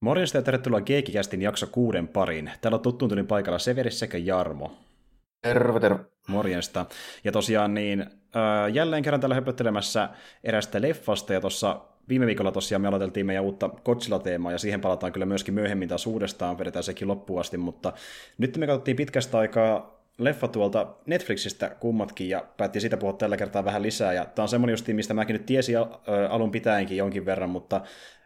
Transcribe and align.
Morjesta 0.00 0.38
ja 0.38 0.42
tervetuloa 0.42 0.80
Geekikästin 0.80 1.42
jakso 1.42 1.66
kuuden 1.66 2.08
pariin. 2.08 2.50
Täällä 2.60 2.76
on 2.76 2.82
tuttuun 2.82 3.08
tulin 3.08 3.26
paikalla 3.26 3.58
Severi 3.58 3.90
sekä 3.90 4.18
Jarmo. 4.18 4.76
Terve, 5.42 5.80
terve. 5.80 6.04
Morjesta. 6.28 6.86
Ja 7.24 7.32
tosiaan 7.32 7.74
niin, 7.74 8.00
äh, 8.00 8.74
jälleen 8.74 9.02
kerran 9.02 9.20
täällä 9.20 9.34
höpöttelemässä 9.34 10.08
erästä 10.44 10.82
leffasta, 10.82 11.32
ja 11.32 11.40
tuossa 11.40 11.80
viime 12.08 12.26
viikolla 12.26 12.52
tosiaan 12.52 12.82
me 12.82 12.88
aloiteltiin 12.88 13.26
meidän 13.26 13.44
uutta 13.44 13.68
Godzilla-teemaa, 13.84 14.52
ja 14.52 14.58
siihen 14.58 14.80
palataan 14.80 15.12
kyllä 15.12 15.26
myöskin 15.26 15.54
myöhemmin 15.54 15.88
taas 15.88 16.06
uudestaan, 16.06 16.58
vedetään 16.58 16.82
sekin 16.82 17.08
loppuun 17.08 17.40
asti, 17.40 17.56
mutta 17.56 17.92
nyt 18.38 18.56
me 18.56 18.66
katsottiin 18.66 18.96
pitkästä 18.96 19.38
aikaa 19.38 19.98
leffa 20.18 20.48
tuolta 20.48 20.86
Netflixistä 21.06 21.76
kummatkin, 21.80 22.28
ja 22.28 22.44
päätti 22.56 22.80
siitä 22.80 22.96
puhua 22.96 23.12
tällä 23.12 23.36
kertaa 23.36 23.64
vähän 23.64 23.82
lisää, 23.82 24.12
ja 24.12 24.24
tämä 24.24 24.44
on 24.44 24.48
semmoinen 24.48 24.72
justiin, 24.72 24.96
mistä 24.96 25.14
mäkin 25.14 25.34
nyt 25.34 25.46
tiesin 25.46 25.76
alun 26.30 26.50
pitäenkin 26.50 26.96
jonkin 26.96 27.26
verran, 27.26 27.50
mutta 27.50 27.80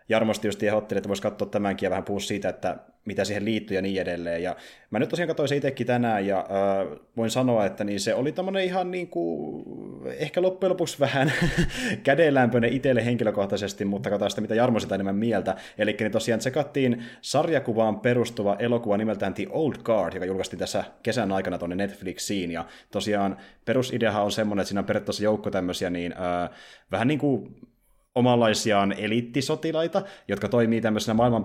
Jarmosti 0.09 0.49
just 0.49 0.63
ehdotteli, 0.63 0.99
että 0.99 1.09
voisi 1.09 1.23
katsoa 1.23 1.49
tämänkin 1.49 1.87
ja 1.87 1.91
vähän 1.91 2.05
puhua 2.05 2.21
siitä, 2.21 2.49
että 2.49 2.77
mitä 3.05 3.25
siihen 3.25 3.45
liittyy 3.45 3.75
ja 3.75 3.83
niin 3.83 4.01
edelleen. 4.01 4.43
Ja 4.43 4.57
mä 4.91 4.99
nyt 4.99 5.09
tosiaan 5.09 5.29
katsoin 5.29 5.49
se 5.49 5.57
itsekin 5.57 5.87
tänään 5.87 6.27
ja 6.27 6.39
äh, 6.39 6.99
voin 7.17 7.31
sanoa, 7.31 7.67
että 7.67 7.85
niin 7.85 8.01
se 8.01 8.15
oli 8.15 8.33
tämmöinen 8.33 8.65
ihan 8.65 8.91
niin 8.91 9.09
kuin, 9.09 9.65
ehkä 10.17 10.43
loppujen 10.43 10.71
lopuksi 10.71 11.01
vähän 11.01 11.33
kädenlämpöinen 12.05 12.73
itselle 12.73 13.05
henkilökohtaisesti, 13.05 13.85
mutta 13.85 14.11
katsotaan 14.11 14.31
sitä, 14.31 14.41
mitä 14.41 14.55
Jarmo 14.55 14.81
sitä 14.81 14.95
enemmän 14.95 15.17
mieltä. 15.17 15.57
Eli 15.79 15.97
niin 16.01 16.13
tosiaan 16.13 16.39
tsekattiin 16.39 17.05
sarjakuvaan 17.21 18.01
perustuva 18.01 18.57
elokuva 18.59 18.97
nimeltään 18.97 19.35
The 19.35 19.47
Old 19.51 19.75
Guard, 19.83 20.15
joka 20.15 20.27
julkaistiin 20.27 20.61
tässä 20.61 20.85
kesän 21.03 21.33
aikana 21.33 21.59
tuonne 21.59 21.77
Netflixiin. 21.77 22.51
Ja 22.51 22.65
tosiaan 22.91 23.37
perusideahan 23.65 24.25
on 24.25 24.33
semmoinen, 24.33 24.63
että 24.63 24.69
siinä 24.69 24.81
on 24.81 24.87
periaatteessa 24.87 25.25
joukko 25.25 25.51
tämmöisiä 25.51 25.91
niin, 25.91 26.13
äh, 26.13 26.51
vähän 26.91 27.09
niin 27.09 27.19
kuin 27.19 27.57
omanlaisiaan 28.15 28.93
eliittisotilaita, 28.93 30.03
jotka 30.29 30.49
toimii 30.49 30.81
tämmöisenä 30.81 31.15
maailman 31.15 31.45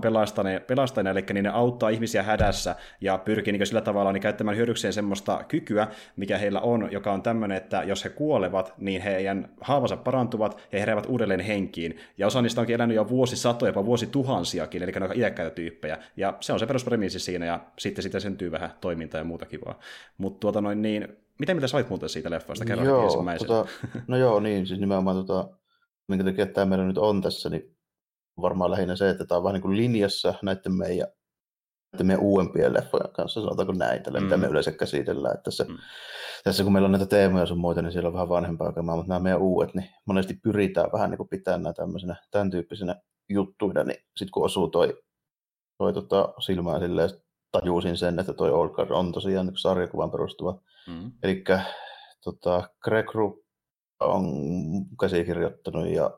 pelastajina, 0.68 1.12
eli 1.12 1.26
niin 1.34 1.44
ne 1.44 1.50
auttaa 1.50 1.90
ihmisiä 1.90 2.24
hädässä 2.24 2.76
ja 3.02 3.18
pyrkii 3.18 3.54
niin 3.54 3.68
sillä 3.68 3.82
tavalla 3.82 4.12
niin 4.12 4.22
käyttämään 4.22 4.58
hyödykseen 4.58 4.94
semmoista 4.94 5.44
kykyä, 5.48 5.88
mikä 6.16 6.38
heillä 6.38 6.60
on, 6.60 6.90
joka 6.92 7.14
on 7.14 7.22
tämmöinen, 7.22 7.58
että 7.58 7.84
jos 7.84 8.06
he 8.06 8.10
kuolevat, 8.10 8.74
niin 8.78 9.02
heidän 9.02 9.50
haavansa 9.62 9.98
parantuvat 9.98 10.54
ja 10.54 10.62
he 10.74 10.80
heräävät 10.80 11.06
uudelleen 11.06 11.40
henkiin. 11.40 11.98
Ja 12.18 12.28
osa 12.28 12.42
niistä 12.42 12.62
onkin 12.62 12.76
elänyt 12.76 12.96
jo 12.96 13.10
vuosisatoja, 13.10 13.70
jopa 13.70 13.86
vuosituhansiakin, 13.86 14.84
eli 14.84 14.92
ne 14.92 15.06
on 15.06 15.18
iäkkäitä 15.18 15.56
tyyppejä. 15.56 15.98
Ja 16.18 16.38
se 16.40 16.54
on 16.54 16.60
se 16.60 16.66
peruspremissi 16.66 17.20
siinä, 17.20 17.46
ja 17.46 17.60
sitten 17.80 18.02
siitä 18.02 18.20
syntyy 18.20 18.52
vähän 18.52 18.70
toimintaa 18.82 19.22
ja 19.22 19.26
muuta 19.26 19.46
kivaa. 19.46 19.80
Mutta 20.18 20.40
tuota 20.40 20.62
noin 20.62 20.82
niin, 20.82 21.08
mitä 21.40 21.54
mitä 21.54 21.68
sait 21.68 21.90
muuten 21.90 22.10
siitä 22.10 22.30
leffasta? 22.30 22.66
Kerran 22.66 22.88
joo, 22.88 23.26
tota, 23.48 23.66
no 24.08 24.18
joo, 24.18 24.40
niin, 24.40 24.68
siis 24.68 24.80
nimenomaan 24.80 25.26
tota, 25.26 25.50
minkä 26.08 26.24
takia 26.24 26.46
tämä 26.46 26.66
meillä 26.66 26.86
nyt 26.86 26.98
on 26.98 27.22
tässä, 27.22 27.50
niin 27.50 27.78
varmaan 28.42 28.72
lähinnä 28.72 28.96
se, 28.96 29.10
että 29.10 29.26
tämä 29.26 29.38
on 29.38 29.44
vähän 29.44 29.54
niin 29.54 29.62
kuin 29.62 29.78
linjassa 29.78 30.34
näiden 30.42 30.74
meidän, 30.74 31.08
näiden 31.94 32.08
meidän 32.08 32.24
uudempien 32.24 32.74
leffojen 32.74 33.14
kanssa, 33.14 33.42
sanotaanko 33.42 33.74
näin, 33.74 34.04
tällä, 34.04 34.20
mm. 34.20 34.24
mitä 34.24 34.38
me 34.38 34.48
yleensä 34.48 34.72
käsitellään. 34.72 35.34
Että 35.34 35.44
tässä, 35.44 35.64
mm. 35.64 35.78
tässä 36.44 36.64
kun 36.64 36.74
meillä 36.74 36.86
on 36.86 36.92
näitä 36.92 37.06
teemoja 37.06 37.46
sun 37.46 37.58
muita, 37.58 37.82
niin 37.82 37.92
siellä 37.92 38.08
on 38.08 38.14
vähän 38.14 38.30
vanhempaa 38.30 38.72
kamaa, 38.72 38.96
mutta 38.96 39.10
nämä 39.10 39.20
meidän 39.20 39.42
uudet, 39.42 39.74
niin 39.74 39.90
monesti 40.06 40.34
pyritään 40.44 40.90
vähän 40.94 41.10
niin 41.10 41.18
kuin 41.18 41.30
pitämään 41.30 41.62
nämä 41.62 41.74
tämmöisenä, 41.74 42.16
tämän 42.32 42.52
tyyppisenä 42.52 42.96
juttuina, 43.30 43.84
niin 43.84 43.98
sitten 44.16 44.32
kun 44.32 44.46
osuu 44.46 44.68
toi, 44.68 45.02
toi 45.78 45.94
tota, 45.94 46.34
silmään 46.40 46.82
silleen, 46.82 47.10
tajusin 47.52 47.98
sen, 47.98 48.20
että 48.20 48.34
toi 48.34 48.52
Old 48.52 48.70
Guard 48.70 48.92
on 48.92 49.12
tosiaan 49.12 49.46
niin 49.46 49.58
sarjakuvan 49.58 50.12
perustuva. 50.12 50.62
Mm. 50.88 51.12
Eli 51.24 51.44
tota, 52.24 52.70
Greg 52.84 53.12
Rupp 53.16 53.47
on 54.00 54.26
käsikirjoittanut 55.00 55.88
ja, 55.88 56.12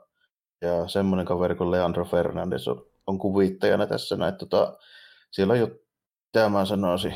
ja 0.62 0.88
semmoinen 0.88 1.26
kaveri 1.26 1.56
kuin 1.56 1.72
Leandro 1.72 2.06
Fernandes 2.06 2.68
on, 2.68 2.86
on 3.08 3.20
kuvittajana 3.20 3.88
tässä 3.88 4.16
näin. 4.16 4.36
Tota, 4.38 4.78
siellä 5.32 5.52
on 5.52 5.60
jo, 5.60 5.68
tämä 6.32 6.66
sanoisin, 6.66 7.16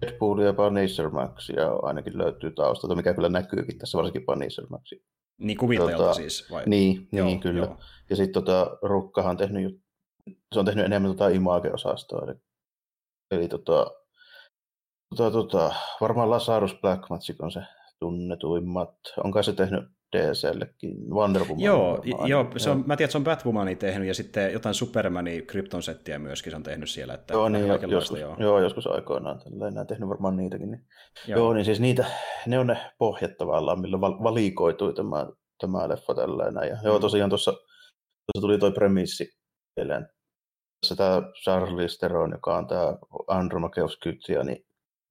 Deadpool 0.00 0.38
ja 0.38 0.52
Punisher 0.52 1.10
ja 1.56 1.72
ainakin 1.82 2.18
löytyy 2.18 2.50
taustalta, 2.50 2.94
mikä 2.94 3.14
kyllä 3.14 3.28
näkyykin 3.28 3.78
tässä, 3.78 3.98
varsinkin 3.98 4.26
Punisher 4.26 4.66
Maxia. 4.70 4.98
Niin 5.38 5.58
kuvittajalta 5.58 5.96
tota, 5.96 6.14
siis, 6.14 6.50
vai? 6.50 6.62
Niin, 6.66 7.08
joo, 7.12 7.26
niin 7.26 7.40
kyllä. 7.40 7.64
Joo. 7.64 7.76
Ja 8.10 8.16
sitten 8.16 8.44
tota, 8.44 8.78
Rukkahan 8.82 9.30
on 9.30 9.36
tehnyt, 9.36 9.80
se 10.52 10.58
on 10.58 10.64
tehnyt 10.64 10.84
enemmän 10.84 11.10
tota 11.10 11.28
Image-osastoa, 11.28 12.24
eli, 12.24 12.34
eli 13.30 13.48
tota, 13.48 13.90
tota, 15.16 15.30
tota, 15.30 15.74
varmaan 16.00 16.30
Lazarus 16.30 16.74
Black 16.80 17.10
Magic 17.10 17.42
on 17.42 17.52
se 17.52 17.60
tunnetuimmat. 18.04 18.94
Onko 19.24 19.42
se 19.42 19.52
tehnyt 19.52 19.84
DCllekin 20.12 21.10
Wonder 21.10 21.42
Woman? 21.42 21.60
Joo, 21.60 22.02
joo 22.26 22.50
se 22.56 22.70
on, 22.70 22.84
mä 22.86 22.96
tiedän, 22.96 23.04
että 23.04 23.12
se 23.12 23.18
on 23.18 23.24
Batwomania 23.24 23.76
tehnyt 23.76 24.08
ja 24.08 24.14
sitten 24.14 24.52
jotain 24.52 24.74
Supermania 24.74 25.42
Krypton-settiä 25.42 26.18
myöskin 26.18 26.50
se 26.50 26.56
on 26.56 26.62
tehnyt 26.62 26.90
siellä. 26.90 27.14
Että 27.14 27.34
joo, 27.34 27.48
niin, 27.48 27.66
joskus, 27.88 28.20
joo. 28.20 28.36
joo. 28.38 28.60
joskus 28.60 28.86
aikoinaan. 28.86 29.40
Nämä 29.50 29.84
tehnyt 29.84 30.08
varmaan 30.08 30.36
niitäkin. 30.36 30.70
Niin. 30.70 30.86
Joo. 31.26 31.38
joo. 31.38 31.52
niin 31.52 31.64
siis 31.64 31.80
niitä, 31.80 32.04
ne 32.46 32.58
on 32.58 32.66
ne 32.66 32.76
pohjat 32.98 33.36
tavallaan, 33.38 33.80
millä 33.80 34.00
valikoitui 34.00 34.94
tämä, 34.94 35.26
tämä 35.60 35.88
leffa 35.88 36.14
tällainen. 36.14 36.68
Ja 36.68 36.74
mm. 36.74 36.80
joo, 36.84 36.98
tosiaan 36.98 37.30
tuossa, 37.30 37.52
tuossa 37.52 38.40
tuli 38.40 38.58
toi 38.58 38.72
premissi 38.72 39.28
mieleen. 39.76 40.08
Tässä 40.80 40.96
tämä 40.96 41.22
Charles 41.42 41.98
Theron, 41.98 42.30
joka 42.30 42.56
on 42.56 42.66
tämä 42.66 42.96
Andromakeus 43.28 43.98
Kyttiä, 43.98 44.42
niin 44.42 44.64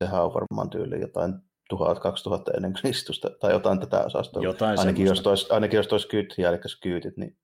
sehän 0.03 0.23
on 0.23 0.33
varmaan 0.33 0.69
tyyli 0.69 1.01
jotain 1.01 1.33
1000-2000 1.77 2.55
ennen 2.55 2.73
Kristusta, 2.73 3.29
tai 3.39 3.51
jotain 3.51 3.79
tätä 3.79 4.05
osastoa. 4.05 4.43
Jotain 4.43 4.79
ainakin, 4.79 5.05
jos 5.05 5.21
tois, 5.21 5.51
ainakin 5.51 5.77
jos 5.77 5.87
tois 5.87 6.05
kyytiä, 6.05 6.49
eli 6.49 6.59
skyytit, 6.67 7.17
niin 7.17 7.37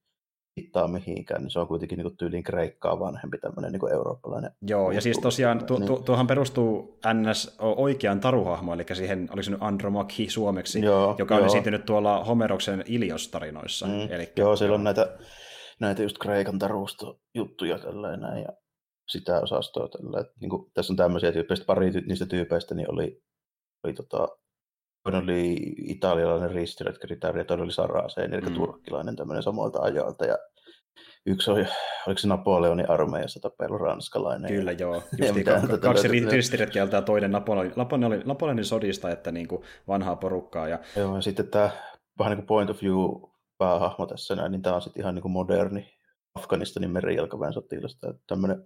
hittaa 0.60 0.88
mihinkään, 0.88 1.42
niin 1.42 1.52
se 1.52 1.60
on 1.60 1.68
kuitenkin 1.68 1.98
niin 1.98 2.18
tyyliin 2.18 2.44
kreikkaa 2.44 3.00
vanhempi 3.00 3.38
tämmöinen 3.38 3.72
niin 3.72 3.94
eurooppalainen. 3.94 4.52
Joo, 4.62 4.92
ja 4.92 5.02
siis 5.02 5.20
tosiaan 5.20 5.66
tu, 5.66 5.66
tu, 5.66 5.96
niin. 5.96 6.04
tuohan 6.04 6.28
perustuu 6.28 7.00
NS 7.14 7.56
oikeaan 7.60 8.20
taruhahmoon, 8.20 8.80
eli 8.80 8.96
siihen 8.96 9.30
oli 9.34 9.44
se 9.44 9.52
nyt 9.52 9.64
Andromachi 9.64 10.30
suomeksi, 10.30 10.82
joo, 10.82 11.16
joka 11.18 11.36
on 11.36 11.46
esiintynyt 11.46 11.86
tuolla 11.86 12.24
Homeroksen 12.24 12.84
Ilios-tarinoissa. 12.88 13.88
Mm, 13.88 14.08
eli, 14.10 14.34
joo, 14.36 14.56
siellä 14.56 14.76
on 14.76 14.84
näitä, 14.84 15.18
näitä 15.80 16.04
just 16.04 16.18
Kreikan 16.18 16.60
tarusto-juttuja 16.60 17.80
tällainen, 17.80 18.42
ja 18.42 18.50
sitä 19.08 19.42
osastoa 19.42 19.88
tällä. 19.88 20.26
Niin 20.42 20.50
kuin, 20.50 20.72
tässä 20.74 20.94
on 20.94 20.98
tämmöisiä 20.98 21.32
tyyppeistä, 21.32 21.66
pari 21.66 21.92
niistä 21.92 22.26
tyypeistä 22.26 22.76
niin 22.76 22.92
oli 22.92 23.22
oli 23.84 23.94
tota, 23.94 24.28
toinen 25.04 25.24
oli 25.24 25.56
italialainen 25.78 26.52
ristiretkeritäri 26.52 27.40
ja 27.40 27.46
toinen 27.46 27.64
oli 27.64 27.72
saraseen, 27.72 28.34
eli 28.34 28.50
mm. 28.50 28.54
turkkilainen 28.54 29.16
tämmöinen 29.16 29.44
samoilta 29.44 29.82
ajoilta. 29.82 30.26
Ja 30.26 30.38
yksi 31.26 31.52
oli, 31.52 31.66
oliko 32.08 32.20
se 32.20 32.28
Napoleonin 32.28 32.90
armeijassa 32.90 33.40
tapellut 33.40 33.82
ranskalainen. 33.82 34.52
Kyllä 34.52 34.72
joo, 34.72 34.96
Justi 35.18 35.44
ka- 35.44 35.78
kaksi 35.82 36.08
ristiretkiältä 36.08 36.98
ja 36.98 37.02
toinen 37.02 37.32
Napoleonin, 37.32 37.74
Napoleonin, 37.76 38.22
Napoleonin 38.26 38.66
sodista, 38.66 39.12
että 39.12 39.32
niin 39.32 39.48
kuin 39.48 39.64
vanhaa 39.88 40.16
porukkaa. 40.16 40.68
Ja... 40.68 40.80
Joo, 40.96 41.16
ja 41.16 41.22
sitten 41.22 41.48
tämä 41.48 41.70
vähän 42.20 42.32
niin 42.32 42.38
kuin 42.38 42.48
point 42.48 42.70
of 42.70 42.82
view 42.82 43.32
päähahmo 43.58 44.06
tässä 44.06 44.36
näin, 44.36 44.52
niin 44.52 44.62
tämä 44.62 44.76
on 44.76 44.82
sitten 44.82 45.02
ihan 45.02 45.16
niin 45.16 45.22
kuin 45.22 45.32
moderni 45.32 45.94
Afganistanin 46.36 46.92
merijalkaväen 46.92 47.54
sotilasta. 47.54 48.14
Tämmöinen 48.28 48.64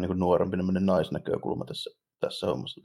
niin 0.00 0.08
kuin 0.08 0.18
nuorempi 0.18 0.56
naisnäkökulma 0.80 1.64
tässä 1.64 1.90
tässä 2.20 2.46
hommassa. 2.46 2.80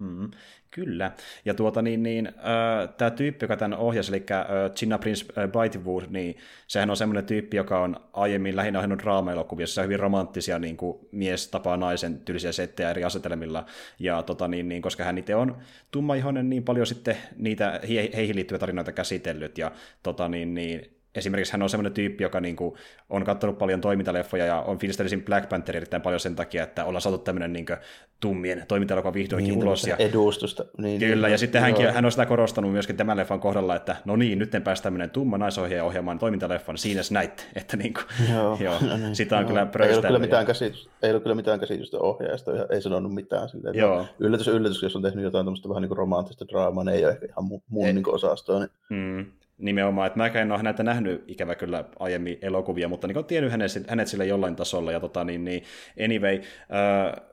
Mm, 0.00 0.30
kyllä. 0.70 1.12
Ja 1.44 1.54
tuota 1.54 1.82
niin, 1.82 2.02
niin 2.02 2.26
äh, 2.26 2.94
tämä 2.96 3.10
tyyppi, 3.10 3.44
joka 3.44 3.56
tämän 3.56 3.78
ohjasi, 3.78 4.12
eli 4.12 4.24
äh, 4.30 4.46
Gina 4.76 4.98
Prince 4.98 5.26
äh, 5.38 5.50
Bythewood, 5.50 6.04
niin 6.08 6.36
sehän 6.66 6.90
on 6.90 6.96
semmoinen 6.96 7.24
tyyppi, 7.24 7.56
joka 7.56 7.80
on 7.80 7.96
aiemmin 8.12 8.56
lähinnä 8.56 8.78
ohjannut 8.78 9.02
draama-elokuvia, 9.02 9.62
jossa 9.62 9.80
on 9.80 9.84
hyvin 9.84 10.00
romanttisia 10.00 10.58
niin 10.58 10.76
kuin 10.76 10.98
mies 11.12 11.48
tapaa 11.48 11.76
naisen 11.76 12.20
tyylisiä 12.20 12.52
settejä 12.52 12.90
eri 12.90 13.04
asetelmilla. 13.04 13.66
Ja 13.98 14.22
tota 14.22 14.48
niin, 14.48 14.68
niin 14.68 14.82
koska 14.82 15.04
hän 15.04 15.18
itse 15.18 15.34
on 15.34 15.58
tummaihoinen, 15.90 16.50
niin 16.50 16.64
paljon 16.64 16.86
sitten 16.86 17.16
niitä 17.36 17.80
heihin 17.88 18.36
liittyviä 18.36 18.58
tarinoita 18.58 18.92
käsitellyt. 18.92 19.58
Ja 19.58 19.72
tota 20.02 20.28
niin, 20.28 20.54
niin 20.54 20.99
esimerkiksi 21.14 21.52
hän 21.52 21.62
on 21.62 21.70
semmoinen 21.70 21.92
tyyppi, 21.92 22.24
joka 22.24 22.40
niin 22.40 22.56
kuin, 22.56 22.74
on 23.10 23.24
katsonut 23.24 23.58
paljon 23.58 23.80
toimintaleffoja 23.80 24.46
ja 24.46 24.60
on 24.60 24.78
fiilistelisin 24.78 25.24
Black 25.24 25.48
Panther 25.48 25.76
erittäin 25.76 26.02
paljon 26.02 26.20
sen 26.20 26.36
takia, 26.36 26.62
että 26.62 26.84
ollaan 26.84 27.02
saatu 27.02 27.18
tämmöinen 27.18 27.52
niin 27.52 27.66
kuin, 27.66 27.78
tummien 28.20 28.64
toimintalefa 28.68 29.14
vihdoinkin 29.14 29.54
niin, 29.54 29.64
ulos. 29.64 29.86
Ja, 29.86 29.96
edustusta. 29.96 30.64
Niin, 30.78 31.00
kyllä, 31.00 31.26
niin, 31.26 31.32
ja 31.32 31.38
sitten 31.38 31.60
hänkin, 31.60 31.92
hän 31.92 32.04
on 32.04 32.10
sitä 32.10 32.26
korostanut 32.26 32.72
myöskin 32.72 32.96
tämän 32.96 33.16
leffan 33.16 33.40
kohdalla, 33.40 33.76
että 33.76 33.96
no 34.04 34.16
niin, 34.16 34.38
nyt 34.38 34.50
päästä 34.64 34.82
tämmöinen 34.82 35.10
tumma 35.10 35.38
naisohjaaja 35.38 35.84
ohjaamaan 35.84 36.18
toimintaleffan, 36.18 36.78
siinä 36.78 37.02
näitte, 37.10 37.42
että 37.54 37.76
niin 37.76 37.94
kuin, 37.94 38.04
joo, 38.34 38.58
joo, 38.60 38.74
no 38.80 38.96
niin, 38.96 39.16
sitä 39.16 39.36
on 39.36 39.42
joo. 39.42 39.48
kyllä 39.48 39.86
Ei 39.86 39.94
ole 39.94 40.02
kyllä 40.02 40.18
mitään, 40.18 40.46
käsitystä, 40.46 40.90
ei 41.02 41.10
ole 41.10 41.20
kyllä 41.20 41.34
mitään 41.34 41.60
käsitystä 41.60 41.98
ohjaajasta, 41.98 42.50
ei 42.70 42.82
sanonut 42.82 43.14
mitään. 43.14 43.48
Silleen, 43.48 43.74
joo. 43.74 44.06
Yllätys, 44.18 44.48
yllätys, 44.48 44.82
jos 44.82 44.96
on 44.96 45.02
tehnyt 45.02 45.24
jotain 45.24 45.46
tämmöistä 45.46 45.68
vähän 45.68 45.82
niin 45.82 45.88
kuin 45.88 45.98
romanttista 45.98 46.48
draamaa, 46.48 46.84
niin 46.84 46.96
ei 46.96 47.04
ole 47.04 47.12
ehkä 47.12 47.26
ihan 47.26 47.44
mun, 47.44 47.62
mun 47.68 47.84
niin 47.84 48.14
osastoa. 48.14 48.58
Niin. 48.58 48.70
Mm 48.88 49.39
nimenomaan, 49.60 50.06
että 50.06 50.18
mäkään 50.18 50.42
en 50.42 50.52
ole 50.52 50.58
häneltä 50.58 50.82
nähnyt 50.82 51.24
ikävä 51.28 51.54
kyllä 51.54 51.84
aiemmin 51.98 52.38
elokuvia, 52.42 52.88
mutta 52.88 53.06
niin 53.06 53.16
olen 53.16 53.26
tiennyt 53.26 53.52
hänet, 53.52 53.70
hänet 53.88 54.08
sille 54.08 54.26
jollain 54.26 54.56
tasolla, 54.56 54.92
ja 54.92 55.00
tota, 55.00 55.24
niin, 55.24 55.44
niin, 55.44 55.62
anyway, 56.04 56.34
äh, 56.34 57.26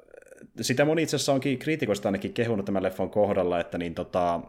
sitä 0.61 0.85
moni 0.85 1.03
itse 1.03 1.15
asiassa 1.15 1.33
onkin 1.33 1.59
kriitikoista 1.59 2.07
ainakin 2.07 2.33
kehunut 2.33 2.65
tämän 2.65 2.83
leffan 2.83 3.09
kohdalla, 3.09 3.59
että 3.59 3.77
niin, 3.77 3.95
tota, 3.95 4.41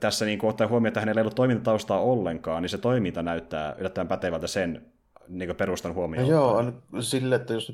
tässä 0.00 0.24
niin 0.24 0.44
ottaa 0.44 0.66
huomioon, 0.68 0.88
että 0.88 1.00
hänellä 1.00 1.18
ei 1.18 1.22
ollut 1.22 1.34
toimintataustaa 1.34 2.00
ollenkaan, 2.00 2.62
niin 2.62 2.70
se 2.70 2.78
toiminta 2.78 3.22
näyttää 3.22 3.74
yllättävän 3.78 4.08
pätevältä 4.08 4.46
sen 4.46 4.86
niin 5.28 5.56
perustan 5.56 5.94
huomioon. 5.94 6.28
No 6.28 6.32
joo, 6.32 6.64
sille, 7.00 7.34
että 7.34 7.52
jos 7.52 7.72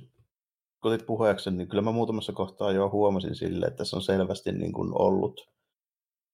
kun 0.83 0.93
otit 0.93 1.07
puheeksi, 1.07 1.51
niin 1.51 1.69
kyllä 1.69 1.83
mä 1.83 1.93
muutamassa 1.93 2.33
kohtaa 2.33 2.73
jo 2.73 2.91
huomasin 2.91 3.35
sille, 3.35 3.67
että 3.67 3.77
tässä 3.77 3.97
on 3.97 4.03
selvästi 4.03 4.53
niin 4.53 4.73
kuin 4.73 4.91
ollut, 4.95 5.49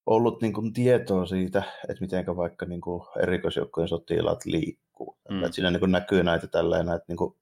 ollut 0.06 0.42
niin 0.42 0.52
kuin 0.52 0.72
tietoa 0.72 1.26
siitä, 1.26 1.62
että 1.88 2.00
miten 2.00 2.36
vaikka 2.36 2.66
niin 2.66 2.80
kuin 2.80 3.02
erikoisjoukkojen 3.22 3.88
sotilaat 3.88 4.44
liikkuu. 4.44 5.18
Mm. 5.30 5.44
Että 5.44 5.54
siinä 5.54 5.70
niin 5.70 5.80
kuin 5.80 5.92
näkyy 5.92 6.22
näitä 6.22 6.46
tällainen, 6.46 6.86
näitä 6.86 7.04
niin 7.08 7.16
kuin 7.16 7.34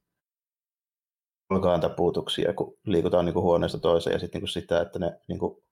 taputuksia, 1.81 2.53
kun 2.53 2.79
liikutaan 2.87 3.25
niin 3.25 3.35
kuin 3.35 3.43
huoneesta 3.43 3.79
toiseen 3.79 4.15
ja 4.15 4.19
sitten 4.19 4.39
niin 4.39 4.43
kuin 4.43 4.49
sitä, 4.49 4.81
että 4.81 4.99
ne 4.99 5.21
niin 5.29 5.39
kuin 5.39 5.63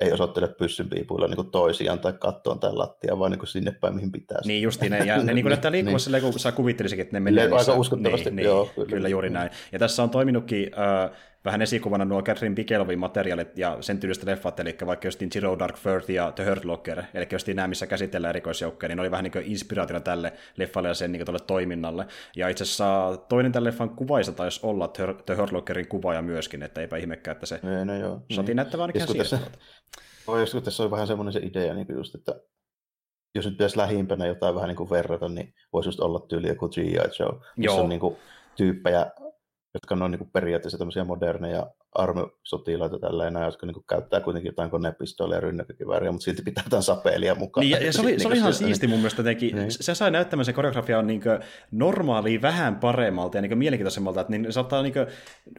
ei 0.00 0.12
osoittele 0.12 0.48
pyssynpiipuilla 0.48 1.28
niin 1.28 1.50
toisiaan 1.50 1.98
tai 1.98 2.12
kattoon 2.12 2.60
tai 2.60 2.72
lattiaan, 2.74 3.18
vaan 3.18 3.30
niin 3.30 3.46
sinne 3.46 3.70
päin, 3.70 3.94
mihin 3.94 4.12
pitää. 4.12 4.38
Niin 4.44 4.62
justi 4.62 4.88
ne, 4.88 4.98
ja 4.98 5.22
ne 5.22 5.34
niin 5.34 5.46
näyttää 5.46 5.72
liikkuvassa 5.72 6.10
niin. 6.10 6.22
kun 6.22 6.40
sä 6.40 6.52
kuvittelisikin, 6.52 7.02
että 7.02 7.16
ne 7.16 7.20
menee. 7.20 7.48
Aika 7.52 7.74
uskottavasti, 7.74 8.30
niin, 8.30 8.44
joo. 8.44 8.70
Kyllä, 8.74 8.88
kyllä 8.88 9.08
juuri 9.08 9.30
näin. 9.30 9.50
Ja 9.72 9.78
tässä 9.78 10.02
on 10.02 10.10
toiminutkin 10.10 10.70
äh, 10.78 11.10
vähän 11.44 11.62
esikuvana 11.62 12.04
nuo 12.04 12.22
Catherine 12.22 12.54
Bigelovin 12.54 12.98
materiaalit 12.98 13.58
ja 13.58 13.78
sen 13.80 14.00
tyylistä 14.00 14.26
leffat, 14.26 14.60
eli 14.60 14.76
vaikka 14.86 15.06
justiin 15.06 15.30
Zero 15.30 15.58
Dark 15.58 15.78
Thirty 15.78 16.12
ja 16.12 16.32
The 16.32 16.44
Hurt 16.48 16.64
Locker, 16.64 17.02
eli 17.14 17.26
justiin 17.32 17.56
nämä, 17.56 17.68
missä 17.68 17.86
käsitellään 17.86 18.28
erikoisjoukkoja, 18.28 18.88
niin 18.88 18.96
ne 18.96 19.00
oli 19.00 19.10
vähän 19.10 19.24
niin 19.24 19.44
inspiraationa 19.44 20.00
tälle 20.00 20.32
leffalle 20.56 20.88
ja 20.88 20.94
sen 20.94 21.12
niin 21.12 21.24
tuolle 21.24 21.44
toiminnalle. 21.46 22.06
Ja 22.36 22.48
itse 22.48 22.64
asiassa 22.64 23.16
toinen 23.28 23.52
tämän 23.52 23.64
leffan 23.64 23.90
kuvaisa 23.90 24.32
taisi 24.32 24.60
olla 24.62 24.88
The 25.26 25.34
Hurt 25.34 25.52
Lockerin 25.52 25.88
kuvaaja 25.88 26.22
myöskin, 26.22 26.62
että 26.62 26.80
eipä 26.80 26.96
ihmekään, 26.96 27.32
että 27.32 27.46
se 27.46 27.60
no, 27.62 27.84
no 27.84 27.94
joo, 27.94 28.10
saatiin 28.10 28.46
niin. 28.46 28.56
näyttävän 28.56 28.82
ainakin 28.82 29.16
tässä, 29.18 29.38
no, 30.28 30.38
jos 30.38 30.56
tässä 30.64 30.82
on 30.82 30.90
vähän 30.90 31.06
semmoinen 31.06 31.32
se 31.32 31.40
idea, 31.42 31.74
niin 31.74 31.86
just, 31.96 32.14
että 32.14 32.40
jos 33.34 33.44
nyt 33.44 33.54
pitäisi 33.54 33.76
lähimpänä 33.76 34.26
jotain 34.26 34.54
vähän 34.54 34.68
niin 34.68 34.76
kuin 34.76 34.90
verrata, 34.90 35.28
niin 35.28 35.54
voisi 35.72 35.88
just 35.88 36.00
olla 36.00 36.26
tyyli 36.28 36.48
joku 36.48 36.68
G.I. 36.68 36.94
Joe, 36.94 37.40
missä 37.56 37.74
Joo. 37.74 37.82
on 37.82 37.88
niin 37.88 38.00
kuin 38.00 38.16
tyyppejä, 38.56 39.06
jotka 39.74 39.94
on 39.94 40.10
niin 40.10 40.18
kuin 40.18 40.30
periaatteessa 40.30 40.78
tämmöisiä 40.78 41.04
moderneja 41.04 41.66
armesotilaita 41.94 42.98
tällä 42.98 43.26
enää, 43.26 43.44
jotka 43.44 43.66
niin 43.66 43.84
käyttää 43.88 44.20
kuitenkin 44.20 44.48
jotain 44.48 44.70
konepistoolia 44.70 45.36
ja 45.36 45.40
rynnäkkökivääriä, 45.40 46.12
mutta 46.12 46.24
silti 46.24 46.42
pitää 46.42 46.64
jotain 46.66 46.82
sapelia 46.82 47.34
mukaan. 47.34 47.62
Niin, 47.62 47.70
ja, 47.70 47.86
ja 47.86 47.92
se 47.92 48.00
oli, 48.00 48.18
se 48.18 48.28
oli 48.28 48.36
ihan 48.36 48.54
siisti 48.54 48.86
mun 48.86 48.98
mielestä 48.98 49.20
jotenkin. 49.20 49.56
Niin. 49.56 49.70
Se 49.70 49.94
sai 49.94 50.10
näyttämään 50.10 50.44
se 50.44 50.52
koreografia 50.52 50.98
on 50.98 51.06
niin 51.06 51.22
normaalia 51.70 52.42
vähän 52.42 52.76
paremmalta 52.76 53.38
ja 53.38 53.42
niin 53.42 53.58
mielenkiintoisemmalta, 53.58 54.20
että 54.20 54.30
niin 54.30 54.52
saattaa 54.52 54.82
niin 54.82 54.94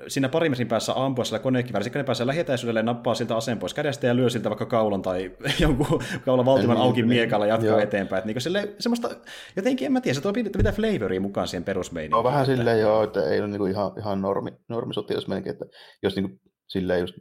siinä 0.08 0.30
pari 0.30 0.50
metrin 0.50 0.68
päässä 0.68 0.94
ampua 0.96 1.26
sillä 1.26 1.40
konekiväärissä, 1.40 1.86
sitten 1.86 2.06
pääsee 2.06 2.28
lähietäisyydelle 2.28 2.84
nappaa 2.84 3.16
siltä 3.16 3.36
aseen 3.36 3.60
pois 3.60 3.74
kädestä 3.74 4.08
ja 4.08 4.16
lyö 4.16 4.30
siltä 4.30 4.50
vaikka 4.50 4.66
kaulan 4.66 5.02
tai 5.02 5.32
jonkun 5.60 6.04
kaulan 6.26 6.46
valtivan 6.46 6.76
niin, 6.76 6.86
auki 6.86 7.02
niin, 7.02 7.08
miekalla 7.08 7.46
jatkaa 7.46 7.70
joo. 7.70 7.80
eteenpäin. 7.80 8.18
Että 8.18 8.28
niin 8.28 8.42
sille, 8.42 8.74
semmoista, 8.80 9.10
jotenkin 9.56 9.86
en 9.86 9.92
mä 9.92 10.02
tiedä, 10.02 10.16
se 10.16 10.22
tuo 10.22 10.34
mitä 10.58 10.72
flavoria 10.72 11.22
mukaan 11.22 11.48
siihen 11.48 11.64
perusmeiniin. 11.64 12.12
No 12.12 12.24
vähän 12.24 12.46
silleen 12.46 12.80
joo, 12.80 13.04
että 13.04 13.30
ei 13.30 13.40
ole 13.40 13.48
niin 13.48 13.68
ihan, 13.68 13.92
ihan 13.98 14.22
normi, 14.22 14.52
normisotilas 14.70 15.28
melkein, 15.28 15.54
että 15.54 15.66
jos 16.04 16.16
niin 16.16 16.23
silleen 16.68 17.00
just 17.00 17.16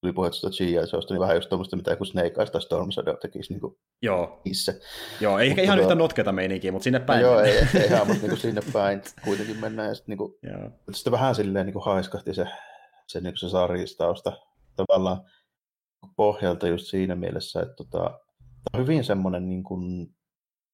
tuli 0.00 0.12
puhe 0.12 0.30
tuosta 0.30 0.50
G.I. 0.50 0.66
niin 1.10 1.20
vähän 1.20 1.36
just 1.36 1.48
tuommoista, 1.48 1.76
mitä 1.76 1.90
joku 1.90 2.04
Snake 2.04 2.34
Eyes 2.38 2.50
tai 2.50 2.62
Storm 2.62 2.90
Shadow 2.90 3.16
tekisi 3.16 3.52
niin 3.52 3.76
Joo. 4.02 4.40
itse. 4.44 4.80
Joo, 5.20 5.38
ei 5.38 5.48
ehkä 5.48 5.62
ihan 5.62 5.80
yhtä 5.80 5.94
notketa 5.94 6.32
meininkiä, 6.32 6.72
mutta 6.72 6.84
sinne 6.84 7.00
päin. 7.00 7.22
No, 7.22 7.28
joo, 7.28 7.40
ei, 7.40 7.52
ei 7.80 7.86
ihan, 7.86 8.06
mutta 8.06 8.22
niin 8.22 8.28
kuin 8.28 8.40
sinne 8.40 8.60
päin 8.72 9.02
kuitenkin 9.24 9.56
mennään. 9.56 9.88
Ja 9.88 9.94
sitten, 9.94 10.12
niin 10.12 10.18
kuin, 10.18 10.34
joo. 10.42 10.70
sitten 10.92 11.10
vähän 11.10 11.34
silleen 11.34 11.66
niin 11.66 11.72
kuin 11.72 11.84
haiskahti 11.84 12.34
se, 12.34 12.46
se, 13.06 13.20
niin 13.20 13.32
kuin 13.32 13.38
se 13.38 13.48
sarjistausta 13.48 14.32
tavallaan 14.76 15.20
pohjalta 16.16 16.68
just 16.68 16.86
siinä 16.86 17.14
mielessä, 17.14 17.60
että 17.60 17.74
tota, 17.74 17.98
tämä 17.98 18.74
on 18.74 18.80
hyvin 18.80 19.04
semmoinen 19.04 19.48
niin 19.48 19.62
kuin, 19.62 20.14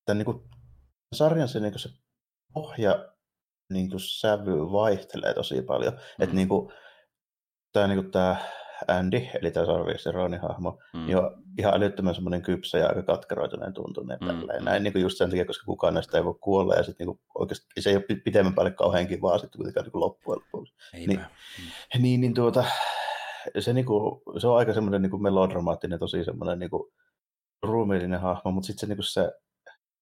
tämän, 0.05 0.19
niin 0.19 0.25
kuin, 0.27 0.43
sarjan 1.15 1.49
se, 1.49 1.61
niin 1.61 1.73
kuin 1.73 1.81
se 1.81 1.89
pohja 2.55 3.09
niin 3.73 3.91
kuin 3.91 4.01
sävy 4.01 4.73
vaihtelee 4.73 5.35
tosi 5.35 5.63
paljon. 5.63 5.93
Mm. 5.93 6.23
Että 6.25 6.37
niin 6.37 6.49
kuin, 6.49 6.73
tämä, 7.75 7.87
niin 7.87 8.11
tämä 8.11 8.37
Andy, 8.89 9.21
eli 9.41 9.51
tämä 9.51 9.67
Sarvius 9.67 10.07
Ronin 10.07 10.41
hahmo, 10.41 10.79
mm. 10.95 11.07
niin 11.07 11.17
on 11.17 11.43
ihan 11.59 11.75
älyttömän 11.75 12.15
semmoinen 12.15 12.43
kypsä 12.43 12.79
ja 12.79 12.89
aika 12.89 13.03
katkeroituneen 13.03 13.73
tuntuneen 13.73 14.19
mm. 14.21 14.65
Näin 14.65 14.83
niin 14.83 14.93
kuin 14.93 15.03
just 15.03 15.19
sen 15.19 15.31
takia, 15.31 15.45
koska 15.45 15.65
kukaan 15.65 15.95
näistä 15.95 16.19
ei 16.19 16.25
voi 16.25 16.35
kuolla, 16.41 16.75
ja 16.75 16.83
sitten 16.83 17.07
niin 17.07 17.21
oikeasti 17.39 17.67
se 17.79 17.91
ei 17.91 17.97
ole 17.97 18.21
pitemmän 18.25 18.55
päälle 18.55 18.71
kauhean 18.71 19.07
kivaa 19.07 19.39
sitten 19.39 19.59
kuitenkaan 19.59 19.87
niin 19.87 20.01
loppujen 20.01 20.41
lopuksi. 20.53 20.75
Niin, 20.93 21.11
mm. 21.11 22.03
niin, 22.03 22.21
niin, 22.21 22.35
tuota, 22.35 22.65
se, 23.59 23.73
niin 23.73 23.87
kuin, 23.87 24.21
se 24.39 24.47
on 24.47 24.57
aika 24.57 24.73
semmoinen 24.73 25.03
niin 25.03 25.11
kuin 25.11 25.23
melodramaattinen, 25.23 25.99
tosi 25.99 26.25
semmoinen 26.25 26.59
niin 26.59 26.71
kuin, 26.71 26.93
ruumiillinen 27.63 28.21
hahmo, 28.21 28.51
mutta 28.51 28.67
sitten 28.67 28.81
se, 28.81 28.87
niin 28.87 28.97
kuin 28.97 29.05
se 29.05 29.33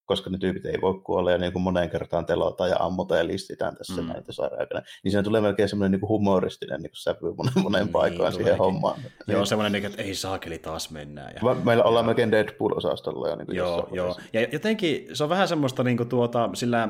koska 0.06 0.31
ne 0.31 0.38
tyypit 0.38 0.66
ei 0.66 0.81
voi 0.81 1.00
kuolla 1.04 1.31
ja 1.31 1.38
niin 1.38 1.52
kuin 1.52 1.62
moneen 1.62 1.90
kertaan 1.90 2.26
telotaan 2.26 2.70
ja 2.70 2.76
ammutaan 2.81 3.19
ja 3.19 3.26
listitään 3.26 3.76
tässä 3.76 4.02
mm. 4.02 4.08
näitä 4.08 4.32
sarjakana. 4.32 4.82
Niin 5.04 5.12
siinä 5.12 5.22
tulee 5.22 5.40
melkein 5.40 5.69
semmoinen 5.69 6.00
niin 6.00 6.08
humoristinen 6.08 6.81
niin 6.81 6.90
kuin 6.90 6.96
sävy 6.96 7.34
monen, 7.37 7.52
monen 7.62 7.82
niin, 7.82 7.93
paikkaan 7.93 8.32
siihen 8.32 8.58
hommaan. 8.58 9.00
Joo, 9.26 9.38
niin. 9.38 9.46
semmoinen, 9.46 9.72
niin, 9.72 9.87
että 9.87 10.02
ei 10.02 10.14
saakeli 10.14 10.58
taas 10.58 10.90
mennään. 10.90 11.32
Ja... 11.34 11.54
Meillä 11.54 11.84
ollaan 11.84 12.06
melkein 12.06 12.32
Deadpool-osastolla. 12.32 13.28
Ja, 13.28 13.37
niin 13.37 13.46
kuin 13.46 13.56
joo, 13.56 13.88
joo. 13.93 14.16
Ja 14.32 14.46
jotenkin 14.52 15.08
se 15.12 15.25
on 15.25 15.31
vähän 15.31 15.49
semmoista 15.49 15.84
niin 15.84 15.96
kuin 15.96 16.08
tuota, 16.08 16.50
sillä 16.55 16.88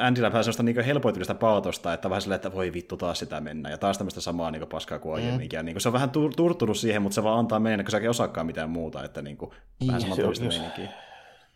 Andyllä 0.00 0.32
vähän 0.32 0.44
semmoista 0.44 0.62
niin 0.62 0.80
helpoitumista 0.80 1.34
paatosta, 1.34 1.92
että 1.92 2.10
vähän 2.10 2.22
silleen, 2.22 2.36
että 2.36 2.52
voi 2.52 2.72
vittu 2.72 2.96
taas 2.96 3.18
sitä 3.18 3.40
mennä, 3.40 3.70
ja 3.70 3.78
taas 3.78 3.98
tämmöistä 3.98 4.20
samaa 4.20 4.50
niin 4.50 4.60
kuin 4.60 4.68
paskaa 4.68 4.98
kuin 4.98 5.14
aiemmin. 5.14 5.48
Mm. 5.52 5.64
Niin 5.64 5.74
kuin, 5.74 5.80
se 5.80 5.88
on 5.88 5.92
vähän 5.92 6.10
turtunut 6.36 6.76
siihen, 6.76 7.02
mutta 7.02 7.14
se 7.14 7.22
vaan 7.22 7.38
antaa 7.38 7.60
mennä, 7.60 7.84
kun 7.84 7.90
säkin 7.90 8.10
osaakaan 8.10 8.46
mitään 8.46 8.70
muuta, 8.70 9.04
että 9.04 9.22
niin 9.22 9.36
kuin, 9.36 9.50
vähän 9.86 10.02
niin, 10.02 10.48
meininkiä 10.48 11.07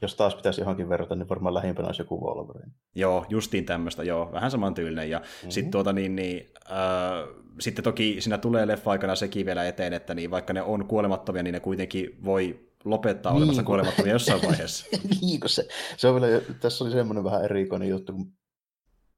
jos 0.03 0.15
taas 0.15 0.35
pitäisi 0.35 0.61
johonkin 0.61 0.89
verrata, 0.89 1.15
niin 1.15 1.29
varmaan 1.29 1.55
lähimpänä 1.55 1.89
olisi 1.89 2.03
joku 2.03 2.21
Wolverine. 2.21 2.73
Joo, 2.95 3.27
justiin 3.29 3.65
tämmöistä, 3.65 4.05
joo, 4.05 4.33
vähän 4.33 4.51
samantyylinen. 4.51 5.11
Ja 5.11 5.19
mm-hmm. 5.19 5.51
sitten 5.51 5.71
tuota 5.71 5.93
niin, 5.93 6.17
niin 6.17 6.53
äh, 6.71 7.43
sitten 7.61 7.85
toki 7.85 8.17
siinä 8.21 8.39
tulee 8.39 8.67
leffa-aikana 8.67 9.15
sekin 9.15 9.47
vielä 9.47 9.69
eteen, 9.69 9.93
että 9.93 10.15
niin 10.15 10.31
vaikka 10.31 10.53
ne 10.53 10.63
on 10.63 10.87
kuolemattomia, 10.87 11.43
niin 11.43 11.53
ne 11.53 11.61
kuitenkin 11.61 12.25
voi 12.25 12.73
lopettaa 12.85 13.33
niin, 13.33 13.39
olemassa 13.39 13.63
kuolemattomia 13.63 14.13
jossain 14.13 14.43
vaiheessa. 14.43 14.87
niin, 15.21 15.41
se, 15.47 15.69
se 15.97 16.09
on 16.09 16.21
vielä, 16.21 16.41
tässä 16.61 16.85
oli 16.85 16.93
semmoinen 16.93 17.25
vähän 17.25 17.45
erikoinen 17.45 17.89
juttu, 17.89 18.13
kun 18.13 18.33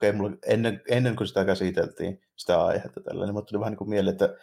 okay, 0.09 0.13
mulla, 0.13 0.37
ennen, 0.47 0.83
ennen 0.89 1.17
kuin 1.17 1.29
sitä 1.29 1.45
käsiteltiin, 1.45 2.21
sitä 2.37 2.65
aihetta 2.65 3.01
tällä, 3.01 3.25
niin 3.25 3.35
mulla 3.35 3.47
tuli 3.47 3.61
vähän 3.61 3.73
niin 3.73 3.79
kuin 3.79 3.91
mieleen, 3.91 4.13
että 4.13 4.37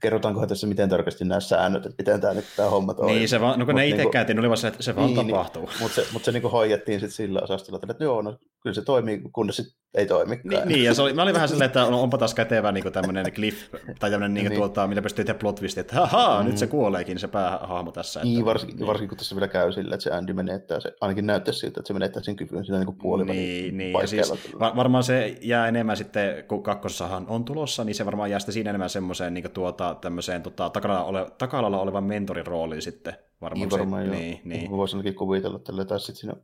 kerrotaankohan 0.00 0.48
tässä 0.48 0.66
miten 0.66 0.88
tarkasti 0.88 1.24
nämä 1.24 1.40
säännöt, 1.40 1.86
että 1.86 2.02
miten 2.02 2.20
tämä 2.20 2.34
nyt 2.34 2.44
tämä 2.56 2.70
homma 2.70 2.94
toimii. 2.94 3.18
Niin, 3.18 3.28
se 3.28 3.40
vaan, 3.40 3.58
no 3.58 3.66
kun 3.66 3.74
mut 3.74 3.80
ne 3.80 3.88
itse 3.88 4.04
niin 4.28 4.38
oli 4.38 4.48
vaan 4.48 4.56
se, 4.56 4.68
että 4.68 4.82
se 4.82 4.96
vaan 4.96 5.06
niin, 5.06 5.26
tapahtuu. 5.26 5.66
Niin, 5.66 5.82
mutta 5.82 5.94
se, 5.94 6.06
mut 6.12 6.24
se 6.24 6.32
niin 6.32 6.42
hoidettiin 6.42 7.00
sitten 7.00 7.16
sillä 7.16 7.40
osastolla, 7.42 7.80
että 7.90 8.04
joo, 8.04 8.22
no 8.22 8.38
kyllä 8.64 8.74
se 8.74 8.82
toimii, 8.82 9.22
kunnes 9.32 9.56
sit 9.56 9.66
ei 9.94 10.06
toimikaan. 10.06 10.48
Niin, 10.48 10.68
niin 10.68 10.84
ja 10.84 10.94
se 10.94 11.02
oli, 11.02 11.12
mä 11.12 11.22
olin 11.22 11.34
vähän 11.34 11.48
silleen, 11.48 11.66
että 11.66 11.84
on, 11.84 11.94
onpa 11.94 12.18
taas 12.18 12.34
kätevä 12.34 12.72
niin 12.72 12.92
tämmöinen 12.92 13.32
cliff, 13.32 13.74
tai 14.00 14.10
tämmöinen, 14.10 14.34
niin, 14.34 14.48
niin. 14.48 14.58
Tuota, 14.58 14.86
millä 14.86 15.02
pystyy 15.02 15.24
tehdä 15.24 15.38
plot 15.38 15.60
että 15.78 15.94
haha, 15.94 16.42
mm. 16.42 16.48
nyt 16.48 16.58
se 16.58 16.66
kuoleekin 16.66 17.18
se 17.18 17.28
päähahmo 17.28 17.92
tässä. 17.92 18.20
Että, 18.20 18.28
niin, 18.28 18.44
varsinkin, 18.44 18.76
niin. 18.76 18.86
varsinkin 18.86 19.08
kun 19.08 19.18
tässä 19.18 19.36
vielä 19.36 19.48
käy 19.48 19.72
sillä, 19.72 19.94
että 19.94 20.04
se 20.04 20.10
Andy 20.10 20.32
menettää, 20.32 20.80
se, 20.80 20.92
ainakin 21.00 21.26
näyttäisi 21.26 21.60
siltä, 21.60 21.80
että 21.80 21.86
se 21.86 21.92
menettää 21.92 22.22
sen 22.22 22.36
kyvyn 22.36 22.64
siinä 22.64 22.78
niin 22.78 22.98
puoli 22.98 23.24
niin, 23.24 23.76
niin, 23.76 23.92
ja 23.92 24.06
siis, 24.06 24.32
va- 24.58 24.76
varmaan 24.76 25.04
se 25.04 25.38
jää 25.40 25.68
enemmän 25.68 25.96
sitten, 25.96 26.44
kun 26.44 26.62
kakkosessahan 26.62 27.26
on 27.28 27.44
tulossa, 27.44 27.84
niin 27.84 27.94
se 27.94 28.06
varmaan 28.06 28.30
jää 28.30 28.38
sitten 28.38 28.52
siinä 28.52 28.70
enemmän 28.70 28.90
semmoiseen 28.90 29.34
niin 29.34 29.50
tuota, 29.50 29.96
tämmöiseen 30.00 30.42
tota, 30.42 30.70
takana 30.70 31.04
ole, 31.04 31.26
taka-alalla 31.38 31.80
olevan 31.80 32.04
mentorin 32.04 32.46
rooliin 32.46 32.82
sitten. 32.82 33.14
Varmaan, 33.40 33.68
niin, 33.68 33.78
varmaan 33.78 34.02
se, 34.02 34.08
joo. 34.08 34.18
Niin, 34.18 34.40
niin. 34.44 34.70
Voisi 34.70 34.96
ainakin 34.96 35.14
kuvitella, 35.14 35.56
että 35.56 35.84
tai 35.84 36.00
sitten 36.00 36.16
siinä 36.16 36.34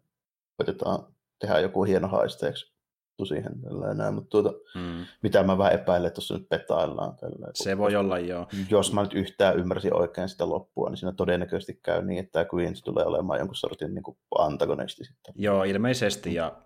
koitetaan 0.57 1.05
tehdä 1.41 1.59
joku 1.59 1.85
hieno 1.85 2.09
haisteeksi 2.09 2.81
siihen 3.27 3.61
tällä 3.61 3.91
enää, 3.91 4.11
mutta 4.11 4.29
tuota, 4.31 4.53
mm. 4.75 5.07
mitä 5.23 5.43
mä 5.43 5.59
vähän 5.59 5.73
epäilen, 5.73 6.07
että 6.07 6.15
tuossa 6.15 6.39
nyt 6.39 6.49
petaillaan. 6.49 7.17
Tällä, 7.17 7.51
se 7.55 7.79
voi 7.79 7.97
olla, 7.97 8.19
joo. 8.19 8.47
Jos 8.71 8.93
mä 8.93 9.03
nyt 9.03 9.15
yhtään 9.15 9.59
ymmärsin 9.59 9.95
oikein 9.95 10.29
sitä 10.29 10.49
loppua, 10.49 10.89
niin 10.89 10.97
siinä 10.97 11.13
todennäköisesti 11.13 11.81
käy 11.83 12.05
niin, 12.05 12.19
että 12.19 12.33
tämä 12.33 12.47
Queens 12.55 12.83
tulee 12.83 13.05
olemaan 13.05 13.39
jonkun 13.39 13.57
sortin 13.57 13.95
niin 13.95 14.05
antagonisti 14.39 15.05
sitten. 15.05 15.35
Joo, 15.37 15.65
ilmeisesti, 15.65 16.35
ja 16.35 16.57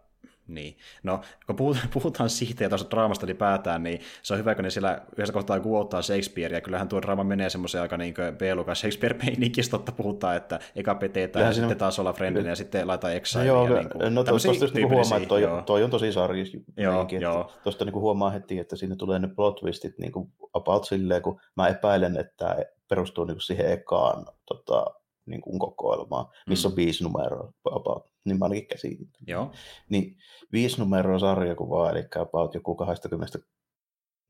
niin. 0.49 0.77
No, 1.03 1.21
kun 1.47 1.57
puhutaan 1.95 2.31
siitä 2.31 2.65
ja 2.65 2.69
tuosta 2.69 2.91
draamasta 2.91 3.27
ylipäätään, 3.27 3.83
niin 3.83 4.01
se 4.23 4.35
on 4.35 4.41
hyvä, 4.41 4.55
kun 4.55 4.65
ne 4.65 4.71
siellä 4.71 5.01
yhdessä 5.13 5.33
kohtaa 5.33 5.61
kuottaa 5.61 6.03
Shakespearea. 6.03 6.61
Kyllähän 6.61 6.89
tuo 6.89 7.03
draama 7.03 7.25
menee 7.25 7.51
semmoiseen 7.51 7.83
aika 7.83 7.97
niin 7.97 8.15
B-lukas 8.15 8.81
Shakespeare-meininkissä, 8.81 9.71
totta 9.71 9.93
puhutaan, 9.93 10.37
että 10.37 10.61
eka 10.77 10.95
petetään 10.95 11.47
ja 11.47 11.53
sitten 11.53 11.69
siinä... 11.69 11.79
taas 11.79 11.99
olla 11.99 12.13
friendinä 12.13 12.49
ja 12.49 12.57
sitten 12.57 12.87
laita 12.87 13.13
exile. 13.13 13.45
No, 13.45 13.49
joo, 13.49 13.79
niin 13.79 13.91
kuin, 13.91 14.15
no 14.15 14.25
tuosta 14.25 14.49
just 14.49 14.75
niin 14.75 14.89
huomaa, 14.89 15.17
että 15.17 15.29
toi, 15.29 15.43
toi, 15.67 15.85
on 15.85 15.91
tosi 15.91 16.13
sarjis 16.13 16.53
joo, 16.77 17.07
joo. 17.21 17.53
Tuosta 17.63 17.85
niin 17.85 17.95
huomaa 17.95 18.31
heti, 18.31 18.59
että 18.59 18.77
siinä 18.77 18.97
tulee 18.97 19.19
ne 19.19 19.29
plot 19.29 19.57
twistit 19.57 19.99
niin 19.99 20.13
kuin 20.13 20.33
about 20.55 20.85
silleen, 20.85 21.23
kun 21.23 21.41
mä 21.57 21.69
epäilen, 21.69 22.17
että 22.17 22.57
perustuu 22.89 23.25
niin 23.25 23.35
kuin 23.35 23.43
siihen 23.43 23.73
ekaan 23.73 24.27
tota, 24.47 24.87
niin 25.27 25.41
kuin 25.41 25.59
kokoelmaa, 25.59 26.33
missä 26.49 26.69
mm. 26.69 26.73
on 26.73 26.77
viisi 26.77 27.05
numeroa 27.05 27.53
about, 27.71 28.07
niin 28.25 28.39
mä 28.39 28.45
ainakin 28.45 28.67
käsitin. 28.67 29.09
Joo. 29.27 29.53
Niin 29.89 30.17
viisi 30.53 30.79
numeroa 30.79 31.19
sarjakuvaa, 31.19 31.91
eli 31.91 32.05
about 32.21 32.55
joku 32.55 32.75
20 32.75 33.39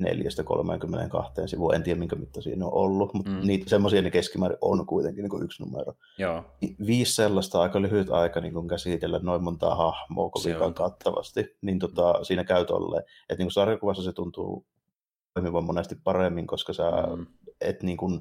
4-32 0.02 0.06
sivua, 1.46 1.74
en 1.74 1.82
tiedä 1.82 1.98
minkä 1.98 2.16
mittaisia 2.16 2.56
ne 2.56 2.64
on 2.64 2.74
ollut, 2.74 3.14
mutta 3.14 3.30
mm. 3.30 3.40
niitä 3.46 3.70
semmoisia 3.70 4.02
ne 4.02 4.10
keskimäärin 4.10 4.58
on 4.60 4.86
kuitenkin 4.86 5.22
niin 5.22 5.30
kuin 5.30 5.42
yksi 5.42 5.62
numero. 5.62 5.92
Joo. 6.18 6.44
Viisi 6.86 7.14
sellaista 7.14 7.62
aika 7.62 7.82
lyhyt 7.82 8.10
aika 8.10 8.40
niin 8.40 8.54
kuin 8.54 8.68
käsitellä 8.68 9.20
noin 9.22 9.44
montaa 9.44 9.74
hahmoa 9.74 10.30
kovinkaan 10.30 10.74
kattavasti, 10.74 11.56
niin 11.62 11.78
tota, 11.78 12.24
siinä 12.24 12.44
käy 12.44 12.64
tolleen, 12.64 13.04
että 13.28 13.44
niin 13.44 13.50
sarjakuvassa 13.50 14.02
se 14.02 14.12
tuntuu 14.12 14.66
toimivan 15.34 15.64
monesti 15.64 15.96
paremmin, 16.04 16.46
koska 16.46 16.72
sä 16.72 16.90
mm. 17.16 17.26
et 17.60 17.82
niin 17.82 17.96
kuin, 17.96 18.20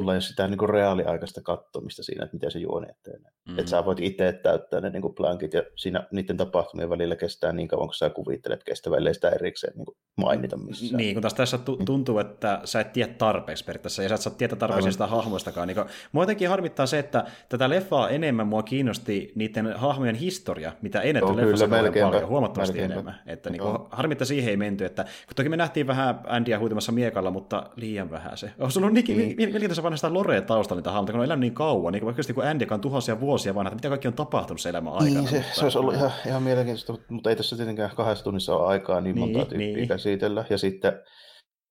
sulla 0.00 0.12
ei 0.12 0.16
ole 0.16 0.20
sitä 0.20 0.48
niin 0.48 0.58
kuin 0.58 0.68
reaaliaikaista 0.68 1.40
katsomista 1.42 2.02
siinä, 2.02 2.24
että 2.24 2.36
miten 2.36 2.50
se 2.50 2.58
juoni 2.58 2.86
etenee. 2.90 3.32
Mm. 3.48 3.58
Että 3.58 3.70
sä 3.70 3.84
voit 3.84 4.00
itse 4.00 4.32
täyttää 4.32 4.80
ne 4.80 4.90
niin 4.90 5.02
kuin 5.02 5.14
plankit 5.14 5.54
ja 5.54 5.62
siinä 5.76 6.06
niiden 6.12 6.36
tapahtumien 6.36 6.90
välillä 6.90 7.16
kestää 7.16 7.52
niin 7.52 7.68
kauan, 7.68 7.86
kun 7.86 7.94
sä 7.94 8.10
kuvittelet 8.10 8.64
kestävä, 8.64 8.96
ellei 8.96 9.14
sitä 9.14 9.28
erikseen 9.28 9.72
niin 9.76 9.86
kuin 9.86 9.96
mainita 10.16 10.56
missään. 10.56 10.96
Niin, 10.96 11.14
kun 11.14 11.22
taas 11.22 11.34
tässä 11.34 11.56
mm. 11.56 11.84
tuntuu, 11.84 12.18
että 12.18 12.60
sä 12.64 12.80
et 12.80 12.92
tiedä 12.92 13.12
tarpeeksi 13.18 13.64
periaatteessa 13.64 14.02
ja 14.02 14.08
sä 14.08 14.14
et 14.14 14.20
saa 14.20 14.32
tietää 14.32 14.58
tarpeeksi 14.58 14.92
sitä 14.92 15.06
hahmoistakaan. 15.06 15.68
Niin 15.68 15.78
mua 16.12 16.22
jotenkin 16.22 16.48
harmittaa 16.48 16.86
se, 16.86 16.98
että 16.98 17.24
tätä 17.48 17.68
leffaa 17.68 18.08
enemmän 18.08 18.46
mua 18.46 18.62
kiinnosti 18.62 19.32
niiden 19.34 19.72
hahmojen 19.76 20.14
historia, 20.14 20.72
mitä 20.82 21.00
ei 21.00 21.12
nähty 21.12 21.36
leffassa 21.36 21.68
paljon, 21.68 22.28
huomattavasti 22.28 22.78
melkeinpä. 22.78 22.94
enemmän. 22.94 23.20
Että 23.26 23.50
niin 23.50 23.62
kuin, 23.62 23.78
harmittaa 23.90 24.26
siihen 24.26 24.50
ei 24.50 24.56
menty, 24.56 24.84
että 24.84 25.02
kun 25.04 25.36
toki 25.36 25.48
me 25.48 25.56
nähtiin 25.56 25.86
vähän 25.86 26.20
Andyä 26.26 26.58
huitamassa 26.58 26.92
miekalla, 26.92 27.30
mutta 27.30 27.70
liian 27.76 28.10
vähän 28.10 28.36
se. 28.36 28.52
On 28.58 28.72
sulla 28.72 28.90
niin, 28.90 29.04
niin, 29.06 29.36
niin, 29.36 29.52
vaan 29.90 29.98
sitä 29.98 30.14
Lorea 30.14 30.42
taustalla 30.42 30.80
niitä 30.80 30.90
hahmoja, 30.90 31.12
kun 31.12 31.20
on 31.20 31.24
elänyt 31.24 31.40
niin 31.40 31.54
kauan, 31.54 31.92
niin 31.92 32.04
vaikka 32.04 32.22
kun 32.34 32.44
Andy, 32.44 32.66
on 32.70 32.80
tuhansia 32.80 33.20
vuosia 33.20 33.54
vanha, 33.54 33.68
että 33.68 33.76
mitä 33.76 33.88
kaikki 33.88 34.08
on 34.08 34.14
tapahtunut 34.14 34.60
se 34.60 34.68
elämän 34.68 34.92
aikana. 34.92 35.20
Niin, 35.20 35.28
se, 35.28 35.36
mutta... 35.36 35.54
se 35.54 35.64
olisi 35.64 35.78
ollut 35.78 35.94
ihan, 35.94 36.10
ihan 36.26 36.42
mielenkiintoista, 36.42 36.94
mutta 37.08 37.30
ei 37.30 37.36
tässä 37.36 37.56
tietenkään 37.56 37.90
kahdessa 37.96 38.24
tunnissa 38.24 38.56
ole 38.56 38.66
aikaa 38.66 39.00
niin 39.00 39.18
monta 39.18 39.38
niin, 39.38 39.48
tyyppiä 39.48 39.76
niin. 39.76 39.88
käsitellä. 39.88 40.44
Ja 40.50 40.58
sitten 40.58 40.92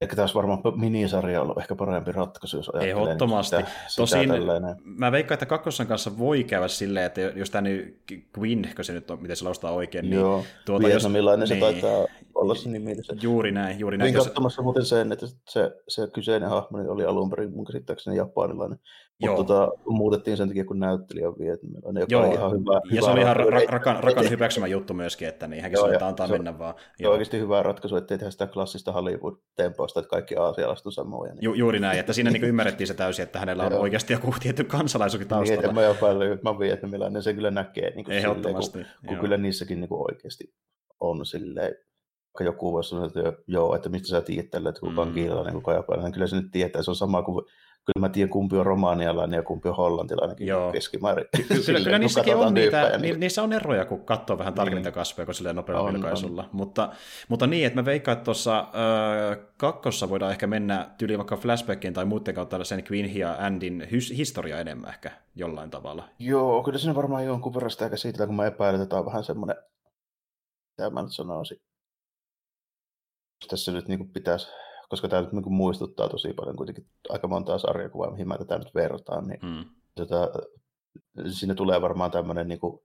Ehkä 0.01 0.15
taas 0.15 0.35
varmaan 0.35 0.59
minisarja 0.75 1.41
on 1.41 1.53
ehkä 1.59 1.75
parempi 1.75 2.11
ratkaisu, 2.11 2.57
jos 2.57 2.69
ajattelee 2.69 2.93
niin 2.93 3.03
Ehdottomasti. 3.03 3.55
Sitä, 3.55 3.69
sitä 3.87 4.01
Tosin 4.01 4.29
mä 4.83 5.11
veikkaan, 5.11 5.35
että 5.35 5.45
kakkosen 5.45 5.87
kanssa 5.87 6.17
voi 6.17 6.43
käydä 6.43 6.67
silleen, 6.67 7.05
että 7.05 7.21
jos 7.21 7.49
tämä 7.49 7.61
nyt 7.61 8.01
Quinn, 8.37 8.65
kun 8.75 8.85
se 8.85 8.93
nyt 8.93 9.11
on, 9.11 9.21
miten 9.21 9.35
se 9.35 9.43
laustaa 9.43 9.71
oikein, 9.71 10.09
niin... 10.09 10.19
Joo, 10.19 10.43
tuota, 10.65 10.89
jos, 10.89 11.03
se 11.03 11.09
niin, 11.09 11.59
taitaa 11.59 12.05
olla 12.39 12.55
se 12.55 12.69
nimi. 12.69 12.95
Se. 12.95 13.13
Juuri 13.21 13.51
näin, 13.51 13.79
juuri 13.79 13.97
näin. 13.97 14.13
Niin 14.13 14.23
katsomassa 14.23 14.61
muuten 14.61 14.85
sen, 14.85 15.11
että 15.11 15.27
se, 15.49 15.71
se 15.87 16.07
kyseinen 16.13 16.49
hahmo 16.49 16.77
oli 16.87 17.05
alun 17.05 17.29
perin 17.29 17.51
mun 17.51 17.65
käsittääkseni 17.65 18.17
japanilainen. 18.17 18.79
Mutta 19.21 19.43
tota, 19.43 19.71
muutettiin 19.85 20.37
sen 20.37 20.47
takia, 20.47 20.65
kun 20.65 20.79
näyttelijä 20.79 21.27
on 21.27 21.35
vietnamilainen, 21.39 22.01
joka 22.01 22.13
Joo. 22.13 22.25
oli 22.25 22.35
ihan 22.35 22.51
hyvä. 22.51 22.73
Ja 22.73 22.81
hyvä 22.91 23.01
se 23.01 23.11
oli 23.11 23.21
ihan 23.21 23.35
ra- 23.35 23.69
rakan, 23.69 24.03
rakan 24.03 24.29
hyväksymä 24.29 24.67
juttu 24.67 24.93
myöskin, 24.93 25.27
että 25.27 25.47
niin 25.47 25.61
hänkin 25.61 25.79
sanoi, 25.79 25.93
että 25.93 26.07
antaa 26.07 26.27
se, 26.27 26.33
mennä 26.33 26.59
vaan. 26.59 26.73
Se 26.97 27.07
on 27.07 27.11
oikeasti 27.11 27.39
hyvä 27.39 27.63
ratkaisu, 27.63 27.95
ettei 27.95 28.17
tehdä 28.17 28.31
sitä 28.31 28.47
klassista 28.47 28.91
Hollywood-tempoista, 28.91 29.99
että 29.99 30.09
kaikki 30.09 30.35
aasialaiset 30.35 30.85
on 30.85 30.91
samoja. 30.91 31.33
Niin. 31.33 31.43
Ju, 31.43 31.53
juuri 31.53 31.79
näin, 31.79 31.99
että 31.99 32.13
siinä 32.13 32.31
niin 32.31 32.43
ymmärrettiin 32.43 32.87
se 32.87 32.93
täysin, 32.93 33.23
että 33.23 33.39
hänellä 33.39 33.65
on 33.65 33.73
oikeasti 33.73 34.13
joku 34.13 34.33
tietty 34.39 34.63
kansalaisuus 34.63 35.25
taustalla. 35.25 35.61
Niin, 35.61 35.75
mä 35.75 35.81
jopa 35.81 36.11
että 36.11 36.49
mä 36.49 36.59
vietnamilainen, 36.59 37.23
se 37.23 37.33
kyllä 37.33 37.51
näkee. 37.51 37.95
Niin 37.95 38.11
Ehdottomasti. 38.11 38.71
Silleen, 38.71 38.95
kun, 38.99 39.07
kun 39.09 39.17
kyllä 39.17 39.37
niissäkin 39.37 39.81
niin 39.81 39.89
kuin 39.89 40.01
oikeasti 40.11 40.53
on 40.99 41.25
silleen, 41.25 41.75
joku 42.43 42.73
voisi 42.73 42.89
sanoa, 42.89 43.05
että 43.05 43.33
joo, 43.47 43.75
että 43.75 43.89
mistä 43.89 44.07
sä 44.07 44.21
tiedät 44.21 44.49
tällä, 44.49 44.69
että 44.69 44.81
kuka 44.81 45.01
on 45.01 45.07
mm. 45.07 45.13
kiinalainen, 45.13 45.53
kuka 45.53 45.71
on 45.71 45.77
japanilainen. 45.77 46.13
Kyllä 46.13 46.27
se 46.27 46.35
nyt 46.35 46.51
tietää, 46.51 46.83
se 46.83 46.91
on 46.91 46.95
sama 46.95 47.21
kuin 47.23 47.45
kyllä 47.85 48.07
mä 48.07 48.09
tiedän 48.09 48.29
kumpi 48.29 48.57
on 48.57 48.65
romanialainen 48.65 49.37
ja 49.37 49.43
kumpi 49.43 49.69
on 49.69 49.75
hollantilainen 49.75 50.37
Joo. 50.39 50.71
keskimäärin. 50.71 51.25
Ky- 51.37 51.63
kyllä, 51.65 51.79
kyllä 51.85 51.99
niissäkin 51.99 52.35
on 52.35 52.53
niitä, 52.53 52.97
niin... 52.97 53.19
niissä 53.19 53.43
on 53.43 53.53
eroja, 53.53 53.85
kun 53.85 54.05
katsoo 54.05 54.37
vähän 54.37 54.53
tarkemmin 54.53 54.83
niin. 54.83 54.93
kasveja, 54.93 55.25
kun 55.25 55.35
silleen 55.35 55.55
nopealla 55.55 55.93
vilkaisulla. 55.93 56.49
Mutta, 56.51 56.89
mutta 57.27 57.47
niin, 57.47 57.67
että 57.67 57.79
mä 57.79 57.85
veikkaan, 57.85 58.13
että 58.13 58.25
tuossa 58.25 58.59
äh, 58.59 59.37
kakkossa 59.57 60.09
voidaan 60.09 60.31
ehkä 60.31 60.47
mennä 60.47 60.89
tyyli 60.97 61.17
vaikka 61.17 61.37
flashbackin 61.37 61.93
tai 61.93 62.05
muuten 62.05 62.35
kautta 62.35 62.63
sen 62.63 62.83
Queen 62.91 63.15
ja 63.15 63.35
Andin 63.39 63.87
hys- 63.91 64.17
historia 64.17 64.59
enemmän 64.59 64.89
ehkä 64.89 65.11
jollain 65.35 65.69
tavalla. 65.69 66.03
Joo, 66.19 66.63
kyllä 66.63 66.77
siinä 66.77 66.95
varmaan 66.95 67.25
jonkun 67.25 67.53
verran 67.53 67.71
sitä 67.71 67.89
käsitellään, 67.89 68.27
kun 68.27 68.35
mä 68.35 68.45
epäilen, 68.45 68.81
että 68.81 68.89
tämä 68.89 68.99
on 68.99 69.05
vähän 69.05 69.23
semmoinen, 69.23 69.55
mitä 70.77 70.89
mä 70.89 71.01
nyt 71.01 71.13
sanoisin, 71.13 71.61
tässä 73.47 73.71
nyt 73.71 73.87
niin 73.87 74.09
pitäisi 74.09 74.47
koska 74.89 75.07
tämä 75.07 75.21
nyt 75.21 75.31
niin 75.31 75.53
muistuttaa 75.53 76.09
tosi 76.09 76.33
paljon 76.33 76.55
kuitenkin 76.55 76.85
aika 77.09 77.27
montaa 77.27 77.57
sarjakuvaa, 77.57 78.11
mihin 78.11 78.27
mä 78.27 78.37
tätä 78.37 78.57
nyt 78.57 78.75
vertaan, 78.75 79.27
niin 79.27 79.39
mm. 79.41 79.65
tota, 79.95 80.29
sinne 81.27 81.55
tulee 81.55 81.81
varmaan 81.81 82.11
tämmöinen 82.11 82.47
niin 82.47 82.59
kuin 82.59 82.79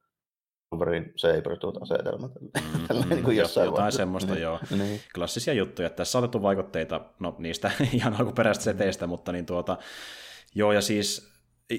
Wolverine 0.73 1.13
Saber 1.17 1.59
tuota 1.59 1.81
asetelma. 1.83 2.29
Mm, 2.29 3.09
niin 3.11 3.25
kuin 3.25 3.37
jossain 3.37 3.65
jotain 3.65 3.77
vaiheessa. 3.77 3.97
semmoista, 3.97 4.33
niin, 4.33 4.43
joo. 4.43 4.59
Niin. 4.71 5.01
Klassisia 5.15 5.55
juttuja. 5.55 5.91
Tässä 5.91 6.19
on 6.19 6.25
otettu 6.25 6.43
vaikutteita, 6.43 7.01
no 7.21 7.37
niistä 7.39 7.71
ihan 7.93 8.15
alkuperäistä 8.21 8.65
seteistä, 8.65 9.07
mutta 9.07 9.33
niin 9.33 9.47
tuota, 9.47 9.79
joo, 10.55 10.73
ja 10.73 10.81
siis 10.81 11.35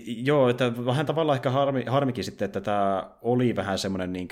Joo, 0.08 0.50
että 0.50 0.86
vähän 0.86 1.06
tavallaan 1.06 1.36
ehkä 1.36 1.50
harmi, 1.50 1.84
harmikin 1.88 2.24
sitten, 2.24 2.46
että 2.46 2.62
tämä 2.62 3.12
oli 3.22 3.56
vähän 3.56 3.78
semmoinen 3.78 4.14
niin 4.14 4.28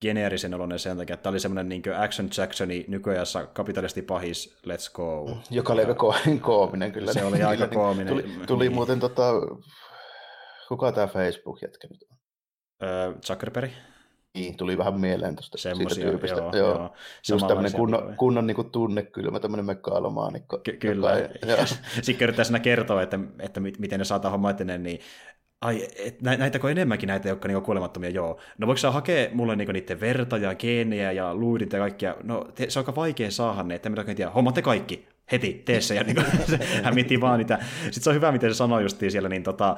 geneerisen 0.00 0.54
oloinen 0.54 0.78
sen 0.78 0.96
takia, 0.96 1.14
että 1.14 1.22
tämä 1.22 1.30
oli 1.30 1.40
semmoinen 1.40 1.68
niin 1.68 1.82
Action 1.96 2.28
Jacksoni 2.38 2.84
nykyajassa 2.88 3.46
kapitalisti 3.46 4.02
pahis, 4.02 4.58
let's 4.66 4.92
go. 4.92 5.30
Joka 5.50 5.72
oli 5.72 5.80
aika 5.80 5.92
ko- 5.92 6.38
koominen 6.40 6.92
kyllä. 6.92 7.12
Se 7.12 7.24
oli 7.24 7.42
aika 7.42 7.68
koominen. 7.78 8.08
Tuli, 8.08 8.46
tuli 8.46 8.64
niin. 8.64 8.74
muuten 8.74 9.00
tota, 9.00 9.32
kuka 10.68 10.92
tämä 10.92 11.06
Facebook-jätkä 11.06 11.88
nyt 11.90 12.04
on? 12.10 12.18
Öö, 12.88 13.12
Zuckerberg. 13.26 13.70
Niin, 14.34 14.56
tuli 14.56 14.78
vähän 14.78 15.00
mieleen 15.00 15.36
tuosta 15.36 15.58
siitä 15.58 15.94
tyypistä. 15.94 16.36
Joo, 16.36 16.56
joo. 16.56 16.68
joo. 16.68 16.94
Just 17.28 17.46
tämmöinen 17.46 17.72
kunnon, 17.72 18.14
kunnon 18.16 18.46
niin 18.46 18.54
kuin 18.54 18.70
tunnekylmä, 18.70 19.40
tämmöinen 19.40 19.66
mekkaalomaanikko. 19.66 20.58
Ky- 20.58 20.76
kyllä. 20.76 21.10
Sitten 22.02 22.24
yrittää 22.24 22.44
siinä 22.44 22.58
kertoa, 22.60 23.02
että, 23.02 23.18
että 23.38 23.60
miten 23.60 23.98
ne 23.98 24.04
saattaa 24.04 24.30
homma 24.30 24.50
eteneen, 24.50 24.82
niin 24.82 25.00
ai, 25.60 25.88
et, 25.98 26.22
näitäkö 26.22 26.70
enemmänkin 26.70 27.06
näitä, 27.06 27.28
jotka 27.28 27.48
niinku 27.48 27.60
kuolemattomia, 27.60 28.10
joo. 28.10 28.40
No 28.58 28.66
voiko 28.66 28.76
sä 28.76 28.90
hakea 28.90 29.28
mulle 29.32 29.56
niinku 29.56 29.72
niiden 29.72 30.00
verta 30.00 30.36
ja 30.36 30.54
geenejä 30.54 31.12
ja 31.12 31.34
luidit 31.34 31.72
ja 31.72 31.78
kaikkia? 31.78 32.16
No 32.22 32.48
te, 32.54 32.70
se 32.70 32.78
on 32.78 32.82
aika 32.82 32.94
vaikea 32.94 33.30
saada 33.30 33.62
ne, 33.62 33.74
että 33.74 33.88
minä 33.88 34.04
tiedä, 34.04 34.30
hommatte 34.30 34.62
kaikki 34.62 35.08
heti, 35.32 35.62
tee 35.64 35.80
se. 35.80 35.94
Ja 35.94 36.02
niin 36.02 36.16
kuin, 36.16 36.26
se, 36.58 36.58
hän 36.82 36.94
miettii 36.94 37.20
vaan 37.20 37.38
niitä. 37.38 37.58
Sitten 37.82 38.02
se 38.02 38.10
on 38.10 38.16
hyvä, 38.16 38.32
miten 38.32 38.50
se 38.50 38.56
sanoi 38.56 38.82
justiin 38.82 39.12
siellä 39.12 39.28
niin 39.28 39.42
tota, 39.42 39.76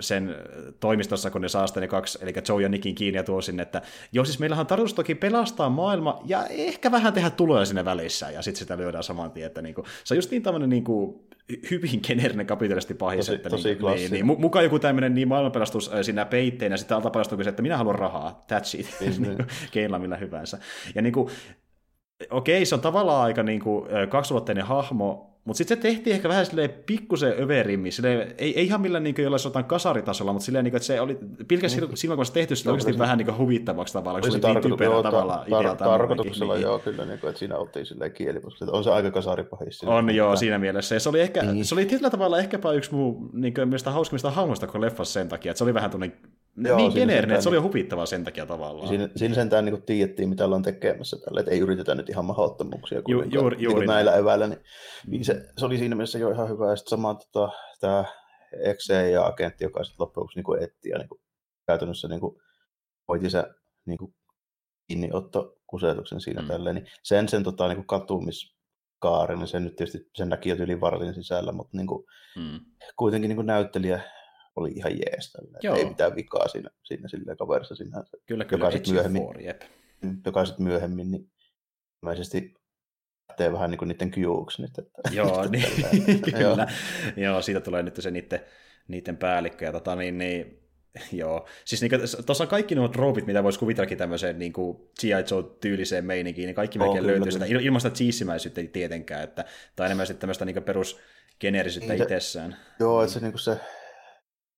sen 0.00 0.36
toimistossa, 0.80 1.30
kun 1.30 1.40
ne 1.40 1.48
saa 1.48 1.66
sitten 1.66 1.80
ne 1.80 1.88
kaksi, 1.88 2.18
eli 2.22 2.32
Joe 2.48 2.62
ja 2.62 2.68
Nickin 2.68 2.94
kiinni 2.94 3.16
ja 3.16 3.24
tuo 3.24 3.40
sinne, 3.40 3.62
että 3.62 3.82
joo, 4.12 4.24
siis 4.24 4.38
meillähän 4.38 4.60
on 4.60 4.66
tarkoitus 4.66 4.94
toki 4.94 5.14
pelastaa 5.14 5.68
maailma 5.68 6.22
ja 6.24 6.46
ehkä 6.46 6.90
vähän 6.90 7.12
tehdä 7.12 7.30
tuloja 7.30 7.64
sinne 7.64 7.84
välissä, 7.84 8.30
ja 8.30 8.42
sitten 8.42 8.58
sitä 8.58 8.76
lyödään 8.76 9.04
saman 9.04 9.30
tien, 9.30 9.46
että 9.46 9.62
niin 9.62 9.74
kuin, 9.74 9.84
se 10.04 10.14
on 10.14 10.18
just 10.18 10.30
niin 10.30 10.42
tämmöinen 10.42 10.70
niin 10.70 10.84
kuin, 10.84 11.20
hyvin 11.70 12.00
geneerinen 12.06 12.46
kapitalisti 12.46 12.94
pahis, 12.94 13.26
tosi, 13.26 13.34
että 13.34 13.50
tosi 13.50 13.68
niin, 13.68 13.84
niin, 13.84 14.10
niin, 14.10 14.40
mukaan 14.40 14.64
joku 14.64 14.78
tämmöinen 14.78 15.14
niin 15.14 15.28
maailmanpelastus 15.28 15.90
siinä 16.02 16.24
peitteinä, 16.24 16.76
sitten 16.76 16.96
alta 16.96 17.10
paljastuu 17.10 17.44
se, 17.44 17.50
että 17.50 17.62
minä 17.62 17.76
haluan 17.76 17.98
rahaa, 17.98 18.44
that's 18.52 18.80
it, 18.80 18.96
niin, 19.00 19.22
niin. 19.22 19.38
keillä 19.72 19.98
millä 19.98 20.16
hyvänsä. 20.16 20.58
Ja 20.94 21.02
niin 21.02 21.12
kuin, 21.12 21.30
okei, 22.30 22.64
se 22.64 22.74
on 22.74 22.80
tavallaan 22.80 23.24
aika 23.24 23.42
niin 23.42 23.60
kuin, 23.60 23.88
kaksiulotteinen 24.08 24.64
hahmo, 24.64 25.29
mutta 25.44 25.58
sitten 25.58 25.76
se 25.76 25.82
tehtiin 25.82 26.16
ehkä 26.16 26.28
vähän 26.28 26.46
silleen 26.46 26.70
pikkusen 26.86 27.34
överimmin, 27.42 27.92
silleen, 27.92 28.34
ei, 28.38 28.58
ei 28.58 28.64
ihan 28.64 28.80
millään 28.80 29.04
niin 29.04 29.14
jollain 29.18 29.40
sotan 29.40 29.64
kasaritasolla, 29.64 30.32
mutta 30.32 30.44
silleen, 30.44 30.64
niin 30.64 30.72
kuin, 30.72 30.76
että 30.76 30.86
se 30.86 31.00
oli 31.00 31.18
pilkästi 31.48 31.80
mm. 31.80 31.90
silloin, 31.94 32.16
kun 32.16 32.26
se 32.26 32.32
tehty, 32.32 32.56
sitä 32.56 32.70
oikeasti 32.70 32.98
vähän 32.98 33.18
niin 33.18 33.26
kuin 33.26 33.38
huvittavaksi 33.38 33.92
tavallaan, 33.92 34.22
kun 34.22 34.32
se 34.32 34.46
oli 34.46 34.54
niin 34.54 34.62
typerä 34.62 34.90
joo, 34.90 35.02
tavalla 35.02 35.44
tar- 35.48 35.74
tar- 35.74 35.76
Tarkoituksella 35.76 36.54
niin. 36.54 36.62
joo, 36.62 36.78
kyllä, 36.78 37.04
niin 37.04 37.18
kuin, 37.18 37.28
että 37.28 37.38
siinä 37.38 37.56
oltiin 37.56 37.86
silleen 37.86 38.12
kielipusta, 38.12 38.66
on 38.72 38.84
se 38.84 38.90
aika 38.90 39.10
kasaripahis. 39.10 39.84
On 39.84 40.14
joo, 40.14 40.36
siinä 40.36 40.58
mielessä, 40.58 40.94
ja 40.94 41.00
se 41.00 41.08
oli, 41.08 41.20
ehkä, 41.20 41.42
niin. 41.42 41.64
se 41.64 41.74
oli 41.74 41.86
tietyllä 41.86 42.10
tavalla 42.10 42.38
ehkäpä 42.38 42.72
yksi 42.72 42.94
muu 42.94 43.30
niin 43.32 43.54
kuin, 43.54 43.70
hauskimmista 43.84 44.30
hahmoista 44.30 44.66
kuin 44.66 44.80
leffassa 44.80 45.12
sen 45.12 45.28
takia, 45.28 45.50
että 45.50 45.58
se 45.58 45.64
oli 45.64 45.74
vähän 45.74 45.90
tuonne 45.90 46.12
Joo, 46.56 46.76
niin 46.76 46.92
geneerinen, 46.92 47.42
se 47.42 47.48
oli 47.48 47.56
jo 47.56 47.62
huvittavaa 47.62 48.06
sen 48.06 48.24
takia 48.24 48.46
tavallaan. 48.46 48.88
Siinä, 48.88 49.08
siinä 49.16 49.34
sentään 49.34 49.64
niin 49.64 49.82
tiedettiin, 49.82 50.28
mitä 50.28 50.44
ollaan 50.44 50.62
tekemässä 50.62 51.16
tällä, 51.24 51.40
että 51.40 51.52
ei 51.52 51.60
yritetä 51.60 51.94
nyt 51.94 52.08
ihan 52.08 52.24
mahdottomuuksia 52.24 53.02
Ju, 53.08 53.22
juuri, 53.22 53.56
niin 53.56 53.64
juuri 53.64 53.86
näillä 53.86 54.16
eväillä. 54.16 54.46
Niin, 54.46 54.60
niin 55.06 55.24
se, 55.24 55.48
se, 55.58 55.66
oli 55.66 55.78
siinä 55.78 55.94
mielessä 55.94 56.18
jo 56.18 56.30
ihan 56.30 56.48
hyvä. 56.48 56.70
Ja 56.70 56.76
sitten 56.76 56.90
sama 56.90 57.14
tota, 57.14 57.52
tämä 57.80 58.04
XC-agentti, 58.74 59.64
joka 59.64 59.84
sitten 59.84 59.96
loppujen 59.98 60.22
lopuksi 60.22 60.40
niin 60.40 60.62
etti 60.62 60.88
ja 60.88 60.98
niin 60.98 61.08
kuin, 61.08 61.20
käytännössä 61.66 62.08
niin 62.08 62.20
kuin, 62.20 62.36
hoiti 63.08 63.30
se 63.30 63.44
niin 63.86 63.98
kuin, 63.98 64.14
kiinniotto 64.88 65.56
kusetuksen 65.66 66.20
siinä 66.20 66.42
mm. 66.42 66.48
tälleen, 66.48 66.74
niin 66.74 66.86
sen, 67.02 67.28
sen 67.28 67.42
tota, 67.42 67.68
niin 67.68 67.76
kuin 67.76 67.86
katumiskaaren, 67.86 69.38
niin 69.38 69.48
sen 69.48 69.64
nyt 69.64 69.76
tietysti 69.76 70.10
sen 70.14 70.28
näki 70.28 70.48
jo 70.48 70.56
yli 70.56 70.80
vartin 70.80 71.14
sisällä, 71.14 71.52
mutta 71.52 71.76
niin 71.76 71.86
kuin, 71.86 72.04
mm. 72.36 72.60
kuitenkin 72.96 73.28
niin 73.28 73.36
kuin 73.36 73.46
näyttelijä 73.46 74.00
oli 74.56 74.70
ihan 74.70 74.92
jees. 74.92 75.36
Joo. 75.62 75.76
Ei 75.76 75.84
mitään 75.84 76.16
vikaa 76.16 76.48
siinä, 76.48 76.70
siinä 76.82 77.08
silleen 77.08 77.36
kaverissa 77.36 77.74
sinänsä. 77.74 78.16
Kyllä, 78.26 78.44
kyllä. 78.44 78.64
Joka 78.64 78.76
sitten 78.76 78.94
myöhemmin, 78.94 79.22
for, 79.22 79.36
mm, 80.02 80.20
joka 80.26 80.44
sit 80.44 80.58
myöhemmin 80.58 81.10
niin 81.10 81.30
ilmeisesti 82.02 82.54
lähtee 83.28 83.52
vähän 83.52 83.70
niin 83.70 83.78
kuin 83.78 83.88
niiden 83.88 84.10
kyuuksi 84.10 84.62
nyt. 84.62 84.78
Että, 84.78 85.02
Joo, 85.16 85.48
niin, 85.48 86.22
kyllä. 86.38 86.66
Joo, 87.16 87.42
siitä 87.42 87.60
tulee 87.60 87.82
nyt 87.82 87.96
se 87.98 88.10
niiden, 88.10 88.40
niiden 88.88 89.16
päällikkö. 89.16 89.64
Ja 89.64 89.72
tota, 89.72 89.96
niin, 89.96 90.18
niin, 90.18 90.60
Joo, 91.12 91.48
siis 91.64 91.82
niin, 91.82 91.90
tuossa 92.26 92.44
on 92.44 92.48
kaikki 92.48 92.74
nuo 92.74 92.88
troopit, 92.88 93.26
mitä 93.26 93.42
voisi 93.42 93.58
kuvitellakin 93.58 93.98
tämmöiseen 93.98 94.38
niin 94.38 94.52
kuin 94.52 94.76
G.I. 95.00 95.10
Joe-tyyliseen 95.30 96.04
meininkiin, 96.04 96.46
niin 96.46 96.54
kaikki 96.54 96.78
melkein 96.78 97.06
löytyy 97.06 97.32
sitä, 97.32 97.44
ilman 97.44 97.80
sitä 97.80 97.94
cheesimäisyyttä 97.96 98.60
ei 98.60 98.68
tietenkään, 98.68 99.24
että, 99.24 99.44
tai 99.76 99.86
enemmän 99.86 100.06
sitten 100.06 100.20
tämmöistä 100.20 100.44
niin 100.44 100.62
perus 100.62 101.00
generisyyttä 101.40 101.92
niin 101.92 102.02
itsessään. 102.02 102.56
Joo, 102.80 103.02
että 103.02 103.12
se, 103.12 103.20
niin 103.20 103.32
kuin 103.32 103.40
se 103.40 103.56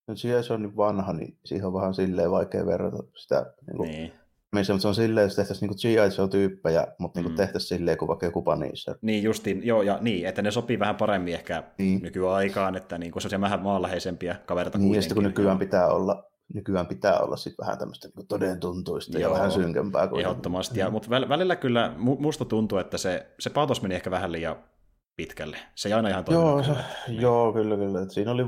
No 0.09 0.15
se 0.17 0.53
on 0.53 0.63
niin 0.63 0.77
vanha, 0.77 1.13
niin 1.13 1.39
siihen 1.45 1.67
on 1.67 1.73
vähän 1.75 1.95
silleen 1.95 2.31
vaikea 2.31 2.67
verrata 2.67 2.97
sitä 3.17 3.55
niin 3.67 3.77
kuin 3.77 3.91
niin. 3.91 4.13
missä, 4.53 4.73
mutta 4.73 4.83
se 4.83 4.89
on 4.89 4.95
silleen, 4.95 5.27
että 5.27 5.37
tehtäisiin 5.37 5.69
niinku 5.69 5.81
G.I. 5.83 6.19
Joe-tyyppejä, 6.19 6.87
mutta 6.99 7.19
niinku 7.21 7.31
Mm. 7.31 7.37
tehtäisiin 7.37 7.79
silleen 7.79 7.99
kuin 7.99 8.09
vaikka 8.09 8.27
joku 8.27 8.43
Punisher. 8.43 8.97
Niin 9.03 9.25
justiin, 9.25 9.67
joo, 9.67 9.83
ja 9.83 9.99
niin, 10.01 10.27
että 10.27 10.43
ne 10.43 10.51
sopii 10.51 10.79
vähän 10.79 10.97
paremmin 10.97 11.35
ehkä 11.35 11.63
Niin. 11.79 12.03
nykyaikaan, 12.03 12.77
että 12.77 12.99
niin 12.99 13.13
kuin 13.13 13.23
se 13.23 13.37
on 13.37 13.41
vähän 13.41 13.63
maanläheisempiä 13.63 14.37
kavereita 14.47 14.79
Niin, 14.79 14.95
ja 14.95 15.03
sitten 15.03 15.15
kun 15.15 15.25
nykyään 15.25 15.59
pitää 15.59 15.89
olla, 15.89 16.25
nykyään 16.55 16.87
pitää 16.87 17.21
olla 17.21 17.37
sit 17.37 17.55
vähän 17.61 17.79
tämmöistä 17.79 18.09
niinku 18.09 18.25
toden 18.29 18.61
tuntuista 18.61 19.19
ja 19.19 19.23
Joo. 19.23 19.35
vähän 19.35 19.51
synkempää 19.53 20.09
kuin 20.09 20.21
Ehdottomasti, 20.21 20.81
ja, 20.81 20.91
mutta 20.91 21.09
väl- 21.09 21.29
välillä 21.29 21.57
kyllä 21.57 21.95
mu- 21.99 22.21
musta 22.21 22.45
tuntuu, 22.45 22.79
että 22.79 22.99
se, 22.99 23.27
se 23.39 23.51
patos 23.51 23.83
meni 23.83 23.95
ehkä 23.95 24.11
vähän 24.11 24.33
liian 24.33 24.57
pitkälle. 25.17 25.57
Se 25.75 25.89
ei 25.89 25.93
aina 25.93 26.09
ihan 26.09 26.25
toiminut. 26.25 26.51
Joo, 26.51 26.63
se, 26.63 26.71
kyllä. 27.07 27.21
joo, 27.21 27.53
kyllä, 27.53 27.77
kyllä. 27.77 28.03
Et 28.03 28.11
Siinä 28.11 28.31
oli, 28.31 28.43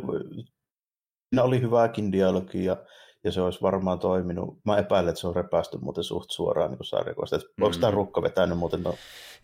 siinä 1.35 1.43
oli 1.43 1.61
hyvääkin 1.61 2.13
dialogia 2.13 2.77
ja 3.25 3.33
se 3.33 3.41
olisi 3.41 3.63
varmaan 3.63 3.99
toiminut. 3.99 4.59
Mä 4.65 4.79
epäilen, 4.79 5.09
että 5.09 5.21
se 5.21 5.27
on 5.27 5.37
repästy 5.37 5.79
muuten 5.79 6.05
suht 6.05 6.31
suoraan 6.31 6.71
niin 6.71 6.85
sarjakuvasta. 6.85 7.37
Mm. 7.37 7.65
Onko 7.65 7.77
tämä 7.81 7.91
rukka 7.91 8.23
vetänyt 8.23 8.59
muuten? 8.59 8.83
No, 8.83 8.95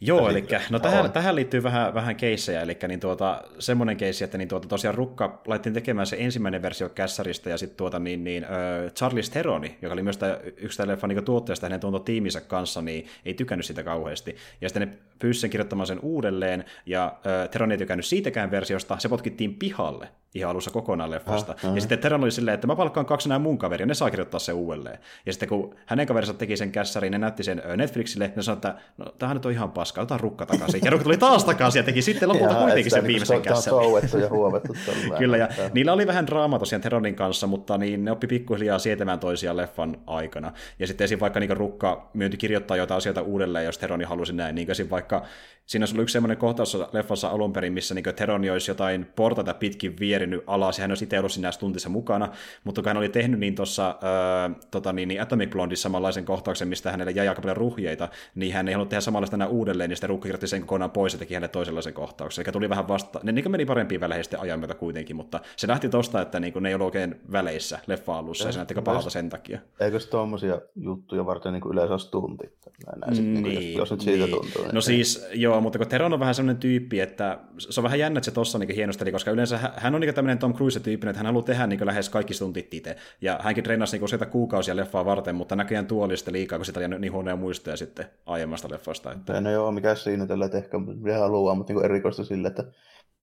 Joo, 0.02 0.28
Eli- 0.28 0.46
no 0.70 0.78
tähän, 0.78 1.04
on. 1.04 1.12
tähän 1.12 1.34
liittyy 1.34 1.62
vähän, 1.62 1.94
vähän 1.94 2.16
keissejä, 2.16 2.60
eli 2.60 2.78
niin 2.88 3.00
tuota, 3.00 3.42
semmoinen 3.58 3.96
keissi, 3.96 4.24
että 4.24 4.38
niin 4.38 4.48
tuota, 4.48 4.68
tosiaan 4.68 4.94
Rukka 4.94 5.42
laitettiin 5.46 5.74
tekemään 5.74 6.06
se 6.06 6.16
ensimmäinen 6.18 6.62
versio 6.62 6.88
kässäristä, 6.88 7.50
ja 7.50 7.58
sitten 7.58 7.76
tuota, 7.76 7.98
niin, 7.98 8.24
niin, 8.24 8.44
äh, 8.44 8.50
Charles 8.94 9.30
Theron'i, 9.30 9.70
joka 9.82 9.92
oli 9.92 10.02
myös 10.02 10.16
tää, 10.16 10.38
yksi 10.56 10.76
tämän 10.76 10.92
leffan 10.92 11.10
niin 11.10 11.24
tuotteesta 11.24 11.66
hänen 11.66 11.80
tuonto 11.80 11.98
tiiminsä 11.98 12.40
kanssa, 12.40 12.82
niin 12.82 13.06
ei 13.24 13.34
tykännyt 13.34 13.66
sitä 13.66 13.82
kauheasti. 13.82 14.36
Ja 14.60 14.68
sitten 14.68 14.88
ne 14.88 14.98
pyysi 15.18 15.40
sen 15.40 15.50
kirjoittamaan 15.50 15.86
sen 15.86 16.00
uudelleen, 16.02 16.64
ja 16.86 17.04
äh, 17.26 17.48
Theron 17.48 17.72
ei 17.72 17.78
tykännyt 17.78 18.06
siitäkään 18.06 18.50
versiosta, 18.50 18.98
se 18.98 19.08
potkittiin 19.08 19.54
pihalle 19.54 20.08
ihan 20.34 20.50
alussa 20.50 20.70
kokonaan 20.70 21.10
leffasta. 21.10 21.52
Ah, 21.52 21.70
ah. 21.70 21.74
Ja 21.74 21.80
sitten 21.80 21.98
Theron 21.98 22.22
oli 22.22 22.30
silleen, 22.30 22.54
että 22.54 22.66
mä 22.66 22.76
palkkaan 22.76 23.06
kaksi 23.06 23.28
nämä 23.28 23.38
mun 23.38 23.58
kaveria, 23.58 23.86
ne 23.86 23.94
saa 23.94 24.10
kirjoittaa 24.10 24.40
se 24.40 24.52
uudelleen. 24.52 24.98
Ja 25.26 25.32
sitten 25.32 25.48
kun 25.48 25.74
hänen 25.86 26.06
kaverinsa 26.06 26.34
teki 26.34 26.56
sen 26.56 26.72
kässärin, 26.72 27.12
ne 27.12 27.18
näytti 27.18 27.42
sen 27.42 27.62
Netflixille, 27.76 28.32
ne 28.36 28.42
sanoi, 28.42 28.56
että 28.56 28.74
no, 28.98 29.06
tämähän 29.18 29.36
nyt 29.36 29.46
on 29.46 29.52
ihan 29.52 29.72
paska, 29.72 29.89
otetaan 29.98 30.20
rukka 30.20 30.46
takaisin. 30.46 30.80
Ja 30.84 30.90
rukka 30.90 31.04
tuli 31.04 31.16
taas 31.16 31.44
takaisin 31.44 31.80
ja 31.80 31.84
teki 31.84 32.02
sitten 32.02 32.28
lopulta 32.28 32.52
Jaa, 32.52 32.62
kuitenkin 32.62 32.90
sen 32.90 32.98
niinku 32.98 33.08
viimeisen 33.08 33.42
kässärin. 33.42 33.80
touettu 33.80 34.18
ja 34.18 34.28
huovettu 34.28 34.76
Kyllä, 35.18 35.36
ja 35.36 35.48
niillä 35.72 35.92
oli 35.92 36.06
vähän 36.06 36.26
draamaa 36.26 36.58
tosiaan 36.58 36.82
Theronin 36.82 37.14
kanssa, 37.14 37.46
mutta 37.46 37.78
niin 37.78 38.04
ne 38.04 38.10
oppi 38.10 38.26
pikkuhiljaa 38.26 38.78
sietämään 38.78 39.18
toisiaan 39.18 39.56
leffan 39.56 39.96
aikana. 40.06 40.52
Ja 40.78 40.86
sitten 40.86 41.04
esim. 41.04 41.20
vaikka 41.20 41.40
niin 41.40 41.56
Rukka 41.56 42.10
myynti 42.14 42.36
kirjoittaa 42.36 42.76
jotain 42.76 42.98
asioita 42.98 43.22
uudelleen, 43.22 43.64
jos 43.64 43.78
Theroni 43.78 44.04
halusi 44.04 44.32
näin, 44.32 44.54
niin 44.54 44.70
esim. 44.70 44.90
vaikka 44.90 45.22
siinä 45.70 45.82
olisi 45.82 45.94
ollut 45.94 46.02
yksi 46.02 46.12
semmoinen 46.12 46.36
kohtaus 46.36 46.78
leffassa 46.92 47.28
alun 47.28 47.52
perin, 47.52 47.72
missä 47.72 47.94
niin 47.94 48.04
Theroni 48.16 48.50
olisi 48.50 48.70
jotain 48.70 49.06
portaita 49.16 49.54
pitkin 49.54 49.96
vierinyt 50.00 50.44
alas, 50.46 50.78
ja 50.78 50.82
hän 50.82 50.90
olisi 50.90 51.04
itse 51.04 51.18
ollut 51.18 51.32
siinä 51.32 51.50
tuntissa 51.58 51.88
mukana, 51.88 52.28
mutta 52.64 52.82
kun 52.82 52.88
hän 52.88 52.96
oli 52.96 53.08
tehnyt 53.08 53.40
niin 53.40 53.54
tuossa 53.54 53.88
äh, 53.88 54.56
tota, 54.70 54.92
niin, 54.92 55.08
niin 55.08 55.22
Atomic 55.22 55.50
Blondissa 55.50 55.82
samanlaisen 55.82 56.24
kohtauksen, 56.24 56.68
mistä 56.68 56.90
hänelle 56.90 57.12
jäi 57.12 57.28
aika 57.28 57.40
paljon 57.40 57.56
ruhjeita, 57.56 58.08
niin 58.34 58.52
hän 58.52 58.68
ei 58.68 58.74
halunnut 58.74 58.88
tehdä 58.88 59.00
samanlaista 59.00 59.36
enää 59.36 59.48
uudelleen, 59.48 59.90
niin 59.90 59.96
sitten 59.96 60.20
kirjoitti 60.20 60.46
sen 60.46 60.60
kokonaan 60.60 60.90
pois 60.90 61.12
ja 61.12 61.18
teki 61.18 61.34
hänelle 61.34 61.48
toisenlaisen 61.48 61.94
kohtauksen. 61.94 62.44
Eli 62.46 62.52
tuli 62.52 62.68
vähän 62.68 62.88
vasta, 62.88 63.20
ne 63.22 63.32
niin 63.32 63.50
meni 63.50 63.66
parempiin 63.66 64.00
väleihin 64.00 64.24
sitten 64.24 64.40
ajan 64.40 64.58
myötä 64.58 64.74
kuitenkin, 64.74 65.16
mutta 65.16 65.40
se 65.56 65.68
lähti 65.68 65.88
tosta, 65.88 66.22
että 66.22 66.40
niin 66.40 66.52
kuin, 66.52 66.62
ne 66.62 66.68
ei 66.68 66.74
ollut 66.74 66.86
oikein 66.86 67.20
väleissä 67.32 67.78
leffa 67.86 68.18
alussa, 68.18 68.48
ja 68.48 68.52
se 68.52 68.58
näytti 68.58 68.74
aika 68.74 68.82
pahalta 68.82 69.10
sen 69.10 69.28
takia. 69.28 69.58
Eikö 69.80 70.00
se 70.00 70.08
tuommoisia 70.08 70.60
juttuja 70.76 71.26
varten 71.26 71.52
niin 71.52 71.62
yleensä 71.72 71.94
olisi 71.94 72.10
tunti? 72.10 72.44
Näin, 72.86 73.00
näin, 73.00 73.34
niin, 73.34 73.42
niin, 73.42 73.72
jos, 73.72 73.78
jos 73.78 73.90
nyt 73.90 74.00
siitä 74.00 74.24
niin. 74.24 74.36
tuntuu. 74.36 74.64
No 74.72 74.80
siis, 74.80 75.26
joo, 75.34 75.59
mutta 75.60 75.78
kun 75.78 75.88
Teron 75.88 76.12
on 76.12 76.20
vähän 76.20 76.34
semmoinen 76.34 76.60
tyyppi, 76.60 77.00
että 77.00 77.38
se 77.58 77.80
on 77.80 77.84
vähän 77.84 77.98
jännä, 77.98 78.18
että 78.18 78.24
se 78.24 78.30
tossa 78.30 78.58
niin 78.58 78.74
hienosteli, 78.74 79.12
koska 79.12 79.30
yleensä 79.30 79.58
hä- 79.58 79.72
hän 79.76 79.94
on 79.94 80.00
niin 80.00 80.14
tämmöinen 80.14 80.38
Tom 80.38 80.54
Cruise-tyyppinen, 80.54 81.10
että 81.10 81.18
hän 81.18 81.26
haluaa 81.26 81.44
tehdä 81.44 81.66
niin 81.66 81.86
lähes 81.86 82.08
kaikki 82.08 82.34
stuntit 82.34 82.74
itse. 82.74 82.96
Ja 83.20 83.38
hänkin 83.42 83.64
treenasi 83.64 83.96
niin 83.96 84.04
useita 84.04 84.26
kuukausia 84.26 84.76
leffaa 84.76 85.04
varten, 85.04 85.34
mutta 85.34 85.56
näköjään 85.56 85.86
tuo 85.86 86.16
sitten 86.16 86.34
liikaa, 86.34 86.58
kun 86.58 86.66
sitä 86.66 86.80
oli 86.80 86.88
niin 86.88 87.12
huonoja 87.12 87.36
muistoja 87.36 87.76
sitten 87.76 88.06
aiemmasta 88.26 88.70
leffasta. 88.70 89.12
Että... 89.12 89.40
No 89.40 89.50
joo, 89.50 89.72
mikä 89.72 89.94
siinä 89.94 90.26
tällä, 90.26 90.44
että 90.44 90.58
ehkä 90.58 90.78
haluaa, 91.18 91.54
mutta 91.54 91.72
niin 91.72 91.84
erikoista 91.84 92.24
sille, 92.24 92.48
että 92.48 92.62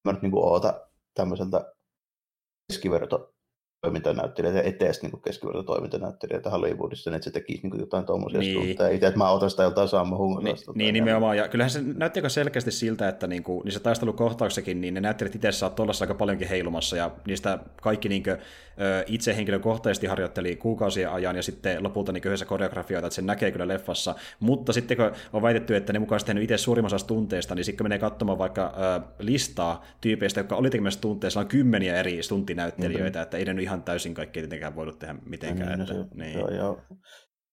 mä 0.06 0.12
nyt 0.12 0.22
niin 0.22 0.32
oota 0.36 0.82
tämmöiseltä 1.14 1.74
keskiverto 2.68 3.37
toimintanäyttelijä 3.82 4.54
ja 4.54 4.62
etees 4.64 5.02
niin 5.02 5.22
keskiverto 5.26 5.64
toimintanäyttelijä 5.64 6.42
Hollywoodissa, 6.52 7.10
niin 7.10 7.16
että 7.16 7.24
se 7.24 7.32
tekisi 7.32 7.68
niin 7.68 7.80
jotain 7.80 8.06
tuommoisia 8.06 8.40
Niin. 8.40 8.60
niin. 8.60 8.70
itse, 8.72 9.08
että 9.08 9.18
mä 9.18 9.30
otan 9.30 9.50
sitä 9.50 9.64
joltain 9.64 9.88
Sammo 9.88 10.16
Niin, 10.16 10.18
Hungalasta. 10.18 10.72
niin 10.76 10.94
nimenomaan, 10.94 11.38
ja 11.38 11.48
kyllähän 11.48 11.70
se 11.72 11.82
näytti 11.96 12.20
aika 12.20 12.30
selkeästi 12.30 12.72
siltä, 12.72 13.08
että 13.08 13.28
niinku, 13.28 13.62
niissä 13.66 13.80
taistelukohtauksissakin, 13.80 14.82
niin 14.82 14.94
ne 14.94 15.02
näyttelijät 15.02 15.36
itse 15.36 15.52
saa 15.52 15.70
tuollaisessa 15.70 16.04
aika 16.04 16.14
paljonkin 16.16 16.48
heilumassa, 16.48 16.98
ja 16.98 17.12
niistä 17.28 17.60
kaikki 17.82 18.10
niinku, 18.10 18.30
ö, 18.30 18.38
itse 19.08 19.36
henkilökohtaisesti 19.36 20.08
harjoitteli 20.08 20.56
kuukausien 20.56 21.10
ajan, 21.12 21.36
ja 21.36 21.44
sitten 21.44 21.84
lopulta 21.84 22.12
niinku 22.12 22.28
yhdessä 22.28 22.46
koreografioita, 22.46 23.08
että 23.08 23.16
se 23.16 23.22
näkee 23.22 23.52
kyllä 23.52 23.68
leffassa, 23.68 24.16
mutta 24.40 24.74
sitten 24.74 24.98
kun 24.98 25.12
on 25.34 25.42
väitetty, 25.42 25.76
että 25.76 25.94
ne 25.94 26.00
mukaan 26.00 26.22
tehnyt 26.26 26.44
itse 26.44 26.58
suurimman 26.58 26.94
osa 26.94 27.08
tunteista, 27.08 27.56
niin 27.56 27.66
sitten 27.66 27.78
kun 27.78 27.86
menee 27.86 28.00
katsomaan 28.00 28.38
vaikka 28.38 28.74
ö, 28.78 29.02
listaa 29.20 29.86
tyypeistä, 30.02 30.40
jotka 30.40 30.56
oli 30.56 30.70
tekemässä 30.70 31.02
tunteissa, 31.02 31.40
on 31.40 31.48
kymmeniä 31.48 31.96
eri 31.96 32.24
stuntinäyttelijöitä, 32.24 33.20
mm-hmm. 33.20 33.24
että 33.24 33.38
ei 33.38 33.46
ne 33.46 33.54
nyt 33.54 33.67
ihan 33.68 33.84
täysin 33.84 34.14
kaikki 34.14 34.40
tietenkään 34.40 34.76
voinut 34.76 35.00
tehdä 35.00 35.16
mitenkään. 35.26 35.70
Niin, 35.70 35.82
että, 35.82 35.94
se, 35.94 36.06
niin. 36.16 36.40
joo, 36.40 36.50
joo. 36.50 36.82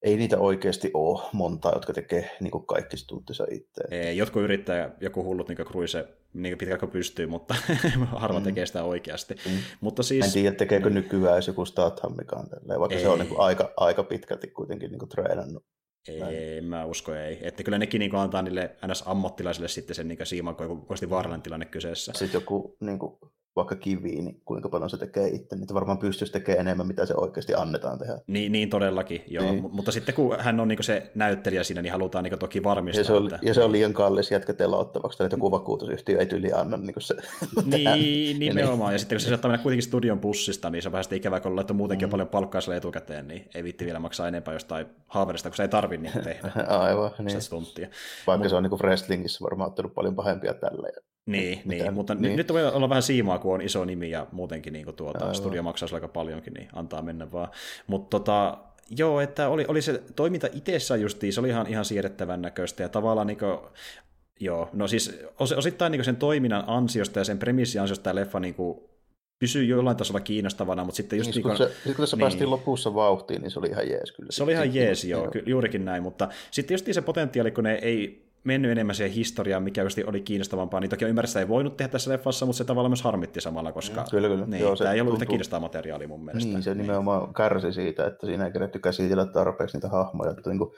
Ei 0.03 0.17
niitä 0.17 0.39
oikeasti 0.39 0.91
ole 0.95 1.23
monta, 1.33 1.71
jotka 1.75 1.93
tekee 1.93 2.31
niin 2.41 2.51
kuin 2.51 2.67
kaikki 2.67 2.97
stuntinsa 2.97 3.47
itse. 3.51 3.83
Ei, 3.91 4.17
Jotkut 4.17 4.43
yrittää, 4.43 4.97
joku 5.01 5.25
hullut 5.25 5.49
niin 5.49 5.59
Cruise, 5.59 6.09
niin 6.33 6.59
pitkä 6.59 6.79
kuin 6.79 6.91
pystyy, 6.91 7.27
mutta 7.27 7.55
harva 8.23 8.39
Mm. 8.39 8.45
tekee 8.45 8.67
sitä 8.67 8.85
oikeasti. 8.85 9.35
Mm. 9.35 9.59
Mutta 9.81 10.01
En 10.01 10.05
siis, 10.05 10.33
tiedä, 10.33 10.57
tekeekö 10.57 10.91
nykyään 10.91 11.35
edes 11.35 11.47
joku 11.47 11.65
Stathammikaan 11.65 12.49
tälleen, 12.49 12.81
vaikka 12.81 12.99
se 12.99 13.09
on 13.09 13.13
Ei. 13.13 13.19
niin 13.19 13.29
kuin 13.29 13.41
aika, 13.41 13.73
aika 13.77 14.03
pitkälti 14.05 14.47
kuitenkin 14.47 14.91
niin 14.91 14.99
kuin 14.99 15.09
treenannut. 15.09 15.65
ei, 16.09 16.61
mä 16.61 16.85
usko 16.85 17.15
ei. 17.15 17.39
Että 17.43 17.63
kyllä 17.63 17.79
nekin 17.79 17.99
niin 17.99 18.15
antaa 18.15 18.43
niille 18.43 18.77
ns. 18.87 19.03
ammattilaisille 19.07 19.69
sitten 19.69 19.97
sen 19.97 20.09
niin 20.09 20.19
siiman, 20.27 20.57
kun 20.57 20.87
olisi 20.89 21.11
vaarallinen 21.11 21.43
tilanne 21.43 21.67
kyseessä. 21.67 22.13
Sitten 22.15 22.41
joku 22.41 22.77
niin 22.81 22.99
kuin, 22.99 23.19
vaikka 23.57 23.77
kivi, 23.77 24.11
niin 24.11 24.41
kuinka 24.45 24.69
paljon 24.69 24.91
se 24.91 24.97
tekee 24.97 25.29
itse, 25.29 25.57
niin 25.57 25.67
varmaan 25.75 25.99
pystyisi 25.99 26.33
tekemään 26.33 26.61
enemmän, 26.61 26.87
mitä 26.87 27.07
se 27.07 27.15
oikeasti 27.15 27.55
annetaan 27.55 27.99
tehdä. 27.99 28.19
Niin, 28.27 28.53
niin 28.53 28.71
todellakin, 28.71 29.25
joo. 29.27 29.45
Niin. 29.45 29.63
Niin. 29.63 29.75
Mutta 29.75 29.93
sitten 29.93 30.15
kun 30.15 30.37
hän 30.41 30.61
on 30.61 30.69
niin 30.69 30.85
se 30.85 31.11
näyttelijä 31.15 31.65
siinä, 31.65 31.83
niin 31.83 31.93
halutaan 31.93 32.25
niin 32.25 32.39
toki 32.39 32.63
varmistaa. 32.63 33.01
Ja 33.01 33.05
se, 33.05 33.13
on, 33.13 33.25
että... 33.25 33.39
ja 33.43 33.55
se 33.55 33.63
on 33.63 33.73
liian 33.73 33.93
kallis 33.93 34.31
jätkä 34.31 34.53
telottavaksi, 34.53 35.19
tai 35.19 35.25
että 35.25 35.37
joku 35.37 35.51
vakuutusyhtiö 35.51 36.19
ei 36.19 36.27
tyyli 36.27 36.53
anna 36.53 36.77
niin 36.87 36.95
kuin 36.95 37.03
se. 37.03 37.15
Niin, 37.65 38.39
nimenomaan. 38.39 38.93
Ja 38.93 38.99
sitten 38.99 39.17
kun 39.17 39.21
se 39.21 39.29
saattaa 39.29 39.51
mennä 39.51 39.63
kuitenkin 39.63 39.83
studion 39.83 40.19
pussista, 40.19 40.71
niin 40.71 40.83
se 40.83 40.89
on 40.89 40.93
vähän 40.93 41.05
sitten 41.05 41.17
ikävää, 41.17 41.41
kun 41.41 41.59
on 41.71 41.77
muutenkin 41.77 42.09
mm. 42.09 42.11
paljon 42.11 42.29
palkkaa 42.29 42.61
sille 42.61 42.77
etukäteen, 42.77 43.29
niin 43.29 43.49
ei 43.55 43.65
vitti 43.65 43.85
vielä 43.85 43.99
maksaa 43.99 44.29
enempää 44.29 44.55
jostain 44.55 44.87
haaverista, 45.07 45.49
kun 45.49 45.57
se 45.57 45.63
ei 45.63 45.69
tarvi 45.69 45.97
niin 46.05 46.13
tehdä 46.25 46.51
Aivan, 46.69 47.11
sitä 47.11 47.57
niin. 47.79 47.91
Vaikka 48.27 48.49
se 48.49 48.57
on 48.57 48.63
niin 48.63 48.73
wrestlingissä 48.73 49.45
varmaan 49.45 49.69
ottanut 49.71 49.95
paljon 49.95 50.15
pahempia 50.17 50.55
tällä. 50.55 50.89
Niin, 51.27 51.63
Mitä- 51.65 51.85
niin 51.85 51.95
mutta 51.95 52.15
niin. 52.15 52.23
niin. 52.23 52.37
nyt 52.37 52.53
voi 52.53 52.67
olla 52.67 52.89
vähän 52.89 53.03
siimaa, 53.03 53.39
kun 53.39 53.55
on 53.55 53.63
iso 53.63 53.85
nimi 53.85 54.11
ja 54.11 54.27
muutenkin 54.33 54.73
niin 54.73 54.85
kuin 54.85 54.97
tuota, 54.97 55.19
Aivan. 55.19 55.35
studio 55.35 55.63
maksaa 55.63 55.89
aika 55.93 56.09
paljonkin, 56.09 56.53
niin 56.55 56.69
antaa 56.73 57.03
mennä 57.03 57.33
vaan. 57.33 57.49
Mutta 57.87 58.11
tota, 58.11 58.59
joo, 58.99 59.21
että 59.21 59.49
oli, 59.49 59.65
oli 59.69 59.83
se 59.83 60.03
toiminta 60.17 60.49
itsessään 60.53 61.01
justiin, 61.01 61.33
se 61.33 61.41
oli 61.41 61.49
ihan, 61.49 61.67
ihan 61.67 61.85
siedettävän 61.85 62.43
näköistä 62.43 62.83
ja 62.83 62.89
tavallaan 62.89 63.27
niin 63.27 63.39
kuin, 63.39 63.59
joo, 64.41 64.71
no 64.73 64.89
siis 64.89 65.19
os, 65.39 65.53
osittain 65.53 65.93
niin 65.93 66.05
sen 66.05 66.17
toiminnan 66.17 66.65
ansiosta 66.67 67.19
ja 67.19 67.25
sen 67.25 67.39
premissin 67.39 67.81
ansiosta 67.81 68.03
tämä 68.03 68.15
leffa 68.15 68.41
niin 68.41 68.55
kuin, 68.55 68.81
pysyy 69.39 69.65
jollain 69.65 69.97
tasolla 69.97 70.21
kiinnostavana, 70.21 70.85
mutta 70.85 70.97
sitten 70.97 71.17
just 71.17 71.29
Just 71.29 71.37
niin 71.37 71.43
kun, 71.43 71.57
se, 71.57 71.71
kun 71.85 71.95
tässä 71.95 72.17
niin. 72.17 72.21
päästiin 72.21 72.51
lopussa 72.51 72.95
vauhtiin, 72.95 73.43
niin 73.43 73.51
se 73.51 73.59
oli 73.59 73.69
ihan 73.69 73.89
jees 73.89 74.13
kyllä. 74.13 74.33
se 74.33 74.43
oli 74.43 74.53
ihan 74.53 74.75
jees, 74.75 75.05
joo, 75.05 75.31
ky- 75.31 75.43
juurikin 75.47 75.85
näin, 75.85 76.03
mutta 76.03 76.29
sitten 76.51 76.75
just 76.75 76.87
se 76.93 77.03
potentiaali, 77.03 77.51
kun 77.51 77.65
ne 77.65 77.75
ei 77.75 78.24
mennyt 78.45 78.71
enemmän 78.71 78.95
siihen 78.95 79.13
historiaan, 79.15 79.63
mikä 79.63 79.83
just 79.83 79.99
oli 80.07 80.21
kiinnostavampaa, 80.21 80.81
niin 80.81 80.91
toki 80.91 81.05
ymmärrä, 81.05 81.27
sitä 81.27 81.41
ei 81.41 81.49
voinut 81.49 81.77
tehdä 81.77 81.93
tässä 81.93 82.11
leffassa, 82.11 82.47
mutta 82.47 82.59
se 82.59 82.65
tavallaan 82.65 82.91
myös 82.91 83.03
harmitti 83.03 83.41
samalla, 83.41 83.73
koska 83.73 84.01
Mm, 84.01 84.07
kyllä, 84.11 84.29
kyllä. 84.29 84.47
Niin, 84.47 84.61
Joo, 84.61 84.77
tämä 84.77 84.93
ei 84.93 85.01
ollut 85.01 85.13
yhtä 85.13 85.19
tuntuu- 85.19 85.33
kiinnostavaa 85.33 85.61
materiaalia 85.69 86.09
mun 86.09 86.25
mielestä. 86.25 86.49
Niin, 86.51 86.63
se 86.63 86.75
nimenomaan 86.75 87.35
kärsi 87.35 87.73
siitä, 87.73 88.07
että 88.07 88.27
siinä 88.27 88.47
ei 88.47 88.53
keretty 88.53 88.79
käsitellä 88.79 89.27
tarpeeksi 89.27 89.77
niitä 89.77 89.89
hahmoja. 89.89 90.31
Että 90.31 90.51
niin 90.51 90.59
kuin, 90.59 90.71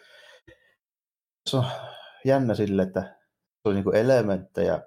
se 1.50 1.56
on 1.56 1.64
jännä 2.24 2.54
sille, 2.54 2.82
että 2.82 3.00
se 3.02 3.60
oli 3.64 3.74
niin 3.74 3.84
kuin 3.84 3.96
elementtejä 3.96 4.80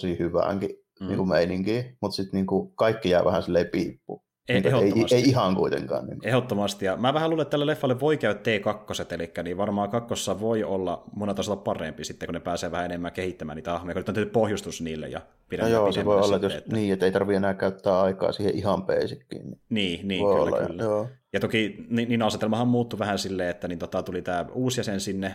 tosi 0.00 0.18
hyväänkin 0.18 0.70
mm. 1.00 1.06
niin 1.06 1.16
kuin 1.16 1.28
meininkiin, 1.28 1.98
mutta 2.02 2.16
sitten 2.16 2.36
niin 2.38 2.46
kuin 2.46 2.76
kaikki 2.76 3.10
jää 3.10 3.24
vähän 3.24 3.42
silleen 3.42 3.68
piippuun. 3.72 4.23
Ei, 4.48 4.60
Niin, 4.60 4.66
ei, 4.66 4.72
ehdottomasti. 4.72 5.14
ei, 5.14 5.22
ihan 5.22 5.56
kuitenkaan. 5.56 6.06
Niin. 6.06 6.18
Ehdottomasti, 6.22 6.84
ja 6.84 6.96
mä 6.96 7.14
vähän 7.14 7.30
luulen, 7.30 7.42
että 7.42 7.50
tälle 7.50 7.66
leffalle 7.66 8.00
voi 8.00 8.16
käydä 8.16 8.38
T2, 8.38 9.14
eli 9.14 9.32
niin 9.44 9.56
varmaan 9.56 9.90
kakkossa 9.90 10.40
voi 10.40 10.64
olla 10.64 11.04
monella 11.16 11.34
tasolla 11.34 11.62
parempi 11.62 12.04
sitten, 12.04 12.26
kun 12.26 12.34
ne 12.34 12.40
pääsee 12.40 12.70
vähän 12.70 12.84
enemmän 12.84 13.12
kehittämään 13.12 13.56
niitä 13.56 13.72
hahmoja, 13.72 13.94
kun 13.94 14.00
nyt 14.00 14.08
on 14.08 14.14
tehty 14.14 14.30
pohjustus 14.30 14.80
niille 14.80 15.08
ja 15.08 15.18
No 15.18 15.24
pidetään 15.48 15.72
joo, 15.72 15.92
se 15.92 16.04
voi 16.04 16.20
olla, 16.20 16.36
että, 16.36 16.48
sitten, 16.48 16.70
jos, 16.70 16.74
niin, 16.74 16.92
että 16.92 17.06
ei 17.06 17.12
tarvitse 17.12 17.36
enää 17.36 17.54
käyttää 17.54 18.00
aikaa 18.00 18.32
siihen 18.32 18.54
ihan 18.54 18.82
basickiin. 18.82 19.44
Niin 19.50 19.58
Niin, 19.68 20.08
niin 20.08 20.24
voi 20.24 20.34
kyllä, 20.34 20.56
olla, 20.56 20.66
kyllä. 20.66 20.82
Joo. 20.82 21.08
Ja 21.32 21.40
toki 21.40 21.86
niin, 21.88 22.08
niin 22.08 22.22
asetelmahan 22.22 22.68
muuttui 22.68 22.98
vähän 22.98 23.18
silleen, 23.18 23.50
että 23.50 23.68
niin 23.68 23.78
tota, 23.78 24.02
tuli 24.02 24.22
tämä 24.22 24.46
uusi 24.52 24.80
jäsen 24.80 25.00
sinne, 25.00 25.34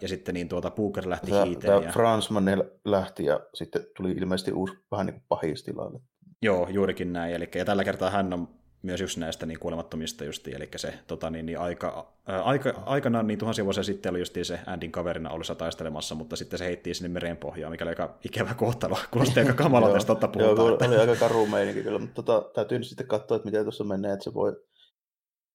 ja 0.00 0.08
sitten 0.08 0.34
niin 0.34 0.48
tuota 0.48 0.70
Booker 0.70 1.08
lähti 1.08 1.30
Tämä, 1.30 1.44
hiiteen. 1.44 1.72
tämä 1.72 1.86
Ja... 1.86 1.92
Fransman 1.92 2.44
lähti 2.84 3.24
ja 3.24 3.40
sitten 3.54 3.82
tuli 3.96 4.10
ilmeisesti 4.10 4.52
uusi 4.52 4.74
vähän 4.90 5.06
niin 5.06 5.14
kuin 5.14 5.24
pahis 5.28 5.62
tilalle. 5.62 6.00
Joo, 6.42 6.68
juurikin 6.70 7.12
näin. 7.12 7.34
Eli, 7.34 7.48
ja 7.54 7.64
tällä 7.64 7.84
kertaa 7.84 8.10
hän 8.10 8.32
on 8.32 8.48
myös 8.82 9.00
just 9.00 9.16
näistä 9.16 9.46
niin 9.46 9.58
kuolemattomista 9.58 10.24
justiin, 10.24 10.56
eli 10.56 10.68
se 10.76 10.94
tota, 11.06 11.30
niin, 11.30 11.46
niin 11.46 11.58
aika, 11.58 12.12
ää, 12.26 12.42
aika, 12.42 12.82
aikanaan 12.86 13.26
niin 13.26 13.38
tuhansia 13.38 13.64
vuosia 13.64 13.82
sitten 13.82 14.10
oli 14.10 14.18
justiin 14.18 14.44
se 14.44 14.60
Andin 14.66 14.92
kaverina 14.92 15.30
ollessa 15.30 15.54
taistelemassa, 15.54 16.14
mutta 16.14 16.36
sitten 16.36 16.58
se 16.58 16.64
heitti 16.64 16.94
sinne 16.94 17.08
meren 17.08 17.36
pohjaan, 17.36 17.70
mikä 17.70 17.84
oli 17.84 17.90
aika 17.90 18.18
ikävä 18.24 18.54
kohtalo. 18.54 18.98
Kuulosti 19.10 19.40
aika 19.40 19.52
kamalalta, 19.52 19.96
jos 19.96 20.04
totta 20.04 20.28
puhutaan. 20.28 20.68
Joo, 20.92 21.02
oli 21.02 21.10
aika 21.10 21.16
karu 21.16 21.46
meininki 21.46 21.82
kyllä, 21.82 21.98
mutta 21.98 22.22
tota, 22.22 22.50
täytyy 22.54 22.78
nyt 22.78 22.86
sitten 22.86 23.06
katsoa, 23.06 23.36
että 23.36 23.46
miten 23.46 23.64
tuossa 23.64 23.84
menee, 23.84 24.12
että 24.12 24.24
se 24.24 24.34
voi 24.34 24.56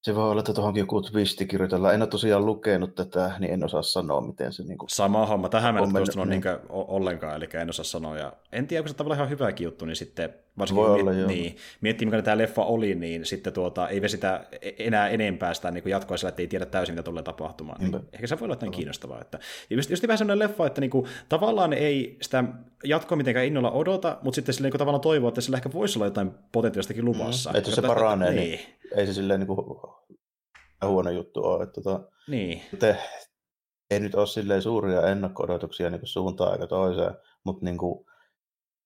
se 0.03 0.15
voi 0.15 0.31
olla, 0.31 0.39
että 0.39 0.53
tuohonkin 0.53 0.81
joku 0.81 1.01
twisti 1.01 1.45
kirjoitellaan. 1.45 1.93
En 1.93 2.01
ole 2.01 2.09
tosiaan 2.09 2.45
lukenut 2.45 2.95
tätä, 2.95 3.31
niin 3.39 3.53
en 3.53 3.65
osaa 3.65 3.81
sanoa, 3.81 4.21
miten 4.21 4.53
se... 4.53 4.63
Niin 4.63 4.77
kuin, 4.77 4.89
Sama 4.89 5.25
homma. 5.25 5.49
Tähän 5.49 5.73
mä 5.73 5.79
en 5.79 6.29
niin 6.29 6.41
ollenkaan, 6.69 7.35
eli 7.35 7.49
en 7.53 7.69
osaa 7.69 7.85
sanoa. 7.85 8.17
Ja 8.17 8.33
en 8.51 8.67
tiedä, 8.67 8.81
onko 8.81 8.87
se 8.87 8.93
tavallaan 8.93 9.17
ihan 9.17 9.29
hyväkin 9.29 9.65
juttu, 9.65 9.85
niin 9.85 9.95
sitten 9.95 10.33
varsinkin 10.57 10.85
voi 10.85 10.97
miet- 10.97 11.01
olla, 11.01 11.27
niin, 11.27 11.57
miettii, 11.81 12.05
mikä 12.05 12.21
tämä 12.21 12.37
leffa 12.37 12.63
oli, 12.63 12.95
niin 12.95 13.25
sitten 13.25 13.53
tuota, 13.53 13.87
ei 13.87 14.01
vesitä 14.01 14.45
e-, 14.61 14.71
enää 14.79 15.09
enempää 15.09 15.53
sitä 15.53 15.71
niin 15.71 15.83
jatkoa 15.85 16.17
sillä, 16.17 16.29
että 16.29 16.41
ei 16.41 16.47
tiedä 16.47 16.65
täysin, 16.65 16.95
mitä 16.95 17.03
tulee 17.03 17.23
tapahtumaan. 17.23 17.81
Niin 17.81 18.01
ehkä 18.13 18.27
se 18.27 18.39
voi 18.39 18.45
olla 18.45 18.55
jotain 18.55 18.71
kiinnostavaa. 18.71 19.21
Että, 19.21 19.39
just, 19.69 19.89
just 19.89 20.07
vähän 20.07 20.17
sellainen 20.17 20.49
leffa, 20.49 20.65
että 20.67 20.81
niin 20.81 20.91
kuin, 20.91 21.07
tavallaan 21.29 21.73
ei 21.73 22.17
sitä 22.21 22.43
jatkoa 22.83 23.15
mitenkään 23.15 23.45
innolla 23.45 23.71
odota, 23.71 24.17
mutta 24.21 24.35
sitten 24.35 24.53
sillä 24.53 24.65
niin 24.65 24.71
kuin, 24.71 24.79
tavallaan 24.79 25.01
toivoo, 25.01 25.27
että 25.27 25.41
sillä 25.41 25.57
ehkä 25.57 25.73
voisi 25.73 25.99
olla 25.99 26.05
jotain 26.05 26.31
potentiaalistakin 26.51 27.05
luvassa. 27.05 27.49
Mm, 27.49 27.55
että 27.55 27.71
se 27.71 27.81
paranee, 27.81 28.31
niin, 28.31 28.41
niin 28.41 28.59
ei 28.95 29.07
se 29.07 29.13
silleen 29.13 29.39
niin 29.39 29.47
kuin 29.47 29.59
huono 30.85 31.09
juttu 31.09 31.43
ole. 31.43 31.63
Että 31.63 31.81
tota, 31.81 31.99
niin. 32.27 32.61
te, 32.79 32.97
ei 33.91 33.99
nyt 33.99 34.15
ole 34.15 34.27
silleen 34.27 34.61
suuria 34.61 35.07
ennakko-odotuksia 35.07 35.89
niin 35.89 36.01
suuntaan 36.03 36.51
aika 36.51 36.67
toiseen, 36.67 37.15
mutta 37.43 37.65
niin 37.65 37.77
kuin, 37.77 38.05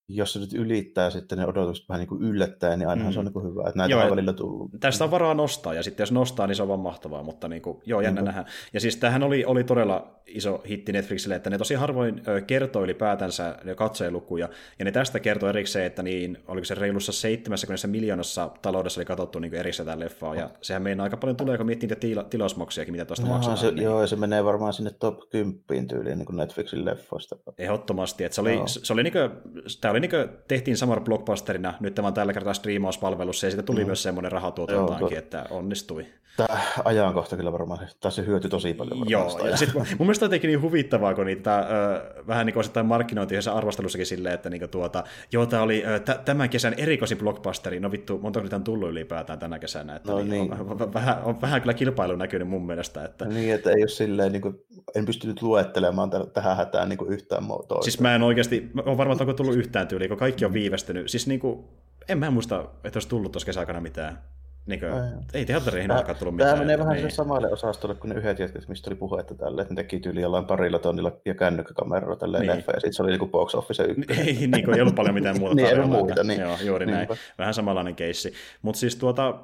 jos 0.10 0.34
se 0.34 0.40
nyt 0.40 0.54
ylittää 0.54 1.10
sitten 1.10 1.38
ne 1.38 1.48
odotukset 1.48 1.90
vähän 1.90 2.00
niin 2.00 2.08
kuin 2.08 2.24
yllättäen, 2.24 2.80
niin 2.80 2.90
ainahan 2.90 3.12
mm. 3.12 3.14
se 3.14 3.20
on 3.20 3.26
niin 3.26 3.34
kuin 3.34 3.46
hyvä, 3.46 3.68
että 3.68 3.78
näitä 3.78 3.92
joo, 3.92 4.04
on 4.04 4.10
välillä 4.10 4.34
tullut. 4.34 4.72
Tästä 4.80 5.04
on 5.04 5.12
varaa 5.12 5.34
nostaa, 5.34 5.74
ja 5.74 5.84
sitten 5.84 6.02
jos 6.04 6.12
nostaa, 6.12 6.48
niin 6.48 6.56
se 6.56 6.62
on 6.62 6.68
vaan 6.68 6.80
mahtavaa, 6.80 7.24
mutta 7.24 7.48
niin 7.48 7.62
kuin, 7.62 7.78
joo, 7.86 8.02
jännä 8.02 8.22
mm. 8.22 8.26
nähdä. 8.26 8.46
Ja 8.74 8.80
siis 8.80 8.98
tämähän 8.98 9.24
oli, 9.24 9.46
oli 9.46 9.64
todella 9.64 10.18
iso 10.28 10.64
hitti 10.70 10.92
Netflixille, 10.92 11.36
että 11.36 11.50
ne 11.50 11.58
tosi 11.58 11.74
harvoin 11.74 12.22
kertoi 12.48 12.84
ylipäätänsä 12.84 13.56
ne 13.64 13.76
katsojalukuja, 13.76 14.50
ja 14.80 14.86
ne 14.86 14.92
tästä 14.92 15.20
kertoi 15.20 15.50
erikseen, 15.50 15.86
että 15.86 16.04
niin, 16.04 16.38
oliko 16.48 16.66
se 16.66 16.76
reilussa 16.76 17.12
70 17.12 17.88
miljoonassa 17.88 18.52
taloudessa 18.62 19.00
oli 19.00 19.06
katsottu 19.06 19.40
niin 19.40 19.56
erikseen 19.56 19.86
tämä 19.86 20.00
leffaa, 20.00 20.36
ja 20.36 20.50
sehän 20.62 20.82
meinaa 20.82 21.04
aika 21.04 21.18
paljon 21.18 21.38
tulee, 21.38 21.58
kun 21.58 21.66
miettii 21.66 21.90
niitä 21.90 22.00
tila- 22.08 22.24
tilausmaksujakin, 22.24 22.92
mitä 22.92 23.06
tuosta 23.06 23.26
maksetaan. 23.26 23.58
Se, 23.58 23.72
niin... 23.72 23.84
Joo, 23.84 24.02
ja 24.02 24.08
se 24.08 24.16
menee 24.16 24.44
varmaan 24.46 24.74
sinne 24.74 24.92
top 25.00 25.30
10 25.30 25.88
tyyliin 25.88 26.18
niin 26.18 26.26
kuin 26.26 26.38
Netflixin 26.38 26.86
leffoista. 26.86 27.36
Ehdottomasti, 27.58 28.24
että 28.24 28.36
se 28.36 28.42
oli, 28.42 28.56
no. 28.56 28.68
se 28.68 28.94
oli 28.94 29.04
niin 29.04 29.14
kuin, 29.14 29.32
tämä 29.82 29.92
oli 29.92 29.97
niin 30.00 30.10
kuin, 30.10 30.30
tehtiin 30.48 30.78
Summer 30.78 31.00
Blockbusterina, 31.00 31.74
nyt 31.80 31.96
tämä 31.96 32.08
on 32.08 32.14
tällä 32.14 32.34
kertaa 32.34 32.54
striimauspalvelussa, 32.54 33.48
ja 33.48 33.52
siitä 33.52 33.64
tuli 33.64 33.80
mm. 33.80 33.86
myös 33.86 34.04
semmoinen 34.04 34.32
rahatuotantaankin, 34.32 35.18
että 35.18 35.46
onnistui. 35.50 36.06
Tämä 36.38 36.60
ajankohta 36.86 37.38
kyllä 37.38 37.52
varmaan, 37.52 37.88
tai 38.00 38.12
se 38.12 38.26
hyötyi 38.26 38.50
tosi 38.50 38.74
paljon 38.74 39.10
Joo, 39.10 39.48
ja 39.48 39.58
sitten 39.58 39.82
mun 39.82 40.08
mielestä 40.08 40.26
on 40.26 40.28
jotenkin 40.28 40.48
niin 40.48 40.62
huvittavaa, 40.62 41.14
kun 41.14 41.26
niitä 41.26 41.60
äh, 41.60 41.66
vähän 42.28 42.46
niin 42.46 42.54
kuin 42.54 42.62
osittain 42.62 42.86
markkinointi 42.86 43.36
yhdessä 43.36 43.54
arvostelussakin 43.54 44.06
silleen, 44.06 44.36
että 44.36 44.50
niin 44.50 44.70
tuota, 44.70 45.04
joo, 45.32 45.46
tämä 45.46 45.62
oli 45.62 45.84
äh, 45.86 46.24
tämän 46.26 46.50
kesän 46.50 46.74
erikoisin 46.78 47.18
blockbusteri, 47.18 47.80
no 47.80 47.92
vittu, 47.92 48.20
monta 48.20 48.42
niitä 48.42 48.56
on 48.56 48.64
tullut 48.64 48.90
ylipäätään 48.90 49.40
tänä 49.40 49.60
kesänä, 49.60 49.96
että 49.96 50.12
no, 50.12 50.18
niin, 50.18 50.30
niin. 50.30 50.54
On, 50.54 50.82
on, 50.82 50.94
vähän, 50.94 51.24
on 51.24 51.42
vähän 51.42 51.62
kyllä 51.62 51.74
kilpailu 51.74 52.16
näkynyt 52.16 52.48
mun 52.48 52.66
mielestä. 52.66 53.06
Että... 53.06 53.26
Niin, 53.26 53.54
että 53.54 53.70
ei 53.70 53.82
ole 53.82 53.88
silleen, 53.88 54.32
niin 54.32 54.42
kuin, 54.42 54.60
en 54.96 55.06
pystynyt 55.06 55.42
luettelemaan 55.42 56.10
tähän 56.34 56.58
hätään 56.58 56.90
niin 56.90 56.98
kuin 56.98 57.14
yhtään 57.14 57.44
muotoa. 57.44 57.82
Siis 57.82 58.00
mä 58.00 58.16
en 58.16 58.24
oikeasti, 58.24 58.70
mä 58.74 58.82
oon 58.86 58.98
varma, 58.98 59.14
että 59.14 59.24
onko 59.24 59.34
tullut 59.34 59.56
yhtään 59.56 59.88
tyyliä, 59.88 60.08
kun 60.08 60.18
kaikki 60.18 60.46
on 60.46 60.54
viivästynyt. 60.54 61.12
Siis 61.12 61.28
niin 61.28 61.40
kuin, 61.40 61.66
en 62.10 62.18
mä 62.18 62.32
muista, 62.32 62.66
että 62.84 62.98
olisi 62.98 63.10
tullut 63.10 63.32
tuossa 63.32 63.46
kesäaikana 63.46 63.82
mitään. 63.82 64.22
Niin 64.66 64.80
kuin, 64.80 64.92
ei 65.34 65.46
teattereihin 65.46 65.92
aikaan 65.92 66.18
tullut 66.18 66.36
mitään. 66.36 66.50
Tämä 66.50 66.62
menee 66.62 66.78
vähän 66.80 66.96
niin. 66.96 67.12
samalle 67.12 67.52
osastolle 67.52 67.96
kuin 67.96 68.10
ne 68.10 68.16
yhdet 68.16 68.40
jätkät, 68.40 68.68
mistä 68.68 68.90
oli 68.90 68.96
puhetta 68.96 69.36
tälle, 69.36 69.62
että 69.62 69.74
ne 69.74 69.76
teki 69.76 70.00
tyyli 70.00 70.22
jollain 70.22 70.46
parilla 70.46 70.80
tonnilla 70.80 71.12
ja 71.26 71.36
kännykkäkameralla 71.36 72.16
tälleen 72.16 72.42
niin. 72.42 72.58
leffa, 72.58 72.72
ja 72.72 72.80
sitten 72.80 72.94
se 72.94 73.04
oli 73.04 73.18
niin 73.18 73.30
box 73.30 73.56
office 73.56 73.84
ykkönen. 73.84 74.28
Ei, 74.28 74.48
niin 74.48 74.66
kuin, 74.66 74.76
ei 74.76 74.82
ollut 74.82 74.96
paljon 74.96 75.14
mitään 75.14 75.40
muuta 75.40 75.56
niin, 75.56 75.68
ei 75.68 75.86
muuta, 75.86 76.24
niin. 76.24 76.42
Joo, 76.42 76.58
juuri 76.66 76.86
Niinpä. 76.86 77.14
näin. 77.14 77.20
Vähän 77.38 77.54
samanlainen 77.54 77.96
keissi. 77.96 78.34
Mutta 78.62 78.80
siis 78.80 78.96
tuota, 78.96 79.40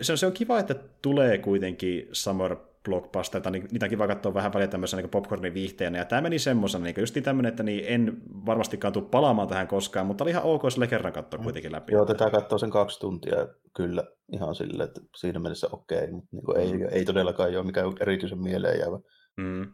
se 0.00 0.12
on, 0.12 0.18
se 0.18 0.26
on 0.26 0.32
kiva, 0.32 0.58
että 0.58 0.74
tulee 1.02 1.38
kuitenkin 1.38 2.08
Summer 2.12 2.56
blockbusterita, 2.84 3.50
niin 3.50 3.68
niitä 3.72 3.86
on 3.86 3.90
kiva 3.90 4.06
katsoa 4.06 4.34
vähän 4.34 4.52
väliä 4.52 4.66
tämmöisenä 4.66 5.02
niin 5.02 5.10
popcornin 5.10 5.54
viihteenä, 5.54 5.98
ja 5.98 6.04
tämä 6.04 6.22
meni 6.22 6.38
semmoisena, 6.38 6.84
niin 6.84 6.94
just 6.98 7.16
tämmöinen, 7.22 7.50
että 7.50 7.62
niin 7.62 7.84
en 7.86 8.16
varmastikaan 8.46 8.92
tule 8.92 9.04
palaamaan 9.10 9.48
tähän 9.48 9.66
koskaan, 9.68 10.06
mutta 10.06 10.24
oli 10.24 10.30
ihan 10.30 10.42
ok 10.42 10.62
sille 10.70 10.86
kerran 10.86 11.12
katsoa 11.12 11.38
mm. 11.38 11.44
kuitenkin 11.44 11.72
läpi. 11.72 11.92
Joo, 11.92 12.06
tätä 12.06 12.30
katsoo 12.30 12.58
sen 12.58 12.70
kaksi 12.70 13.00
tuntia, 13.00 13.46
kyllä, 13.76 14.04
ihan 14.32 14.54
silleen, 14.54 14.88
että 14.88 15.00
siinä 15.16 15.38
mielessä 15.38 15.66
okei, 15.72 15.98
okay, 15.98 16.10
mutta 16.10 16.52
niin 16.58 16.72
ei, 16.72 16.78
mm. 16.78 16.88
ei 16.90 17.04
todellakaan 17.04 17.56
ole 17.56 17.66
mikään 17.66 17.92
erityisen 18.00 18.42
mieleen 18.42 18.78
jäävä. 18.78 18.98
Mm. 19.36 19.72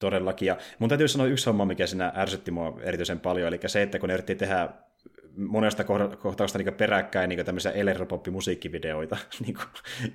Todellakin. 0.00 0.46
Ja 0.46 0.56
mun 0.78 0.88
täytyy 0.88 1.08
sanoa 1.08 1.26
yksi 1.26 1.46
homma, 1.46 1.64
mikä 1.64 1.86
siinä 1.86 2.12
ärsytti 2.16 2.50
mua 2.50 2.80
erityisen 2.82 3.20
paljon, 3.20 3.48
eli 3.48 3.60
se, 3.66 3.82
että 3.82 3.98
kun 3.98 4.08
ne 4.08 4.14
yritti 4.14 4.34
tehdä 4.34 4.68
monesta 5.36 5.84
kohtausta 6.22 6.58
niin 6.58 6.74
peräkkäin 6.74 7.28
niin 7.28 7.46
tämmöisiä 7.46 7.72
elektropoppi-musiikkivideoita. 7.72 9.16
niin 9.46 9.56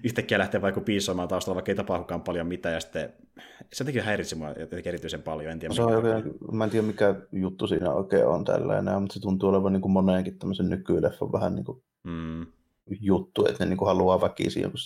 yhtäkkiä 0.04 0.40
lähtee 0.40 0.62
vaikka 0.62 0.82
piisoimaan 0.82 1.28
taustalla, 1.28 1.56
vaikka 1.56 1.72
ei 1.72 1.76
tapahdukaan 1.76 2.22
paljon 2.22 2.48
mitään, 2.48 2.74
ja 2.74 2.80
sitten 2.80 3.14
se 3.74 3.82
jotenkin 3.84 4.04
häiritsi 4.04 4.36
mua 4.36 4.50
jotenkin 4.50 4.90
erityisen 4.90 5.22
paljon. 5.22 5.52
En 5.52 5.60
tiedä, 5.60 5.74
se 5.74 5.82
on 5.82 5.96
oikein, 5.96 6.34
mä 6.52 6.64
en 6.64 6.70
tiedä, 6.70 6.88
mikä 6.88 7.16
juttu 7.32 7.68
siinä 7.68 7.94
oikein 7.94 8.28
on 8.28 8.46
tällainen, 8.46 9.02
mutta 9.02 9.14
se 9.14 9.20
tuntuu 9.20 9.50
olevan 9.50 9.74
niin 9.74 9.82
kuin 9.82 9.92
moneenkin 9.92 10.40
tämmöisen 10.40 10.70
nykyleffon 10.70 11.32
vähän 11.32 11.56
niin 11.56 11.66
kuin 11.66 11.84
mm. 12.04 12.46
juttu, 13.02 13.46
että 13.46 13.66
ne 13.66 13.70
niin 13.70 13.78
kuin 13.78 13.88
haluaa 13.88 14.22
väkisin 14.22 14.64
joku 14.64 14.78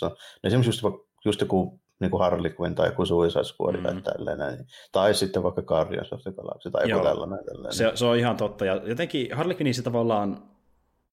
Esimerkiksi 0.43 0.85
just, 0.85 0.97
just 1.25 1.41
joku 1.41 1.82
niin 2.03 2.11
kuin 2.11 2.21
Harley 2.21 2.55
Quinn 2.59 2.75
tai 2.75 2.87
joku 2.87 3.05
Suicide 3.05 3.43
Squad 3.43 3.77
mm. 3.77 3.83
tai 3.83 4.01
tällainen. 4.01 4.65
Tai 4.91 5.13
sitten 5.13 5.43
vaikka 5.43 5.61
Guardians 5.61 6.13
of 6.13 6.21
the 6.21 6.31
Galaxy 6.31 6.71
tai 6.71 6.89
joku 6.89 7.03
tällainen. 7.03 7.45
tällainen. 7.45 7.73
Se, 7.73 7.91
se, 7.95 8.05
on 8.05 8.17
ihan 8.17 8.37
totta. 8.37 8.65
Ja 8.65 8.81
jotenkin 8.85 9.35
Harley 9.35 9.57
Quinn 9.61 9.73
se 9.73 9.81
tavallaan 9.81 10.37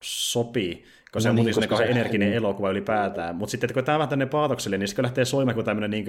sopii 0.02 0.84
kun 1.12 1.22
se 1.22 1.28
no 1.28 1.30
on 1.30 1.36
niin, 1.36 1.54
koska 1.54 1.76
se 1.76 1.84
energinen 1.84 2.28
niin. 2.28 2.36
elokuva 2.36 2.70
ylipäätään. 2.70 3.36
Mutta 3.36 3.50
sitten 3.50 3.74
kun 3.74 3.84
tämä 3.84 4.02
on 4.02 4.08
tänne 4.08 4.26
paatokselle, 4.26 4.78
niin 4.78 4.88
se 4.88 5.02
lähtee 5.02 5.24
soimaan 5.24 5.54
kuin 5.54 5.64
tämmöinen 5.64 5.90
niin 5.90 6.06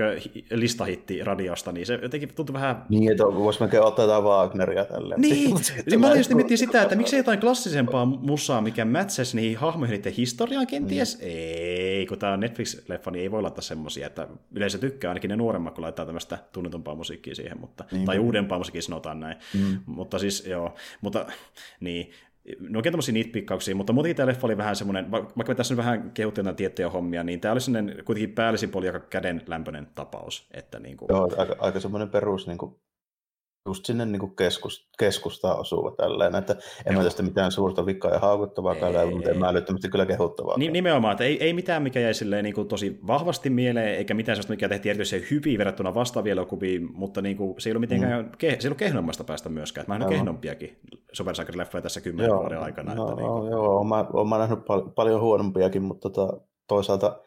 listahitti 0.51 1.23
radiosta, 1.23 1.71
niin 1.71 1.86
se 1.86 1.99
jotenkin 2.01 2.34
tuntuu 2.34 2.54
vähän... 2.54 2.86
Niin, 2.89 3.12
että 3.12 3.23
voisi 3.23 3.60
melkein 3.60 3.84
ottaa 3.84 4.06
jotain 4.06 4.23
Wagneria 4.23 4.86
tälleen. 4.86 5.21
Niin, 5.21 5.56
niin 5.89 5.99
mä 5.99 6.15
just 6.15 6.34
miettiä 6.34 6.58
sitä, 6.58 6.82
että 6.82 6.95
miksei 6.95 7.19
jotain 7.19 7.39
klassisempaa 7.39 8.06
musaa, 8.06 8.62
mikä 8.62 8.86
mätsäisi 8.86 9.36
niihin 9.36 9.58
hahmoihin 9.58 9.95
niiden 9.95 10.13
historiaan 10.13 10.67
kenties? 10.67 11.17
Mm. 11.17 11.23
Ei, 11.27 12.06
kun 12.06 12.19
tämä 12.19 12.34
on 12.34 12.39
Netflix-leffa, 12.39 13.12
niin 13.12 13.21
ei 13.21 13.32
voi 13.32 13.41
laittaa 13.41 13.62
semmoisia, 13.62 14.08
että 14.08 14.27
yleensä 14.51 14.77
tykkää 14.77 15.12
ainakin 15.12 15.30
ne 15.30 15.36
nuoremmat, 15.36 15.73
kun 15.73 15.82
laittaa 15.82 16.06
tämmöistä 16.06 16.38
tunnetumpaa 16.51 16.95
musiikkia 16.95 17.36
siihen, 17.36 17.60
mutta, 17.60 17.86
niin. 17.91 18.06
tai 18.06 18.19
uudempaa 18.19 18.58
musiikkia 18.58 18.82
sanotaan 18.82 19.19
näin. 19.19 19.38
Mm. 19.54 19.80
Mutta 19.86 20.19
siis 20.19 20.47
joo, 20.47 20.75
mutta 21.01 21.25
niin, 21.80 22.12
No 22.60 22.80
oikein 22.80 22.94
tämmöisiä 22.94 23.14
nitpikkauksia, 23.14 23.76
mutta 23.76 23.94
muutenkin 23.94 24.16
tämä 24.16 24.28
leffa 24.28 24.48
oli 24.48 24.58
vähän 24.58 24.76
semmoinen, 24.76 25.12
vaikka 25.12 25.34
me 25.38 25.56
tässä 25.56 25.74
nyt 25.74 25.78
vähän 25.78 26.12
kehuttiin 26.12 26.56
tiettyjä 26.56 26.90
hommia, 26.90 27.24
niin 27.24 27.40
tämä 27.40 27.52
oli 27.52 27.62
semmoinen 27.62 28.04
kuitenkin 28.06 28.36
päällisin 28.36 28.70
puoli 28.70 28.88
aika 28.88 29.00
kädenlämpöinen 29.00 29.88
tapaus. 29.96 30.48
Että 30.52 30.80
niin 30.80 30.98
kuin... 30.98 31.10
Joo, 31.10 31.30
aika, 31.38 31.56
aika 31.60 31.80
semmoinen 31.80 32.10
perus 32.10 32.48
niin 32.48 32.58
kuin 32.58 32.76
just 33.65 33.86
sinne 33.86 34.06
niin 34.06 34.19
kuin 34.19 34.36
keskus, 34.36 34.89
keskustaan 35.00 35.60
osuva 35.60 35.91
tälleen, 35.91 36.36
että 36.36 36.56
en 36.86 36.93
mä 36.93 37.04
tästä 37.04 37.24
mitään 37.24 37.52
suurta 37.52 37.86
vikaa 37.86 38.12
ja 38.12 38.19
haukuttavaa 38.19 38.76
ei, 38.76 39.13
mutta 39.15 39.30
en 39.30 39.39
mä 39.39 39.47
älyttömästi 39.47 39.89
kyllä 39.89 40.06
kehuttavaa. 40.06 40.58
Ni, 40.58 40.69
nimenomaan, 40.69 41.12
että 41.12 41.24
ei, 41.24 41.43
ei 41.43 41.54
mitään, 41.54 41.84
mikä 41.84 42.00
jäi 42.00 42.13
silleen 42.13 42.43
niin 42.43 42.56
kuin 42.56 42.67
tosi 42.67 43.00
vahvasti 43.08 43.50
mieleen, 43.50 43.95
eikä 43.95 44.13
mitään 44.13 44.36
sellaista, 44.36 44.54
mikä 44.54 44.69
tehtiin 44.69 44.89
erityisen 44.89 45.24
hyvin 45.32 45.58
verrattuna 45.58 45.93
vastaavia 45.93 46.32
elokuviin, 46.32 46.89
mutta 46.93 47.21
niin 47.21 47.38
kuin, 47.38 47.62
se 47.62 47.69
ei 47.69 47.71
ollut 47.71 47.82
mitenkään, 47.82 48.26
mm. 48.26 48.32
ke, 48.38 48.50
se 48.60 48.67
ei 48.67 48.69
ollut 48.69 48.78
kehnommasta 48.78 49.24
päästä 49.24 49.50
myöskään, 49.50 49.86
mä 49.88 49.93
oon 49.93 50.10
kehnompiakin 50.10 50.78
supersankarileffoja 51.13 51.82
tässä 51.82 52.02
kymmenen 52.02 52.32
vuoden 52.32 52.60
aikana. 52.60 52.93
Joo, 52.95 53.10
että, 53.10 53.21
niin 53.21 53.32
kuin... 53.32 53.52
joo, 53.52 53.78
oon 53.78 53.88
mä, 53.88 54.06
oon 54.13 54.30
mä 54.30 54.38
nähnyt 54.38 54.65
pal- 54.65 54.89
paljon 54.95 55.21
huonompiakin, 55.21 55.82
mutta 55.82 56.10
tota, 56.10 56.38
toisaalta 56.67 57.19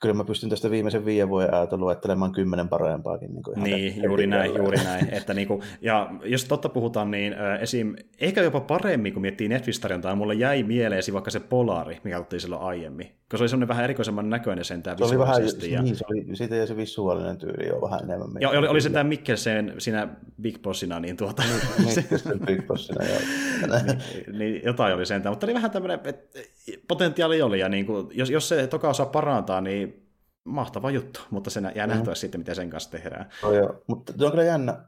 kyllä 0.00 0.14
mä 0.14 0.24
pystyn 0.24 0.50
tästä 0.50 0.70
viimeisen 0.70 1.04
viiden 1.04 1.28
vuoden 1.28 1.54
ajalta 1.54 1.76
luettelemaan 1.76 2.32
kymmenen 2.32 2.68
parempaakin. 2.68 3.32
Niin, 3.32 3.42
kuin 3.42 3.62
niin 3.62 4.02
juuri 4.02 4.26
näin, 4.26 4.54
juuri 4.54 4.78
näin. 4.84 5.08
Että 5.14 5.34
niin 5.34 5.48
kuin, 5.48 5.62
ja 5.80 6.10
jos 6.24 6.44
totta 6.44 6.68
puhutaan, 6.68 7.10
niin 7.10 7.34
esim. 7.60 7.96
ehkä 8.20 8.42
jopa 8.42 8.60
paremmin, 8.60 9.12
kun 9.12 9.22
miettii 9.22 9.48
Netflix-tarjontaa, 9.48 10.14
mulle 10.14 10.34
jäi 10.34 10.62
mieleesi 10.62 11.12
vaikka 11.12 11.30
se 11.30 11.40
Polari, 11.40 12.00
mikä 12.04 12.18
otettiin 12.18 12.40
silloin 12.40 12.62
aiemmin. 12.62 13.06
Koska 13.06 13.36
se 13.36 13.42
oli 13.42 13.48
semmoinen 13.48 13.68
vähän 13.68 13.84
erikoisemman 13.84 14.30
näköinen 14.30 14.64
sentään 14.64 14.98
se 14.98 15.04
oli 15.04 15.18
vähän, 15.18 15.42
ja... 15.70 15.82
niin, 15.82 15.96
se 15.96 16.04
oli, 16.10 16.36
siitä 16.36 16.56
ja 16.56 16.66
se 16.66 16.76
visuaalinen 16.76 17.36
tyyli 17.36 17.68
jo 17.68 17.80
vähän 17.80 18.00
enemmän. 18.04 18.42
Ja 18.42 18.50
oli, 18.50 18.68
oli 18.68 18.80
se 18.80 18.90
tämä 18.90 19.04
Mikkelsen 19.04 19.74
siinä 19.78 20.08
Big 20.42 20.62
Bossina, 20.62 21.00
niin 21.00 21.16
tuota... 21.16 21.42
Mikkelsen 21.96 22.40
Big 22.40 22.66
Bossina, 22.66 23.04
joo. 23.04 23.18
niin, 23.82 24.38
niin, 24.38 24.62
jotain 24.64 24.94
oli 24.94 25.06
sentään, 25.06 25.32
mutta 25.32 25.46
oli 25.46 25.54
vähän 25.54 25.70
tämmöinen, 25.70 26.00
että 26.04 26.40
potentiaali 26.88 27.42
oli, 27.42 27.60
ja 27.60 27.68
niin 27.68 27.86
kuin, 27.86 28.06
jos, 28.12 28.30
jos 28.30 28.48
se 28.48 28.66
toka 28.66 28.88
osaa 28.88 29.06
parantaa, 29.06 29.60
niin 29.64 30.08
mahtava 30.44 30.90
juttu, 30.90 31.20
mutta 31.30 31.50
se 31.50 31.60
jää 31.74 31.86
mm. 31.86 31.92
nähtyä 31.92 32.14
sitten, 32.14 32.40
miten 32.40 32.54
sen 32.54 32.70
kanssa 32.70 32.90
tehdään. 32.90 33.28
No 33.42 33.52
joo, 33.52 33.82
mutta 33.86 34.12
se 34.18 34.24
on 34.24 34.30
kyllä 34.30 34.44
jännä. 34.44 34.84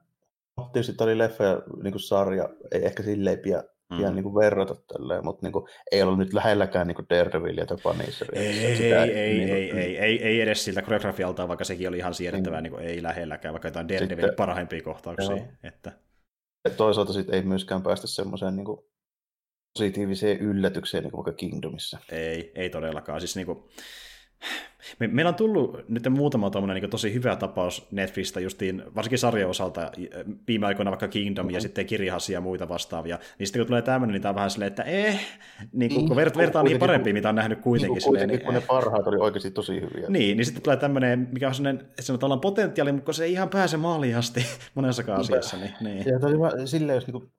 Tietysti 0.72 0.94
tämä 0.94 1.06
oli 1.06 1.18
leffa 1.18 1.44
ja 1.44 1.62
niin 1.82 2.00
sarja, 2.00 2.48
ei 2.72 2.84
ehkä 2.84 3.02
silleen 3.02 3.38
pidä 3.38 3.64
mm. 3.90 4.00
ihan 4.00 4.14
niin 4.14 4.22
kuin 4.22 4.34
verrata 4.34 4.74
tälleen, 4.74 5.24
mutta 5.24 5.46
niin 5.46 5.52
kuin, 5.52 5.64
ei 5.92 6.02
ollut 6.02 6.18
nyt 6.18 6.32
lähelläkään 6.32 6.86
niin 6.86 7.06
Daredevilia 7.10 7.66
tai 7.66 7.76
Punisheria. 7.82 8.42
Ei, 8.42 8.76
sitä, 8.76 9.04
ei, 9.04 9.10
ei, 9.10 9.34
niin 9.34 9.48
kuin, 9.48 9.58
ei, 9.58 9.70
ei, 9.78 9.98
ei, 9.98 10.22
ei, 10.22 10.40
edes 10.40 10.64
siltä 10.64 10.82
koreografialta, 10.82 11.48
vaikka 11.48 11.64
sekin 11.64 11.88
oli 11.88 11.98
ihan 11.98 12.14
siedettävää, 12.14 12.60
niin. 12.60 12.72
niin 12.72 12.88
ei 12.88 13.02
lähelläkään, 13.02 13.52
vaikka 13.52 13.68
jotain 13.68 13.88
Daredevilin 13.88 14.34
parhaimpia 14.36 14.82
kohtauksia. 14.82 15.36
Joo. 15.36 15.46
Että... 15.62 15.92
Toisaalta 16.76 17.12
sitten 17.12 17.34
ei 17.34 17.42
myöskään 17.42 17.82
päästä 17.82 18.06
semmoiseen 18.06 18.56
niin 18.56 18.64
kuin, 18.64 18.80
positiiviseen 19.78 20.38
yllätykseen 20.38 21.02
niin 21.02 21.10
kuin 21.10 21.24
vaikka 21.24 21.38
Kingdomissa. 21.38 21.98
Ei, 22.12 22.52
ei 22.54 22.70
todellakaan. 22.70 23.20
Siis 23.20 23.36
niin 23.36 23.46
kuin, 23.46 23.64
me, 24.98 25.06
meillä 25.06 25.28
on 25.28 25.34
tullut 25.34 25.88
nyt 25.88 26.08
muutama 26.10 26.50
niin 26.74 26.90
tosi 26.90 27.14
hyvä 27.14 27.36
tapaus 27.36 27.86
Netflixistä 27.90 28.40
justiin, 28.40 28.82
varsinkin 28.94 29.18
sarjan 29.18 29.50
osalta 29.50 29.90
viime 30.48 30.66
aikoina 30.66 30.90
vaikka 30.90 31.08
Kingdom 31.08 31.46
mm-hmm. 31.46 31.54
ja 31.54 31.60
sitten 31.60 31.86
Kirihasi 31.86 32.32
ja 32.32 32.40
muita 32.40 32.68
vastaavia. 32.68 33.18
Niin 33.38 33.46
sitten 33.46 33.60
kun 33.60 33.66
tulee 33.66 33.82
tämmöinen, 33.82 34.12
niin 34.12 34.22
tämä 34.22 34.30
on 34.30 34.36
vähän 34.36 34.50
silleen, 34.50 34.68
että 34.68 34.82
eh, 34.82 35.20
niin 35.72 35.94
kuin, 35.94 36.08
kun 36.08 36.16
vert, 36.16 36.36
vertaa 36.36 36.62
niihin 36.62 36.78
parempiin, 36.78 37.16
mitä 37.16 37.28
on 37.28 37.34
nähnyt 37.34 37.60
kuitenkin. 37.60 37.94
Niin 37.94 38.04
kuitenkin, 38.04 38.38
silleen, 38.38 38.44
kun 38.44 38.54
ne 38.54 38.60
parhaat 38.60 39.06
oli 39.06 39.16
oikeasti 39.16 39.50
tosi 39.50 39.80
hyviä. 39.80 40.08
Niin, 40.08 40.36
niin 40.36 40.44
sitten 40.44 40.62
tulee 40.62 40.76
tämmöinen, 40.76 41.28
mikä 41.32 41.48
on 41.48 41.54
sellainen, 41.54 41.84
että 41.84 42.02
sanotaan 42.02 42.40
potentiaali, 42.40 42.92
mutta 42.92 43.12
se 43.12 43.24
ei 43.24 43.32
ihan 43.32 43.48
pääse 43.48 43.76
maaliin 43.76 44.16
asti 44.16 44.46
monessakaan 44.74 45.20
asiassa. 45.20 45.56
Niin, 45.56 45.72
niin. 45.80 46.06
Ja 46.06 46.20
toi, 46.20 46.32
silleen, 46.64 46.94
jos 46.94 47.06
niin 47.06 47.30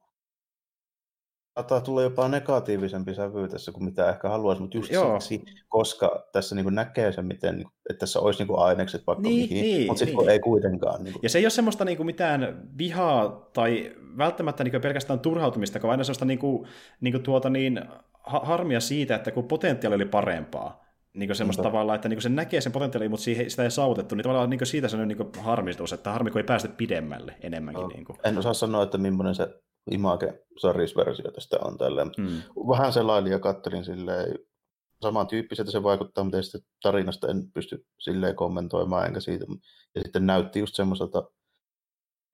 saattaa 1.55 1.81
tulla 1.81 2.01
jopa 2.01 2.27
negatiivisempi 2.27 3.13
sävy 3.13 3.47
tässä 3.47 3.71
kuin 3.71 3.83
mitä 3.83 4.09
ehkä 4.09 4.29
haluaisi, 4.29 4.61
mutta 4.61 4.77
just 4.77 4.91
Joo. 4.91 5.19
siksi, 5.19 5.55
koska 5.69 6.27
tässä 6.31 6.55
niin 6.55 6.75
näkee 6.75 7.11
sen, 7.11 7.25
miten, 7.25 7.55
niinku, 7.55 7.71
että 7.89 7.99
tässä 7.99 8.19
olisi 8.19 8.43
niin 8.43 8.59
ainekset 8.59 9.07
vaikka 9.07 9.21
niin, 9.21 9.49
mihin, 9.49 9.63
niin, 9.63 9.87
mutta 9.87 9.99
sitten 9.99 10.17
niin. 10.17 10.29
ei 10.29 10.39
kuitenkaan. 10.39 11.03
Niin 11.03 11.13
kuin... 11.13 11.23
Ja 11.23 11.29
se 11.29 11.37
ei 11.37 11.45
ole 11.45 11.49
semmoista 11.49 11.85
niin 11.85 11.97
kuin 11.97 12.05
mitään 12.05 12.69
vihaa 12.77 13.49
tai 13.53 13.95
välttämättä 14.17 14.63
niin 14.63 14.81
pelkästään 14.81 15.19
turhautumista, 15.19 15.81
vaan 15.81 15.91
aina 15.91 16.03
semmoista 16.03 16.25
niin 16.25 16.39
kuin, 16.39 16.67
niin 17.01 17.11
kuin 17.11 17.23
tuota 17.23 17.49
niin, 17.49 17.81
harmia 18.23 18.79
siitä, 18.79 19.15
että 19.15 19.31
kun 19.31 19.47
potentiaali 19.47 19.95
oli 19.95 20.05
parempaa, 20.05 20.85
niin 21.13 21.29
kuin 21.29 21.35
semmoista 21.35 21.63
tavalla, 21.63 21.95
että 21.95 22.09
niin 22.09 22.17
kuin 22.17 22.23
se 22.23 22.29
näkee 22.29 22.61
sen 22.61 22.71
potentiaalin, 22.71 23.11
mutta 23.11 23.23
siihen, 23.23 23.49
sitä 23.49 23.63
ei 23.63 23.71
saavutettu, 23.71 24.15
niin 24.15 24.23
tavallaan 24.23 24.49
niin 24.49 24.59
kuin 24.59 24.67
siitä 24.67 24.87
se 24.87 24.97
on 24.97 25.07
niin 25.07 25.29
harmistus, 25.39 25.93
että 25.93 26.11
harmi, 26.11 26.31
kun 26.31 26.39
ei 26.41 26.45
päästä 26.45 26.69
pidemmälle 26.69 27.35
enemmänkin. 27.41 27.81
No, 27.81 27.87
niin 27.87 28.05
kuin. 28.05 28.19
En 28.23 28.37
osaa 28.37 28.53
sanoa, 28.53 28.83
että 28.83 28.97
millainen 28.97 29.35
se 29.35 29.47
Image-sarisversio 29.91 31.31
tästä 31.31 31.57
on 31.61 31.77
tällä. 31.77 32.05
Mm. 32.05 32.41
Vähän 32.67 32.93
selailin 32.93 33.31
ja 33.31 33.39
kattelin 33.39 33.85
silleen, 33.85 34.39
samantyyppiseltä 35.01 35.71
se 35.71 35.83
vaikuttaa, 35.83 36.23
mutta 36.23 36.41
sitten 36.41 36.61
tarinasta 36.81 37.27
en 37.27 37.51
pysty 37.51 37.85
silleen 37.99 38.35
kommentoimaan 38.35 39.05
enkä 39.05 39.19
siitä. 39.19 39.45
Ja 39.95 40.01
sitten 40.01 40.25
näytti 40.25 40.59
just 40.59 40.75
semmoiselta, 40.75 41.23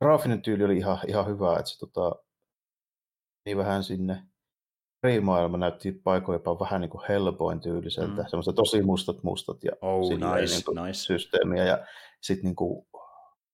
graafinen 0.02 0.42
tyyli 0.42 0.64
oli 0.64 0.78
ihan, 0.78 0.98
ihan 1.08 1.28
hyvä, 1.28 1.58
että 1.60 1.72
se 1.72 1.80
tota, 1.80 2.16
niin 3.46 3.58
vähän 3.58 3.84
sinne 3.84 4.24
Reimaailma 5.04 5.58
näytti 5.58 5.92
paikoin 5.92 6.36
jopa 6.36 6.60
vähän 6.60 6.82
niin 6.82 6.90
kuin 6.90 7.04
Hellboyn 7.10 7.60
tyyliseltä, 7.60 8.22
mm. 8.22 8.28
semmoista 8.28 8.54
tosi 8.54 8.82
mustat 8.82 9.24
mustat 9.24 9.64
ja 9.64 9.72
oh, 9.82 10.10
nice, 10.10 10.56
niin 10.56 10.86
nice. 10.86 10.94
systeemiä 10.94 11.66
ja 11.66 11.86
sitten 12.22 12.46
niin 12.46 12.56
kuin 12.56 12.88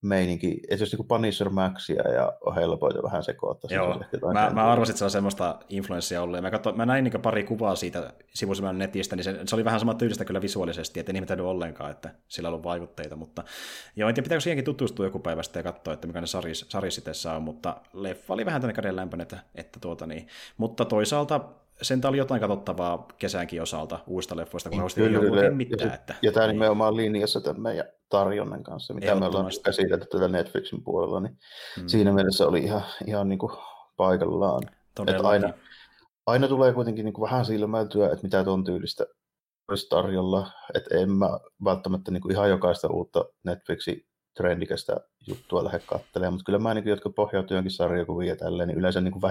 meininki, 0.02 0.60
että 0.70 0.84
jos 0.84 0.94
niin 0.94 1.08
Punisher 1.08 1.50
Maxia 1.50 2.10
ja 2.12 2.34
Hellboyta 2.56 3.04
vähän 3.04 3.24
sekoittaa. 3.24 3.70
Joo, 3.74 4.02
mä, 4.34 4.50
mä 4.50 4.72
arvasin, 4.72 4.92
että 4.92 5.00
se 5.00 5.06
on 5.06 5.12
semmoista 5.12 5.60
influenssia 5.70 6.22
ollut. 6.22 6.42
Mä, 6.42 6.52
katso, 6.52 6.72
mä 6.72 6.86
näin 6.86 7.04
niin 7.04 7.22
pari 7.22 7.44
kuvaa 7.44 7.76
siitä 7.76 8.14
sivusimman 8.34 8.78
netistä, 8.78 9.16
niin 9.16 9.24
se, 9.24 9.40
se, 9.46 9.56
oli 9.56 9.66
vähän 9.66 9.80
sama 9.80 9.94
tyylistä 9.94 10.26
kyllä 10.26 10.42
visuaalisesti, 10.42 11.00
että 11.00 11.12
en 11.12 11.16
ihmetellyt 11.16 11.46
ollenkaan, 11.46 11.92
että 11.92 12.10
sillä 12.28 12.48
on 12.48 12.54
ollut 12.54 12.66
vaikutteita, 12.66 13.16
mutta 13.16 13.44
joo, 13.96 14.10
en 14.10 14.16
tiedä, 14.16 14.26
pitääkö 14.26 14.42
siihenkin 14.42 14.66
tutustua 14.66 15.06
joku 15.06 15.20
päivästä 15.20 15.60
ja 15.60 15.64
katsoa, 15.64 15.94
että 15.94 16.08
mikä 16.08 16.22
ne 16.22 16.28
saris, 16.28 16.66
sarisitessa 16.70 17.34
on, 17.34 17.44
mutta 17.44 17.78
leffa 17.94 18.34
oli 18.34 18.46
vähän 18.46 18.62
tänne 18.62 18.74
käden 18.74 18.96
lämpöinen, 18.96 19.24
että, 19.24 19.40
että 19.56 19.80
tuota 19.80 20.08
niin. 20.08 20.28
Mutta 20.58 20.86
toisaalta 20.86 21.42
sen 21.82 22.02
oli 22.06 22.18
jotain 22.18 22.42
katsottavaa 22.42 23.08
kesänkin 23.18 23.62
osalta 23.62 24.00
uusista 24.08 24.38
leffoista, 24.38 24.70
kun 24.70 24.80
niin, 24.80 24.96
kyllä, 24.96 25.20
kyllä. 25.20 25.52
mitään. 25.52 25.90
Ja, 25.90 25.96
että, 25.96 26.16
ja 26.22 26.32
tämä 26.32 26.48
niin. 26.48 26.54
nimenomaan 26.54 26.98
linjassa 26.98 27.42
tämän 27.42 27.62
meidän 27.62 27.86
tarjonnan 28.10 28.64
kanssa, 28.64 28.94
mitä 28.94 29.16
me 29.16 29.26
ollaan 29.26 29.52
käsitelty 29.64 30.06
tätä 30.06 30.28
Netflixin 30.28 30.84
puolella, 30.84 31.20
niin 31.20 31.38
hmm. 31.80 31.88
siinä 31.88 32.14
mielessä 32.14 32.48
oli 32.48 32.60
ihan, 32.60 32.84
ihan 33.06 33.30
niin 33.30 33.40
kuin 33.40 33.52
paikallaan. 33.98 34.64
Että 35.08 35.28
aina, 35.28 35.54
aina 36.26 36.48
tulee 36.48 36.74
kuitenkin 36.74 37.06
niin 37.06 37.14
kuin 37.14 37.30
vähän 37.30 37.46
silmäiltyä, 37.46 38.06
että 38.06 38.24
mitä 38.24 38.44
tuon 38.44 38.64
tyylistä 38.64 39.06
olisi 39.68 39.90
tarjolla, 39.90 40.52
että 40.74 40.98
en 40.98 41.12
mä 41.12 41.40
välttämättä 41.64 42.12
niin 42.12 42.22
kuin 42.22 42.32
ihan 42.32 42.50
jokaista 42.50 42.88
uutta 42.88 43.26
Netflixin 43.44 44.07
trendikästä 44.38 44.98
juttua 45.28 45.64
lähde 45.64 45.80
katselemaan, 45.80 46.34
mutta 46.34 46.46
kyllä 46.46 46.60
mä 46.60 46.70
ainakin, 46.70 46.90
jotka 46.90 47.10
pohjautuu 47.10 47.56
jonkin 47.56 47.72
sarjakuviin 47.72 48.30
ja 48.30 48.36
tälleen, 48.36 48.68
niin 48.68 48.78
yleensä 48.78 49.02
niin 49.02 49.12
kuin 49.12 49.22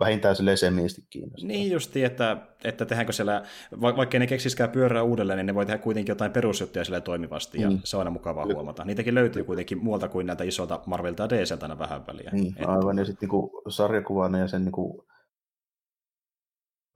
vähintään 0.00 0.36
sille 0.36 0.56
semiisti 0.56 1.02
kiinnostaa. 1.10 1.48
Niin 1.48 1.72
justi, 1.72 2.04
että, 2.04 2.36
että 2.64 2.84
tehdäänkö 2.84 3.12
siellä, 3.12 3.42
va- 3.80 3.96
vaikka 3.96 4.18
ne 4.18 4.26
keksiskään 4.26 4.70
pyörää 4.70 5.02
uudelleen, 5.02 5.36
niin 5.36 5.46
ne 5.46 5.54
voi 5.54 5.66
tehdä 5.66 5.78
kuitenkin 5.78 6.10
jotain 6.10 6.32
perusjuttuja 6.32 6.84
sille 6.84 7.00
toimivasti, 7.00 7.60
ja 7.60 7.70
mm. 7.70 7.80
se 7.84 7.96
on 7.96 8.00
aina 8.00 8.10
mukavaa 8.10 8.44
kyllä. 8.44 8.54
huomata. 8.54 8.84
Niitäkin 8.84 9.14
löytyy 9.14 9.44
kuitenkin 9.44 9.84
muualta 9.84 10.08
kuin 10.08 10.26
näitä 10.26 10.44
isolta 10.44 10.80
Marvelta 10.86 11.22
ja 11.22 11.28
DCltä 11.28 11.64
aina 11.64 11.78
vähän 11.78 12.06
väliä. 12.06 12.30
Niin, 12.32 12.54
että... 12.56 12.68
aivan, 12.68 12.98
ja 12.98 13.04
sitten 13.04 13.28
niin 13.28 13.72
sarjakuvana 13.72 14.38
ja 14.38 14.48
sen 14.48 14.64
niin 14.64 14.72
kuin, 14.72 15.02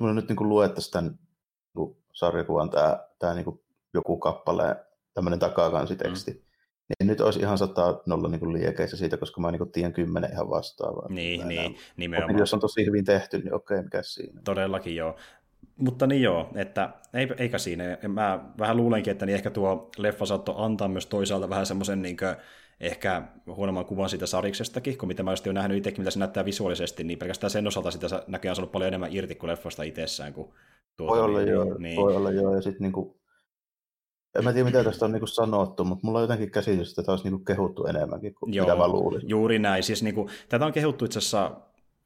nyt 0.01 0.29
niin 0.29 0.49
luettaisiin 0.49 0.93
tämän 0.93 1.19
niin 1.77 1.97
sarjakuvan 2.13 2.71
tämä, 2.71 2.99
tämä 3.19 3.35
niin 3.35 3.61
joku 3.95 4.17
kappale, 4.19 4.77
tämmöinen 5.15 5.39
takakansiteksti, 5.39 6.31
mm 6.31 6.52
niin 6.89 7.07
nyt 7.07 7.21
olisi 7.21 7.41
ihan 7.41 7.59
sataa 7.59 8.03
nolla 8.07 8.29
niin 8.29 8.41
kuin 8.41 8.53
liekeissä 8.53 8.97
siitä, 8.97 9.17
koska 9.17 9.41
mä 9.41 9.51
niin 9.51 9.73
tiedän 9.73 9.93
kymmenen 9.93 10.33
ihan 10.33 10.51
vastaavaa. 10.51 11.07
Niin, 11.09 11.49
niin 11.49 11.77
nimenomaan. 11.97 12.39
Jos 12.39 12.55
on 12.55 12.61
tosi 12.61 12.87
hyvin 12.87 13.05
tehty, 13.05 13.39
niin 13.39 13.55
okei, 13.55 13.83
mikä 13.83 14.03
siinä. 14.03 14.41
Todellakin 14.45 14.97
joo. 14.97 15.17
Mutta 15.77 16.07
niin 16.07 16.23
joo, 16.23 16.51
että 16.55 16.91
eikä 17.39 17.59
siinä. 17.59 17.99
Mä 18.09 18.45
vähän 18.59 18.77
luulenkin, 18.77 19.11
että 19.11 19.27
niin 19.27 19.35
ehkä 19.35 19.51
tuo 19.51 19.91
leffa 19.99 20.27
saattoi 20.27 20.55
antaa 20.59 20.89
myös 20.89 21.07
toisaalta 21.07 21.49
vähän 21.49 21.67
semmoisen 21.67 22.03
niin 22.03 22.17
ehkä 22.81 23.23
huonomman 23.47 23.87
kuvan 23.87 24.09
siitä 24.09 24.27
sariksestakin, 24.27 24.99
kuin 24.99 25.09
mitä 25.09 25.23
mä 25.23 25.31
olisin 25.31 25.47
jo 25.47 25.53
nähnyt 25.53 25.79
itsekin, 25.79 26.01
mitä 26.01 26.11
se 26.11 26.19
näyttää 26.19 26.45
visuaalisesti, 26.45 27.05
niin 27.05 27.19
pelkästään 27.19 27.51
sen 27.51 27.67
osalta 27.67 27.91
sitä 27.91 28.23
näköjään 28.27 28.57
saanut 28.57 28.73
paljon 28.73 28.89
enemmän 28.89 29.13
irti 29.13 29.35
kuin 29.35 29.51
leffasta 29.51 29.83
itsessään. 29.83 30.33
Kuin 30.33 30.51
tuota, 30.97 31.13
voi 31.13 31.21
olla 31.21 31.39
niin, 31.39 31.53
joo, 31.53 31.79
niin. 31.79 31.97
voi 31.97 32.17
olla 32.17 32.31
joo, 32.31 32.55
ja 32.55 32.63
sitten 32.63 32.93
niin 32.93 33.15
en 34.39 34.45
mä 34.45 34.53
tiedä, 34.53 34.65
mitä 34.65 34.85
tästä 34.85 35.05
on 35.05 35.13
niinku 35.13 35.27
sanottu, 35.27 35.85
mutta 35.85 36.07
mulla 36.07 36.19
on 36.19 36.25
jotenkin 36.25 36.51
käsitys, 36.51 36.91
että 36.91 37.03
tämä 37.03 37.13
olisi 37.13 37.25
niinku 37.25 37.45
kehuttu 37.45 37.87
enemmänkin 37.87 38.35
kuin 38.35 38.55
Joo, 38.55 38.67
mitä 38.67 38.79
mä 38.79 38.89
luulin. 38.89 39.29
Juuri 39.29 39.59
näin. 39.59 39.83
Siis 39.83 40.03
niinku, 40.03 40.31
tätä 40.49 40.67
on 40.67 40.73
kehuttu 40.73 41.05
itse 41.05 41.19
asiassa 41.19 41.51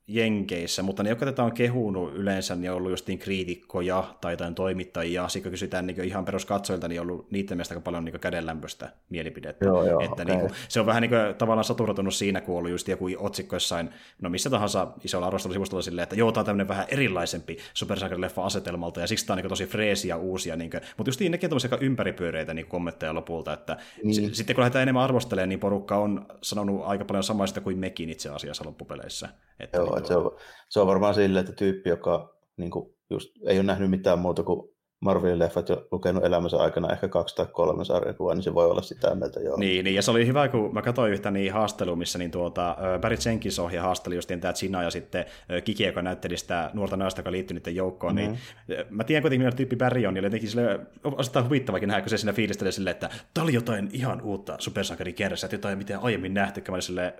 Jenkeissä, 0.09 0.83
mutta 0.83 1.03
ne, 1.03 1.09
jotka 1.09 1.27
tätä 1.27 1.43
on 1.43 1.53
kehunut 1.53 2.15
yleensä, 2.15 2.55
niin 2.55 2.71
on 2.71 2.77
ollut 2.77 2.91
justiin 2.91 3.19
kriitikkoja 3.19 4.15
tai 4.21 4.33
jotain 4.33 4.55
toimittajia. 4.55 5.29
Sitten 5.29 5.43
kun 5.43 5.51
kysytään 5.51 5.87
niin 5.87 6.05
ihan 6.05 6.25
peruskatsoilta, 6.25 6.89
niin 6.89 7.01
on 7.01 7.11
ollut 7.11 7.31
niiden 7.31 7.57
mielestä 7.57 7.81
paljon 7.81 8.05
niin 8.05 8.21
kädenlämpöistä 8.21 8.93
mielipidettä. 9.09 9.65
Joo, 9.65 9.87
joo, 9.87 10.01
että 10.01 10.13
okay. 10.13 10.25
niin 10.25 10.41
kuin, 10.41 10.53
se 10.69 10.81
on 10.81 10.87
vähän 10.87 11.01
niin 11.03 11.11
kuin, 11.11 11.35
tavallaan 11.39 11.65
saturatunut 11.65 12.15
siinä, 12.15 12.41
kun 12.41 12.55
on 12.55 12.59
ollut 12.59 12.71
just 12.71 12.89
joku 12.89 13.07
otsikko 13.19 13.57
jossain, 13.57 13.91
no 14.23 14.31
missä 14.31 14.51
tahansa 14.51 14.87
isolla 15.05 15.27
arvostelusivustolla 15.27 15.83
silleen, 15.83 16.03
että 16.03 16.17
joo, 16.17 16.33
tämä 16.33 16.41
on 16.41 16.47
tämmöinen 16.47 16.69
vähän 16.69 16.87
erilaisempi 16.89 17.59
supersankarileffa 17.75 18.45
asetelmalta, 18.45 19.01
ja 19.01 19.07
siksi 19.07 19.27
tämä 19.27 19.35
on 19.35 19.43
niin 19.43 19.49
tosi 19.49 19.67
freesiä 19.67 20.17
uusia. 20.17 20.57
Niin 20.57 20.71
kuin, 20.71 20.81
mutta 20.97 21.09
just 21.09 21.21
nekin 21.21 21.55
on 21.55 21.61
aika 21.63 21.85
ympäripyöreitä 21.85 22.55
niin 22.55 22.67
kommentteja 22.67 23.15
lopulta, 23.15 23.53
että 23.53 23.77
niin. 24.03 24.31
s- 24.31 24.37
sitten 24.37 24.57
kun 24.57 24.61
lähdetään 24.61 24.83
enemmän 24.83 25.05
arvostelemaan, 25.05 25.49
niin 25.49 25.61
porukka 25.61 25.97
on 25.97 26.27
sanonut 26.43 26.83
aika 26.85 27.05
paljon 27.05 27.25
samaista 27.25 27.61
kuin 27.61 27.79
mekin 27.79 28.11
itse 28.11 28.29
asiassa 28.29 28.65
loppupeleissä. 28.65 29.29
Että 29.61 29.79
Joo, 29.79 29.96
niin 30.01 30.09
se, 30.09 30.17
on, 30.17 30.37
se 30.69 30.81
on 30.81 30.87
varmaan 30.87 31.15
silleen, 31.15 31.45
että 31.45 31.57
tyyppi, 31.57 31.91
joka 31.91 32.37
niin 32.57 32.71
kuin, 32.71 32.95
just, 33.11 33.31
ei 33.47 33.59
ole 33.59 33.67
nähnyt 33.67 33.91
mitään 33.91 34.19
muuta 34.19 34.43
kuin 34.43 34.77
Marvelin 35.01 35.39
leffat 35.39 35.69
jo 35.69 35.87
lukenut 35.93 36.25
elämänsä 36.25 36.57
aikana 36.57 36.93
ehkä 36.93 37.09
kaksi 37.09 37.37
tai 37.37 37.47
kolme 37.53 37.85
sarjakuvaa, 37.85 38.35
niin 38.35 38.43
se 38.43 38.55
voi 38.55 38.71
olla 38.71 38.83
sitä 38.83 39.15
mieltä 39.15 39.41
joo. 39.41 39.57
Niin, 39.57 39.85
niin, 39.85 39.97
ja 39.97 40.03
se 40.03 40.11
oli 40.11 40.27
hyvä, 40.27 40.49
kun 40.49 40.75
mä 40.75 40.83
katsoin 40.83 41.13
yhtä 41.13 41.31
niin 41.31 41.53
haastelua, 41.53 41.97
missä 41.97 42.19
niin 42.19 42.31
tuota, 42.31 42.77
Barry 43.01 43.17
Jenkins 43.27 43.59
ohja 43.59 43.83
haasteli 43.83 44.15
just 44.15 44.31
tämä 44.41 44.53
China 44.53 44.83
ja 44.83 44.91
sitten 44.91 45.25
Kiki, 45.65 45.85
joka 45.85 46.03
näytteli 46.03 46.37
sitä 46.37 46.71
nuorta 46.75 46.97
naista, 46.97 47.21
joka 47.21 47.33
liittyi 47.33 47.55
niiden 47.55 47.77
joukkoon, 47.77 48.15
mm-hmm. 48.15 48.37
niin 48.69 48.85
mä 48.91 49.05
tiedän 49.05 49.23
kuitenkin, 49.23 49.41
millainen 49.41 49.57
tyyppi 49.57 49.77
Barry 49.77 50.07
on, 50.07 50.15
niin 50.15 50.25
jotenkin 50.25 50.51
sille 50.51 50.81
osittain 51.05 51.45
huvittavakin 51.45 51.89
nähdä, 51.89 52.03
kun 52.03 52.11
se 52.11 52.19
siinä 52.19 52.33
fiilistelee 52.33 52.73
silleen, 52.73 52.93
että 52.95 53.11
tämä 53.35 53.43
oli 53.43 53.55
jotain 53.55 53.89
ihan 53.93 54.23
uutta 54.23 54.57
supersankari 54.59 55.13
kerrassa, 55.13 55.47
että 55.47 55.55
jotain 55.55 55.79
mitä 55.79 55.99
aiemmin 55.99 56.35
nähty, 56.35 56.63
mä 56.71 56.81
silleen, 56.81 57.13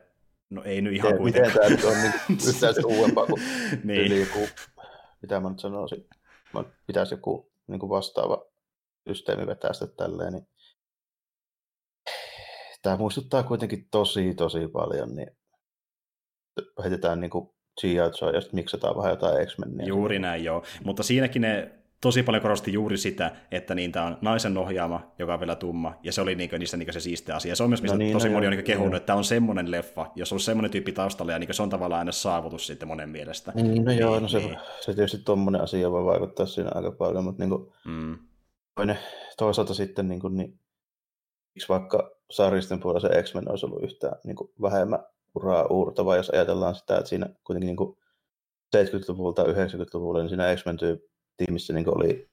No 0.51 0.63
ei 0.65 0.83
nyt 0.83 0.93
ihan 0.93 1.19
kuitenkaan. 1.19 1.53
Miten 1.53 1.61
tämä 1.61 1.69
nyt 1.69 1.85
on 1.85 2.03
niin 2.03 2.39
yhtään 2.55 2.75
se 2.75 2.81
uudempaa 2.85 3.27
kuin 3.27 3.43
niin. 3.85 4.21
joku, 4.21 4.49
mitä 5.23 5.41
mä 5.41 5.49
nyt 5.49 5.59
sanoisin, 5.59 6.07
mä 6.55 6.65
pitäisi 6.87 7.15
joku 7.15 7.53
niin 7.67 7.81
kuin 7.81 7.91
vastaava 7.91 8.47
systeemi 9.09 9.47
vetää 9.47 9.73
sitä 9.73 9.87
tälleen, 9.87 10.33
niin 10.33 10.49
tämä 12.83 12.97
muistuttaa 12.97 13.43
kuitenkin 13.43 13.89
tosi, 13.91 14.35
tosi 14.35 14.69
paljon, 14.69 15.17
niin 15.17 15.31
heitetään 16.83 17.21
niin 17.21 17.31
kuin 17.31 17.51
G.I. 17.81 17.95
Joe 17.95 18.33
ja 18.35 18.41
sitten 18.41 18.57
miksataan 18.57 18.97
vähän 18.97 19.11
jotain 19.11 19.47
X-Menia. 19.47 19.87
Juuri 19.87 20.19
näin, 20.19 20.45
joo. 20.45 20.63
Mutta 20.85 21.03
siinäkin 21.03 21.43
ne 21.43 21.73
tosi 22.01 22.23
paljon 22.23 22.43
korosti 22.43 22.73
juuri 22.73 22.97
sitä, 22.97 23.37
että 23.51 23.75
niin 23.75 23.93
tämä 23.93 24.07
on 24.07 24.19
naisen 24.21 24.59
ohjaama, 24.59 25.13
joka 25.19 25.35
on 25.35 25.41
vielä 25.41 25.55
tumma, 25.55 25.95
ja 26.03 26.13
se 26.13 26.21
oli 26.21 26.35
niin 26.35 26.51
kuin, 26.51 26.61
niissä 26.61 26.77
niin 26.77 26.93
se 26.93 27.01
siistiä 27.01 27.37
asia. 27.37 27.57
Se 27.57 27.63
on 27.63 27.71
myös, 27.71 27.83
mistä 27.83 27.95
no 27.95 27.99
niin, 27.99 28.13
tosi 28.13 28.29
no 28.29 28.35
moni 28.35 28.47
on 28.47 28.53
niin 28.53 28.65
kehunut, 28.65 28.95
että 28.95 29.07
tämä 29.07 29.17
on 29.17 29.25
semmoinen 29.25 29.71
leffa, 29.71 30.07
jos 30.15 30.33
on 30.33 30.41
semmoinen 30.41 30.71
tyyppi 30.71 30.93
taustalla, 30.93 31.33
ja 31.33 31.39
niin 31.39 31.55
se 31.55 31.63
on 31.63 31.71
tavallaan 31.71 31.99
aina 31.99 32.13
saavutus 32.13 32.67
sitten 32.67 32.89
monen 32.89 33.09
mielestä. 33.09 33.53
Niin, 33.55 33.85
no 33.85 33.93
joo, 33.93 34.21
no 34.21 34.29
se, 34.29 34.39
niin. 34.39 34.59
se 34.81 34.95
tietysti 34.95 35.19
tuommoinen 35.25 35.61
asia 35.61 35.91
voi 35.91 36.05
vaikuttaa 36.05 36.47
siinä 36.47 36.71
aika 36.75 36.91
paljon, 36.91 37.25
mutta 37.25 37.43
niin 37.43 37.51
kuin, 37.51 37.73
mm. 37.85 38.19
toinen, 38.75 38.99
toisaalta 39.39 39.75
sitten 39.75 40.09
niin, 40.09 40.21
kuin, 40.21 40.37
niin 40.37 40.61
miksi 41.55 41.69
vaikka 41.69 42.11
sarjisten 42.31 42.81
puolella 42.81 43.09
se 43.09 43.23
X-Men 43.23 43.51
olisi 43.51 43.67
ollut 43.67 43.83
yhtään 43.83 44.17
niin 44.25 44.37
kuin 44.37 44.51
vähemmän 44.63 45.01
uraa 45.35 45.67
uurtava, 45.67 46.17
jos 46.17 46.31
ajatellaan 46.31 46.75
sitä, 46.75 46.97
että 46.97 47.09
siinä 47.09 47.27
kuitenkin 47.45 47.67
niin 47.67 47.77
kuin 47.77 47.99
70-luvulta 48.77 49.43
90-luvulla, 49.43 50.21
niin 50.21 50.29
siinä 50.29 50.57
X-Men 50.57 50.79
tiimissä 51.37 51.73
niin 51.73 51.99
oli 51.99 52.29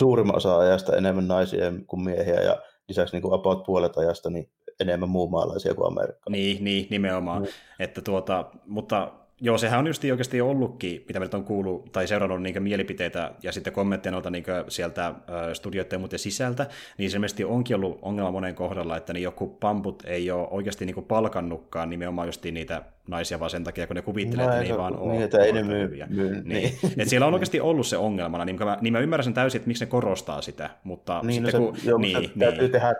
suurimman 0.00 0.36
osa 0.36 0.58
ajasta 0.58 0.96
enemmän 0.96 1.28
naisia 1.28 1.72
kuin 1.86 2.04
miehiä 2.04 2.42
ja 2.42 2.62
lisäksi 2.88 3.16
niin 3.16 3.34
about 3.34 3.62
puolet 3.62 3.96
ajasta 3.96 4.30
niin 4.30 4.50
enemmän 4.80 5.08
muunmaalaisia 5.08 5.74
kuin 5.74 5.86
Amerikka. 5.86 6.30
Niin, 6.30 6.64
niin 6.64 6.86
nimenomaan. 6.90 7.42
Mm. 7.42 7.48
Että 7.78 8.02
tuota, 8.02 8.50
mutta 8.66 9.12
Joo, 9.40 9.58
sehän 9.58 9.78
on 9.78 9.86
just 9.86 10.04
oikeasti 10.04 10.40
ollutkin, 10.40 11.04
mitä 11.08 11.20
me 11.20 11.28
on 11.34 11.44
kuullut 11.44 11.92
tai 11.92 12.06
seurannut 12.06 12.42
niin 12.42 12.62
mielipiteitä 12.62 13.30
ja 13.42 13.52
sitten 13.52 13.72
kommentteja 13.72 14.10
noilta 14.10 14.30
niin 14.30 14.44
sieltä 14.68 15.14
studioiden 15.52 15.96
ja 15.96 15.98
muuten 15.98 16.18
sisältä, 16.18 16.66
niin 16.98 17.10
se 17.10 17.16
ilmeisesti 17.16 17.44
onkin 17.44 17.76
ollut 17.76 17.98
ongelma 18.02 18.30
monen 18.30 18.54
kohdalla, 18.54 18.96
että 18.96 19.12
niin 19.12 19.22
joku 19.22 19.46
pamput 19.48 20.02
ei 20.06 20.30
ole 20.30 20.48
oikeasti 20.50 20.86
niin 20.86 21.04
palkannutkaan 21.04 21.90
nimenomaan 21.90 22.28
just 22.28 22.44
niitä 22.44 22.82
naisia 23.08 23.40
vaan 23.40 23.50
sen 23.50 23.64
takia, 23.64 23.86
kun 23.86 23.96
ne 23.96 24.02
kuvittelee, 24.02 24.46
no, 24.46 24.52
että 24.52 24.64
ne 24.64 24.70
ei 24.70 24.78
vaan 24.78 24.98
ole 24.98 25.12
niin, 25.12 25.22
että 25.22 25.38
ei 25.38 25.52
ne 25.52 25.62
myy, 25.62 25.88
myy, 26.08 26.30
niin. 26.30 26.42
niin. 26.44 26.72
Et 26.98 27.08
siellä 27.08 27.26
on 27.26 27.34
oikeasti 27.34 27.60
ollut 27.60 27.86
se 27.86 27.96
ongelmana, 27.96 28.44
niin 28.44 28.58
mä, 28.64 28.78
niin 28.80 28.92
mä 28.92 29.00
ymmärrän 29.00 29.24
sen 29.24 29.34
täysin, 29.34 29.58
että 29.58 29.68
miksi 29.68 29.84
ne 29.84 29.90
korostaa 29.90 30.42
sitä, 30.42 30.70
mutta 30.84 31.20
niin, 31.22 31.34
sitten 31.34 31.60
no 31.60 31.74
se, 31.74 31.80
kun... 31.80 31.88
Joo, 31.90 31.98
niin, 31.98 32.18
niin. 32.18 32.38
täytyy 32.38 32.68
tehdä 32.68 32.94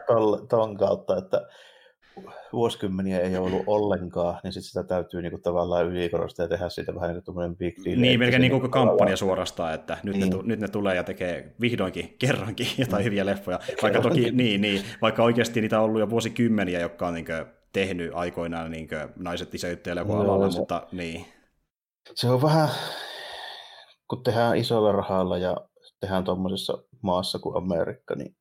ton 0.48 0.76
kautta, 0.76 1.18
että 1.18 1.46
vuosikymmeniä 2.52 3.20
ei 3.20 3.36
ollut 3.36 3.62
ollenkaan, 3.66 4.40
niin 4.42 4.52
sitten 4.52 4.68
sitä 4.68 4.82
täytyy 4.82 5.22
niinku 5.22 5.38
tavallaan 5.38 5.86
ylikorostaa 5.86 6.44
ja 6.44 6.48
tehdä 6.48 6.68
siitä 6.68 6.94
vähän 6.94 7.10
niin 7.10 7.22
kuin 7.24 7.56
big 7.56 7.74
deal. 7.84 8.00
Niin, 8.00 8.18
melkein 8.18 8.40
niin 8.40 8.60
kuin 8.60 8.70
kampanja 8.70 9.16
suorastaan, 9.16 9.74
että 9.74 9.98
nyt, 10.02 10.16
niin. 10.16 10.30
ne, 10.30 10.38
nyt 10.42 10.60
ne 10.60 10.68
tulee 10.68 10.94
ja 10.94 11.04
tekee 11.04 11.54
vihdoinkin 11.60 12.14
kerrankin 12.20 12.66
jotain 12.78 13.02
mm. 13.02 13.04
hyviä 13.04 13.26
leffoja. 13.26 13.58
Vaikka 13.82 14.00
toki, 14.00 14.30
niin, 14.30 14.60
niin, 14.60 14.82
vaikka 15.02 15.22
oikeasti 15.22 15.60
niitä 15.60 15.78
on 15.78 15.84
ollut 15.84 16.00
jo 16.00 16.10
vuosikymmeniä, 16.10 16.80
jotka 16.80 17.06
on 17.06 17.14
niin 17.14 17.26
kuin, 17.26 17.46
tehnyt 17.72 18.10
aikoinaan 18.14 18.70
niin 18.70 18.88
kuin, 18.88 19.08
naiset 19.16 19.54
isäyttäjällä 19.54 20.00
joku 20.00 20.12
alalla, 20.12 20.50
se, 20.50 20.58
mutta 20.58 20.86
niin. 20.92 21.26
Se 22.14 22.30
on 22.30 22.42
vähän, 22.42 22.68
kun 24.10 24.22
tehdään 24.22 24.56
isolla 24.56 24.92
rahalla 24.92 25.38
ja 25.38 25.56
tehdään 26.00 26.24
tuommoisessa 26.24 26.78
maassa 27.02 27.38
kuin 27.38 27.56
Amerikka, 27.56 28.14
niin 28.14 28.36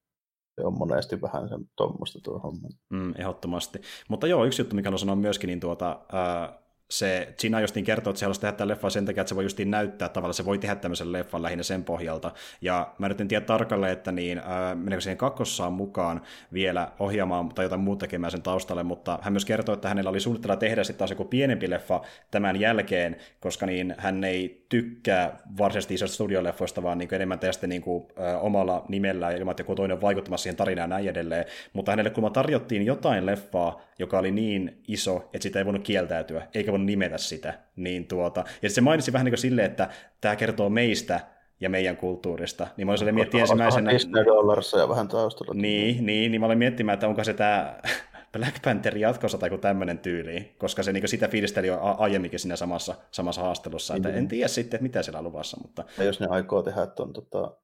se 0.55 0.67
on 0.67 0.77
monesti 0.77 1.21
vähän 1.21 1.49
sen 1.49 1.69
tuommoista 1.75 2.19
tuo 2.23 2.39
homma. 2.39 2.69
Mm, 2.89 3.13
ehdottomasti. 3.17 3.81
Mutta 4.09 4.27
joo, 4.27 4.45
yksi 4.45 4.61
juttu, 4.61 4.75
mikä 4.75 4.89
on 4.89 4.99
sanoa 4.99 5.15
myöskin, 5.15 5.47
niin 5.47 5.59
tuota, 5.59 5.99
ää, 6.11 6.64
se 6.89 7.34
Gina 7.39 7.62
justiin 7.62 7.86
kertoo, 7.86 8.12
että 8.12 8.19
se 8.19 8.26
haluaisi 8.26 8.41
tehdä 8.41 8.52
tämän 8.52 8.67
leffan 8.67 8.91
sen 8.91 9.06
takia, 9.06 9.21
että 9.21 9.30
se 9.30 9.36
voi 9.36 9.43
justiin 9.43 9.71
näyttää 9.71 10.10
tavallaan, 10.10 10.34
se 10.34 10.45
voi 10.45 10.58
tehdä 10.58 10.76
tämmöisen 10.76 11.12
leffan 11.12 11.41
lähinnä 11.41 11.63
sen 11.63 11.84
pohjalta. 11.84 12.32
Ja 12.62 12.93
mä 12.98 13.10
nyt 13.10 13.21
en 13.21 13.28
tiedä 13.28 13.45
tarkalleen, 13.45 13.93
että 13.93 14.12
niin, 14.12 14.38
äh, 14.38 14.45
meneekö 14.76 15.02
siihen 15.02 15.17
kakkossaan 15.17 15.74
mukaan 15.74 16.21
vielä 16.54 16.91
ohjaamaan 17.00 17.50
tai 17.50 17.65
jotain 17.65 17.82
muuta 17.82 18.00
tekemään 18.00 18.32
sen 18.32 18.41
taustalle, 18.41 18.84
mutta 18.84 19.19
hän 19.21 19.34
myös 19.34 19.45
kertoo, 19.45 19.74
että 19.74 19.88
hänellä 19.88 20.10
oli 20.10 20.19
suunnitella 20.19 20.56
tehdä 20.56 20.84
sitten 20.84 21.00
taas 21.00 21.10
joku 21.10 21.26
pienempi 21.26 21.69
leffa 21.69 22.02
tämän 22.32 22.60
jälkeen, 22.60 23.15
koska 23.39 23.65
niin 23.65 23.95
hän 23.98 24.24
ei 24.24 24.65
tykkää 24.69 25.38
varsinaisesti 25.58 25.93
isoista 25.93 26.15
studioleffoista, 26.15 26.84
vaan 26.84 26.98
niin 26.98 27.13
enemmän 27.13 27.39
sitten 27.52 27.69
niin 27.69 27.82
kuin, 27.82 28.06
äh, 28.19 28.45
omalla 28.45 28.86
nimellä 28.88 29.32
ilman, 29.32 29.52
että 29.52 29.62
joku 29.62 29.76
toinen 29.76 29.95
on 29.95 30.02
vaikuttamassa 30.02 30.43
siihen 30.43 30.58
tarinaan 30.58 30.89
näin 30.89 31.10
edelleen. 31.10 31.45
Mutta 31.74 31.91
hänelle 31.91 32.10
kun 32.10 32.34
tarjottiin 32.34 32.86
jotain 32.86 33.26
leffaa, 33.26 33.82
joka 34.00 34.19
oli 34.19 34.32
niin 34.32 34.82
iso, 34.88 35.30
että 35.34 35.43
sitä 35.43 35.60
ei 35.60 35.65
voinut 35.65 35.84
kieltäytyä, 35.84 36.48
eikä 36.54 36.74
voinut 36.75 36.85
nimetä 36.85 37.17
sitä. 37.17 37.59
Niin 37.75 38.07
tuota, 38.07 38.43
ja 38.61 38.69
se 38.69 38.81
mainitsi 38.81 39.13
vähän 39.13 39.25
niin 39.25 39.31
kuin 39.31 39.39
silleen, 39.39 39.71
että 39.71 39.89
tämä 40.21 40.35
kertoo 40.35 40.69
meistä 40.69 41.19
ja 41.59 41.69
meidän 41.69 41.97
kulttuurista. 41.97 42.67
Niin 42.77 42.88
mä 42.88 42.93
olin 43.01 43.15
miettiä 43.15 43.41
ensimmäisenä... 43.41 43.91
Disney-dollarissa 43.91 44.79
ja 44.79 44.89
vähän 44.89 45.07
taustalla. 45.07 45.53
Niin, 45.53 46.05
niin, 46.05 46.31
niin 46.31 46.41
mä 46.41 46.45
olin 46.45 46.57
miettimään, 46.57 46.93
että 46.93 47.07
onko 47.07 47.23
se 47.23 47.33
tämä 47.33 47.79
Black 48.38 48.61
Panther 48.63 48.97
jatkossa 48.97 49.38
tai 49.38 49.49
joku 49.49 49.61
tämmöinen 49.61 49.99
tyyli, 49.99 50.55
koska 50.57 50.83
se 50.83 50.93
niin 50.93 51.07
sitä 51.07 51.27
fiilisteli 51.27 51.67
jo 51.67 51.79
aiemminkin 51.81 52.39
siinä 52.39 52.55
samassa, 52.55 52.95
samassa 53.11 53.41
haastelussa. 53.41 53.95
Että 53.95 54.09
en 54.09 54.27
tiedä 54.27 54.47
sitten, 54.47 54.77
että 54.77 54.83
mitä 54.83 55.03
siellä 55.03 55.19
on 55.19 55.25
luvassa. 55.25 55.57
Mutta... 55.61 55.83
Ja 55.97 56.03
jos 56.03 56.19
ne 56.19 56.27
aikoo 56.29 56.63
tehdä 56.63 56.88
ton, 56.88 57.13
tota, 57.13 57.57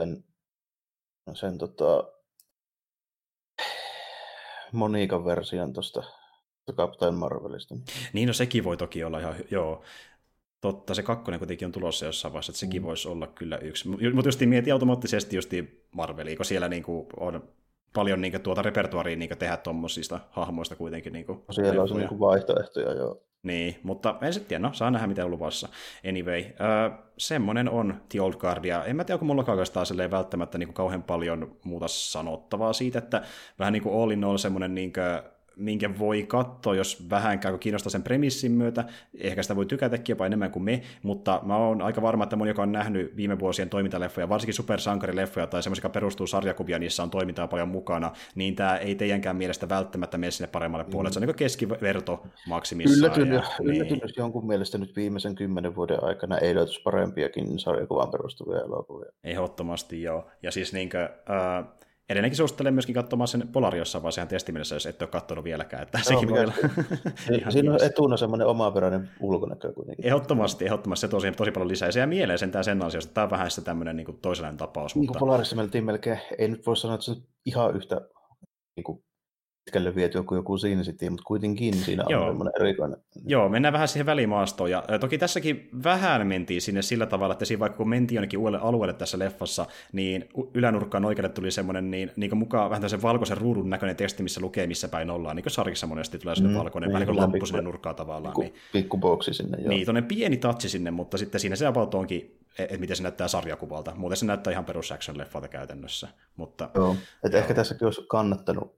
sen, 0.00 0.24
sen 1.34 1.58
tota, 1.58 2.04
Monikan 4.72 5.24
version 5.24 5.72
tuosta 5.72 6.02
Captain 6.72 7.14
Marvelista. 7.14 7.74
Niin, 8.12 8.26
no 8.26 8.32
sekin 8.32 8.64
voi 8.64 8.76
toki 8.76 9.04
olla 9.04 9.18
ihan, 9.18 9.34
joo. 9.50 9.82
Totta, 10.60 10.94
se 10.94 11.02
kakkonen 11.02 11.40
kuitenkin 11.40 11.66
on 11.66 11.72
tulossa 11.72 12.06
jossain 12.06 12.32
vaiheessa, 12.32 12.50
että 12.50 12.60
sekin 12.60 12.82
mm. 12.82 12.86
voisi 12.86 13.08
olla 13.08 13.26
kyllä 13.26 13.58
yksi. 13.58 13.88
Mutta 13.88 14.28
just 14.28 14.40
mietin 14.40 14.72
automaattisesti 14.72 15.36
just 15.36 15.50
Marvelia, 15.90 16.36
kun 16.36 16.44
siellä 16.44 16.68
niinku 16.68 17.06
on 17.16 17.42
paljon 17.92 18.20
niinku 18.20 18.38
tuota 18.38 18.62
repertuaria 18.62 19.16
niinku 19.16 19.36
tehdä 19.36 19.56
tuommoisista 19.56 20.20
hahmoista 20.30 20.76
kuitenkin. 20.76 21.12
Niinku 21.12 21.44
no 21.48 21.54
siellä 21.54 21.82
on 21.82 21.88
se 21.88 21.94
niinku 21.94 22.20
vaihtoehtoja, 22.20 22.92
joo. 22.92 23.22
Niin, 23.42 23.76
mutta 23.82 24.14
en 24.22 24.32
sitten 24.32 24.48
tiedä, 24.48 24.62
no 24.62 24.72
saa 24.72 24.90
nähdä 24.90 25.06
mitä 25.06 25.24
on 25.24 25.30
luvassa. 25.30 25.68
Anyway, 26.08 26.38
äh, 26.40 26.98
semmonen 27.18 27.70
on 27.70 27.94
The 28.08 28.20
Old 28.20 28.34
Guard, 28.34 28.64
ja 28.64 28.84
en 28.84 28.96
mä 28.96 29.04
tiedä, 29.04 29.16
onko 29.16 29.24
mulla 29.24 29.44
oikeastaan 29.48 29.86
välttämättä 30.10 30.58
niin 30.58 30.66
kuin 30.66 30.74
kauhean 30.74 31.02
paljon 31.02 31.56
muuta 31.64 31.88
sanottavaa 31.88 32.72
siitä, 32.72 32.98
että 32.98 33.22
vähän 33.58 33.72
niin 33.72 33.82
kuin 33.82 34.02
all 34.02 34.10
in 34.10 34.24
all 34.24 34.36
semmonen 34.36 34.74
niin 34.74 34.92
kuin, 34.92 35.32
minkä 35.58 35.98
voi 35.98 36.22
katsoa, 36.22 36.74
jos 36.74 37.10
vähän 37.10 37.38
käy 37.38 37.58
kiinnostaa 37.58 37.90
sen 37.90 38.02
premissin 38.02 38.52
myötä. 38.52 38.84
Ehkä 39.18 39.42
sitä 39.42 39.56
voi 39.56 39.66
tykätäkin 39.66 40.12
jopa 40.12 40.26
enemmän 40.26 40.50
kuin 40.50 40.62
me, 40.62 40.82
mutta 41.02 41.40
mä 41.44 41.56
oon 41.56 41.82
aika 41.82 42.02
varma, 42.02 42.24
että 42.24 42.36
moni, 42.36 42.50
joka 42.50 42.62
on 42.62 42.72
nähnyt 42.72 43.16
viime 43.16 43.38
vuosien 43.38 43.68
toimintaleffoja, 43.68 44.28
varsinkin 44.28 44.54
supersankarileffoja 44.54 45.46
tai 45.46 45.62
semmoisia, 45.62 45.80
jotka 45.80 45.98
perustuu 45.98 46.26
sarjakuvia, 46.26 46.78
niissä 46.78 47.02
on 47.02 47.10
toimintaa 47.10 47.48
paljon 47.48 47.68
mukana, 47.68 48.12
niin 48.34 48.56
tämä 48.56 48.76
ei 48.76 48.94
teidänkään 48.94 49.36
mielestä 49.36 49.68
välttämättä 49.68 50.18
mene 50.18 50.30
sinne 50.30 50.48
paremmalle 50.48 50.84
mm. 50.84 50.90
puolelle. 50.90 51.12
Se 51.12 51.18
on 51.18 51.26
niin 51.26 51.36
keskiverto 51.36 52.26
maksimissaan. 52.48 52.98
Yllätyn, 52.98 53.32
ja, 53.32 53.42
yllätyn 53.62 53.86
niin. 53.88 54.00
jos 54.02 54.16
jonkun 54.16 54.46
mielestä 54.46 54.78
nyt 54.78 54.96
viimeisen 54.96 55.34
kymmenen 55.34 55.76
vuoden 55.76 56.04
aikana 56.04 56.38
ei 56.38 56.54
löytyisi 56.54 56.82
parempiakin 56.82 57.58
sarjakuvaan 57.58 58.10
perustuvia 58.10 58.58
elokuvia. 58.58 59.12
Ehdottomasti 59.24 60.02
joo. 60.02 60.26
Ja 60.42 60.50
siis 60.50 60.72
niin 60.72 60.90
kuin, 60.90 61.02
äh, 61.02 61.64
edelleenkin 62.08 62.36
suosittelen 62.36 62.74
myöskin 62.74 62.94
katsomaan 62.94 63.28
sen 63.28 63.48
Polariossa, 63.48 64.02
vaan 64.02 64.12
sehän 64.12 64.28
testimielessä, 64.28 64.74
jos 64.74 64.86
et 64.86 65.02
ole 65.02 65.10
katsonut 65.10 65.44
vieläkään. 65.44 65.82
Että 65.82 65.98
sekin 66.02 66.30
voi 66.30 66.40
olla 66.40 66.52
Siinä 67.50 67.72
on 67.72 67.84
etuna 67.84 68.16
semmoinen 68.16 68.46
omaperäinen 68.46 69.10
ulkonäkö 69.20 69.72
kuitenkin. 69.72 70.06
Ehdottomasti, 70.06 70.64
ehdottomasti 70.64 71.00
se 71.00 71.08
tosi, 71.08 71.32
tosi 71.32 71.50
paljon 71.50 71.68
lisää. 71.68 71.90
Se 71.90 72.00
jää 72.00 72.06
mieleen 72.06 72.38
sen, 72.38 72.52
sen 72.62 72.82
ansiosta. 72.82 73.14
Tämä 73.14 73.24
on 73.24 73.30
vähän 73.30 73.50
se 73.50 73.60
tämmöinen 73.60 73.96
niin 73.96 74.04
kuin 74.04 74.18
toisenlainen 74.18 74.58
tapaus. 74.58 74.94
Niin 74.94 75.06
mutta... 75.06 75.18
Polarissa 75.18 75.56
melkein, 75.56 75.84
melkein, 75.84 76.18
ei 76.38 76.48
nyt 76.48 76.66
voi 76.66 76.76
sanoa, 76.76 76.94
että 76.94 77.04
se 77.04 77.10
on 77.10 77.22
ihan 77.46 77.76
yhtä 77.76 78.00
niin 78.76 78.84
kuin 78.84 79.04
pitkälle 79.68 79.94
viety 79.94 80.18
joku, 80.18 80.34
joku 80.34 80.58
Sin 80.58 80.82
City, 80.82 81.10
mutta 81.10 81.24
kuitenkin 81.26 81.74
siinä 81.74 82.04
on 82.06 82.10
Joo. 82.10 82.34
erikoinen. 82.60 82.98
Joo, 83.26 83.48
mennään 83.48 83.72
vähän 83.72 83.88
siihen 83.88 84.06
välimaastoon. 84.06 84.70
Ja 84.70 84.82
toki 85.00 85.18
tässäkin 85.18 85.68
vähän 85.84 86.26
mentiin 86.26 86.62
sinne 86.62 86.82
sillä 86.82 87.06
tavalla, 87.06 87.32
että 87.32 87.44
siinä 87.44 87.60
vaikka 87.60 87.76
kun 87.76 87.88
mentiin 87.88 88.16
jonnekin 88.16 88.38
uudelle 88.38 88.58
alueelle 88.58 88.94
tässä 88.94 89.18
leffassa, 89.18 89.66
niin 89.92 90.28
ylänurkkaan 90.54 91.04
oikealle 91.04 91.28
tuli 91.28 91.50
semmoinen 91.50 91.90
niin, 91.90 92.10
niin 92.16 92.30
kuin 92.30 92.38
mukaan 92.38 92.70
vähän 92.70 92.90
sen 92.90 93.02
valkoisen 93.02 93.38
ruudun 93.38 93.70
näköinen 93.70 93.96
teksti, 93.96 94.22
missä 94.22 94.40
lukee 94.40 94.66
missä 94.66 94.88
päin 94.88 95.10
ollaan. 95.10 95.36
Niin 95.36 95.44
kuin 95.44 95.52
sarkissa 95.52 95.86
monesti 95.86 96.18
tulee 96.18 96.34
sinne 96.34 96.50
mm, 96.50 96.58
valkoinen, 96.58 96.88
niin, 96.88 96.92
vähän 96.92 97.06
niin 97.06 97.16
kuin 97.16 97.22
lamppu 97.22 97.46
sinne 97.46 97.62
nurkkaan 97.62 97.96
tavallaan. 97.96 98.32
Pikku, 98.32 98.40
niin, 98.42 98.54
pikkuboksi 98.72 99.34
sinne, 99.34 99.58
joo. 99.58 99.68
Niin, 99.68 100.04
pieni 100.04 100.36
tatsi 100.36 100.68
sinne, 100.68 100.90
mutta 100.90 101.18
sitten 101.18 101.40
siinä 101.40 101.56
se 101.56 101.66
about 101.66 101.94
onkin 101.94 102.38
e, 102.58 102.62
että 102.62 102.78
miten 102.78 102.96
se 102.96 103.02
näyttää 103.02 103.28
sarjakuvalta. 103.28 103.94
Muuten 103.96 104.16
se 104.16 104.26
näyttää 104.26 104.50
ihan 104.50 104.64
perus 104.64 104.92
action-leffalta 104.92 105.48
käytännössä. 105.48 106.08
Mutta, 106.36 106.70
joo, 106.74 106.96
että 107.24 107.36
joo. 107.36 107.42
ehkä 107.42 107.54
tässäkin 107.54 107.84
olisi 107.84 108.04
kannattanut 108.08 108.77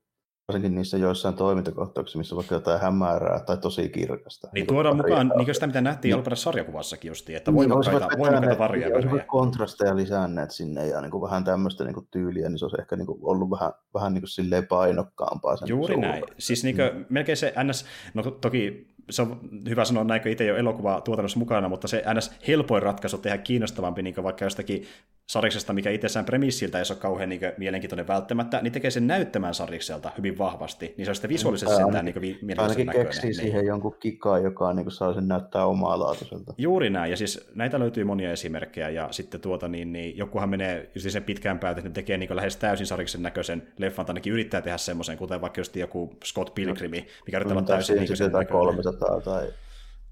varsinkin 0.50 0.74
niissä 0.74 0.96
joissain 0.98 1.34
toimintakohtauksissa, 1.34 2.18
missä 2.18 2.36
vaikka 2.36 2.54
jotain 2.54 2.80
hämärää 2.80 3.40
tai 3.40 3.56
tosi 3.56 3.88
kirkasta. 3.88 4.46
Niin, 4.46 4.52
niin 4.54 4.66
tuodaan 4.66 4.96
mukaan 4.96 5.32
niin 5.36 5.54
sitä, 5.54 5.66
mitä 5.66 5.80
nähtiin 5.80 6.08
niin, 6.10 6.14
alkuperäisessä 6.14 6.44
sarjakuvassakin 6.44 7.08
justiin, 7.08 7.36
että 7.36 7.54
voimakkaita, 7.54 8.06
niin, 8.06 8.18
voimakkaita 8.18 8.58
varjoja. 8.58 8.96
Olisi 8.96 9.26
kontrasteja 9.26 9.96
lisänneet 9.96 10.50
sinne 10.50 10.86
ja 10.86 11.00
niin 11.00 11.10
kuin 11.10 11.22
vähän 11.22 11.44
tämmöistä 11.44 11.84
niin 11.84 11.94
kuin 11.94 12.08
tyyliä, 12.10 12.48
niin 12.48 12.58
se 12.58 12.64
olisi 12.64 12.80
ehkä 12.80 12.96
niin 12.96 13.06
kuin 13.06 13.18
ollut 13.22 13.50
vähän, 13.50 13.72
vähän 13.94 14.14
niin 14.14 14.22
kuin 14.22 14.28
silleen 14.28 14.66
painokkaampaa. 14.66 15.56
Sen 15.56 15.68
Juuri 15.68 15.94
suulla. 15.94 16.08
näin. 16.08 16.24
Siis 16.38 16.64
niin 16.64 16.76
kuin, 16.76 16.90
mm. 16.94 17.04
melkein 17.08 17.36
se 17.36 17.54
NS, 17.64 17.84
no 18.14 18.22
toki 18.22 18.90
se 19.10 19.22
on 19.22 19.40
hyvä 19.68 19.84
sanoa 19.84 20.04
näin, 20.04 20.22
kun 20.22 20.30
itse 20.30 20.44
ei 20.44 20.50
ole 20.50 20.58
elokuvaa 20.58 21.00
tuotannossa 21.00 21.38
mukana, 21.38 21.68
mutta 21.68 21.88
se 21.88 22.04
ns. 22.14 22.32
helpoin 22.48 22.82
ratkaisu 22.82 23.18
tehdä 23.18 23.38
kiinnostavampi 23.38 24.02
niin 24.02 24.22
vaikka 24.22 24.44
jostakin 24.44 24.86
sariksesta, 25.30 25.72
mikä 25.72 25.90
itsessään 25.90 26.24
premissiltä 26.24 26.78
ei 26.78 26.84
ole 26.90 26.98
kauhean 26.98 27.28
niin 27.28 27.40
kuin, 27.40 27.52
mielenkiintoinen 27.58 28.08
välttämättä, 28.08 28.60
niin 28.62 28.72
tekee 28.72 28.90
sen 28.90 29.06
näyttämään 29.06 29.54
sarikselta 29.54 30.10
hyvin 30.18 30.38
vahvasti, 30.38 30.94
niin 30.96 31.06
se 31.06 31.10
on 31.10 31.14
sitten 31.14 31.28
visuaalisesti 31.28 31.76
sentään 31.76 32.04
niin 32.04 32.14
mielenkiintoisen 32.20 32.62
Ainakin 32.62 32.86
näköinen. 32.86 33.06
keksii 33.06 33.30
Niin. 33.30 33.34
siihen 33.34 33.66
jonkun 33.66 33.96
kikaa, 34.00 34.38
joka 34.38 34.72
niin 34.74 34.84
kuin, 34.84 34.92
saa 34.92 35.14
sen 35.14 35.28
näyttää 35.28 35.66
omaa 35.66 35.98
laatuiselta. 35.98 36.54
Juuri 36.58 36.90
näin, 36.90 37.10
ja 37.10 37.16
siis 37.16 37.50
näitä 37.54 37.78
löytyy 37.78 38.04
monia 38.04 38.32
esimerkkejä, 38.32 38.88
ja 38.88 39.08
sitten 39.10 39.40
tuota, 39.40 39.68
niin, 39.68 39.92
niin 39.92 40.18
jokuhan 40.18 40.48
menee 40.48 40.90
just 40.94 41.10
sen 41.10 41.22
pitkään 41.22 41.58
päätä, 41.58 41.78
että 41.78 41.88
ne 41.88 41.94
tekee 41.94 42.18
niin 42.18 42.36
lähes 42.36 42.56
täysin 42.56 42.86
sariksen 42.86 43.22
näköisen 43.22 43.62
leffan, 43.78 44.06
tai 44.06 44.12
ainakin 44.12 44.32
yrittää 44.32 44.62
tehdä 44.62 44.78
semmoisen, 44.78 45.16
kuten 45.16 45.40
vaikka 45.40 45.60
just 45.60 45.76
joku 45.76 46.16
Scott 46.24 46.54
Pilgrimi, 46.54 47.06
mikä 47.26 47.36
yrittää 47.36 47.56
olla 47.56 47.66
täysin 47.66 47.96
niin 47.96 48.08
niin 48.08 48.16
sen 48.16 48.32
näköinen. 48.32 48.46
300 48.48 49.20
tai 49.20 49.48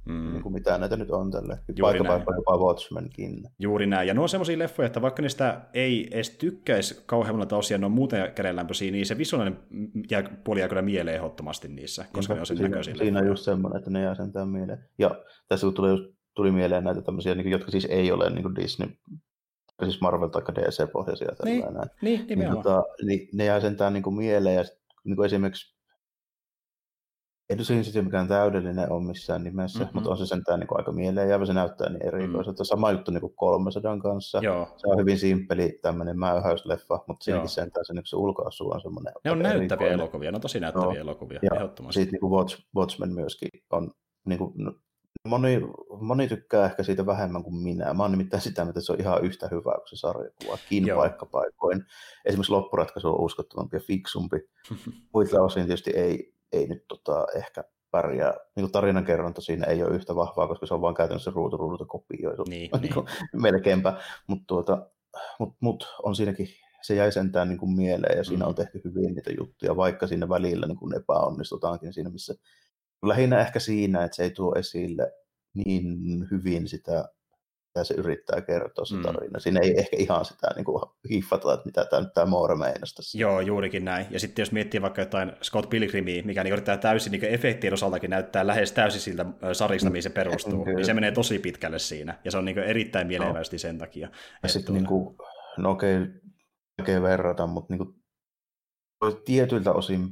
Mm. 0.09 0.33
niin 0.33 0.43
kuin 0.43 0.53
mitä 0.53 0.79
näitä 0.79 0.97
nyt 0.97 1.11
on 1.11 1.31
tälle. 1.31 1.59
Juuri 1.69 1.81
Paikka 1.81 2.03
näin. 2.03 2.23
paikka 2.23 2.35
jopa 2.35 2.57
Watchmenkin. 2.57 3.43
Juuri 3.59 3.87
näin. 3.87 4.09
Ja 4.09 4.15
nuo 4.15 4.23
on 4.23 4.29
semmoisia 4.29 4.59
leffoja, 4.59 4.87
että 4.87 5.03
vaikka 5.03 5.23
niistä 5.23 5.61
ei 5.75 6.09
edes 6.11 6.31
tykkäisi 6.31 7.03
kauhean 7.07 7.35
monelta 7.35 7.57
osia, 7.57 7.79
ne 7.79 7.87
on 7.87 7.93
muuten 7.93 8.33
kädenlämpöisiä, 8.33 8.91
niin 8.91 9.07
se 9.07 9.19
visuaalinen 9.19 9.61
jää, 10.11 10.23
puoli 10.45 10.61
jää 10.61 10.69
kyllä 10.69 10.83
mieleen 10.83 11.17
ehdottomasti 11.17 11.69
niissä, 11.69 12.05
koska 12.13 12.35
ne 12.35 12.41
on 12.41 12.47
sen 12.47 12.57
siinä, 12.57 12.69
näköisiä. 12.69 12.95
siinä 12.95 13.21
on 13.21 13.27
just 13.27 13.45
semmoinen, 13.45 13.79
että 13.79 13.91
ne 13.91 14.03
jää 14.03 14.15
sentään 14.15 14.49
mieleen. 14.49 14.85
Ja 14.99 15.11
tässä 15.49 15.67
kun 15.67 15.75
tuli, 15.75 15.89
just, 15.89 16.05
tuli 16.35 16.53
mieleen 16.53 16.85
näitä 16.85 17.03
tämmöisiä, 17.03 17.35
niin 17.35 17.51
jotka 17.51 17.71
siis 17.71 17.85
ei 17.85 18.13
ole 18.13 18.31
niin 18.31 18.55
Disney, 18.55 18.89
siis 19.85 20.01
Marvel 20.01 20.29
tai 20.29 20.43
DC-pohjaisia. 20.43 21.29
Niin. 21.45 21.65
Niin, 22.03 22.27
niin, 22.29 22.51
tota, 22.51 22.83
niin, 23.07 23.29
ne 23.35 23.45
jää 23.45 23.61
sentään 23.61 23.93
niin 23.93 24.03
kuin 24.03 24.17
mieleen. 24.17 24.55
Ja 24.55 24.65
sit, 24.65 24.79
niin 25.05 25.17
kuin 25.17 25.27
esimerkiksi 25.27 25.78
siinä 27.63 27.83
sitten 27.83 28.05
mikään 28.05 28.29
täydellinen 28.29 28.93
ole 28.93 29.05
missään 29.05 29.45
nimessä, 29.45 29.79
Mhm. 29.79 29.85
mm-hmm. 29.85 29.97
mutta 29.97 30.11
on 30.11 30.17
se 30.19 30.27
sentään 30.27 30.61
niin 30.61 30.69
kuin 30.69 30.79
aika 30.79 30.93
mieleen 30.93 31.29
jäävä, 31.29 31.47
se 31.47 31.53
näyttää 31.53 31.89
niin 31.89 32.07
erikoiselta. 32.07 32.63
Mm. 32.63 32.67
Sama 32.67 32.91
juttu 32.91 33.11
niin 33.11 33.21
kuin 33.21 33.35
300 33.37 33.99
kanssa. 33.99 34.39
Joo. 34.43 34.69
Se 34.77 34.87
on 34.89 34.99
hyvin 34.99 35.19
simppeli 35.19 35.79
tämmöinen 35.83 36.19
mäyhäysleffa, 36.19 37.05
mutta 37.07 37.25
siinäkin 37.25 37.49
sentään 37.49 37.85
se, 37.87 37.93
niin 37.95 38.07
se 38.07 38.17
ulkoasu 38.17 38.71
on 38.71 38.81
semmoinen 38.81 39.13
Ne 39.25 39.31
on 39.31 39.39
aika 39.39 39.49
näyttäviä 39.49 39.67
erikoinen. 39.69 40.01
elokuvia, 40.01 40.31
ne 40.31 40.37
on 40.37 40.41
tosi 40.41 40.61
näyttäviä 40.61 40.87
Joo. 40.87 40.95
elokuvia, 41.01 41.39
Ja 41.43 41.51
ehdottomasti. 41.55 42.01
Sitten 42.01 42.19
niin 42.23 42.31
Watch, 42.31 42.59
Watchmen 42.77 43.13
myöskin 43.13 43.49
on, 43.71 43.91
niin 44.27 44.39
kuin, 44.39 44.53
moni, 45.29 45.61
moni 46.01 46.29
tykkää 46.29 46.65
ehkä 46.67 46.83
siitä 46.83 47.07
vähemmän 47.07 47.43
kuin 47.45 47.57
minä. 47.57 47.95
Mä 47.95 48.03
oon 48.03 48.11
nimittäin 48.11 48.41
sitä, 48.41 48.63
että 48.63 48.81
se 48.81 48.93
on 48.93 49.01
ihan 49.01 49.25
yhtä 49.25 49.49
hyvä 49.51 49.73
kuin 49.75 49.89
se 49.89 49.97
sarjakuvakin 49.97 50.87
Joo. 50.87 50.99
paikkapaikoin. 51.01 51.85
Esimerkiksi 52.25 52.53
loppuratkaisu 52.53 53.09
on 53.09 53.21
uskottavampi 53.21 53.77
ja 53.77 53.81
fiksumpi. 53.81 54.37
Muilta 55.15 55.43
osin 55.43 55.67
tietysti 55.67 55.91
ei, 55.91 56.35
ei 56.53 56.67
nyt 56.67 56.85
tota, 56.89 57.27
ehkä 57.37 57.65
pärjää. 57.91 58.35
Niin 58.57 58.73
tarinankerronta 58.73 59.41
siinä 59.41 59.67
ei 59.67 59.83
ole 59.83 59.95
yhtä 59.95 60.15
vahvaa, 60.15 60.47
koska 60.49 60.67
se 60.67 60.75
on 60.75 60.81
vaan 60.81 60.95
käytännössä 60.95 61.31
ruutu 61.35 61.57
ruudulta 61.57 61.85
kopioitu. 61.85 62.45
Niin, 62.49 62.71
niin 62.81 62.95
kuin, 62.95 63.07
melkeinpä. 63.33 64.01
Mutta 64.27 64.45
tuota, 64.47 64.91
mut, 65.39 65.57
mut 65.61 65.87
on 66.03 66.17
siinäkin, 66.17 66.49
se 66.83 66.95
jäi 66.95 67.13
sentään 67.13 67.49
niin 67.49 67.59
kuin 67.59 67.73
mieleen 67.73 68.17
ja 68.19 68.25
siinä 68.25 68.45
Mm. 68.45 68.49
on 68.49 68.55
tehty 68.55 68.81
hyvin 68.85 69.15
niitä 69.15 69.31
juttuja, 69.39 69.77
vaikka 69.77 70.07
siinä 70.07 70.29
välillä 70.29 70.67
niin 70.67 70.79
kuin 70.79 70.97
epäonnistutaankin 70.97 71.93
siinä, 71.93 72.11
missä 72.11 72.35
lähinnä 73.05 73.41
ehkä 73.41 73.59
siinä, 73.61 74.05
että 74.05 74.17
se 74.17 74.23
ei 74.23 74.31
tuo 74.31 74.55
esille 74.55 75.13
niin 75.55 76.27
hyvin 76.31 76.69
sitä, 76.69 77.09
mitä 77.69 77.85
se 77.85 77.95
yrittää 77.95 78.41
kertoa 78.41 78.85
se 78.85 78.95
Mm. 78.97 79.03
tarina. 79.03 79.39
Siinä 79.39 79.61
ei 79.61 79.79
ehkä 79.79 79.97
ihan 79.97 80.25
sitä 80.25 80.49
niin 80.57 80.65
kuin 80.65 80.83
hiffata, 81.11 81.55
että 81.55 81.67
mitä 81.67 81.85
tämä 81.85 82.03
nyt 82.03 82.13
tämä 82.15 82.27
Moore 82.27 82.55
meinasi 82.55 82.95
tässä. 82.95 83.19
Joo, 83.19 83.41
juurikin 83.41 83.85
näin. 83.85 84.07
Ja 84.11 84.21
sitten 84.21 84.43
jos 84.43 84.53
miettii 84.53 84.83
vaikka 84.83 85.01
jotain 85.03 85.33
Scott 85.43 85.71
Pilgrimia, 85.71 86.23
mikä 86.25 86.45
niin 86.45 86.53
yrittää 86.53 86.77
täysin 86.77 87.11
niin 87.13 87.25
efektien 87.25 87.73
osaltakin 87.73 88.11
näyttää 88.11 88.47
lähes 88.47 88.73
täysin 88.73 89.01
siltä 89.01 89.27
ö, 89.45 89.55
sarista, 89.55 89.91
mihin 89.91 90.03
se 90.03 90.11
perustuu, 90.11 90.65
Kyllä. 90.65 90.77
niin 90.77 90.87
se 90.87 90.95
menee 90.95 91.13
tosi 91.13 91.39
pitkälle 91.39 91.79
siinä. 91.79 92.19
Ja 92.25 92.31
se 92.31 92.39
on 92.39 92.45
niin 92.45 92.59
erittäin 92.59 93.07
mielevästi 93.07 93.59
sen 93.59 93.79
takia. 93.79 94.09
Ja 94.43 94.49
sitten 94.49 94.67
tuota- 94.67 94.79
niin 94.79 94.87
kuin, 94.89 95.17
no 95.59 95.71
okei, 95.71 95.99
vaikea 96.79 97.03
verrata, 97.03 97.47
mutta 97.47 97.75
niin 97.75 97.79
kuin, 97.79 97.95
tietyiltä 99.25 99.73
osin 99.73 100.09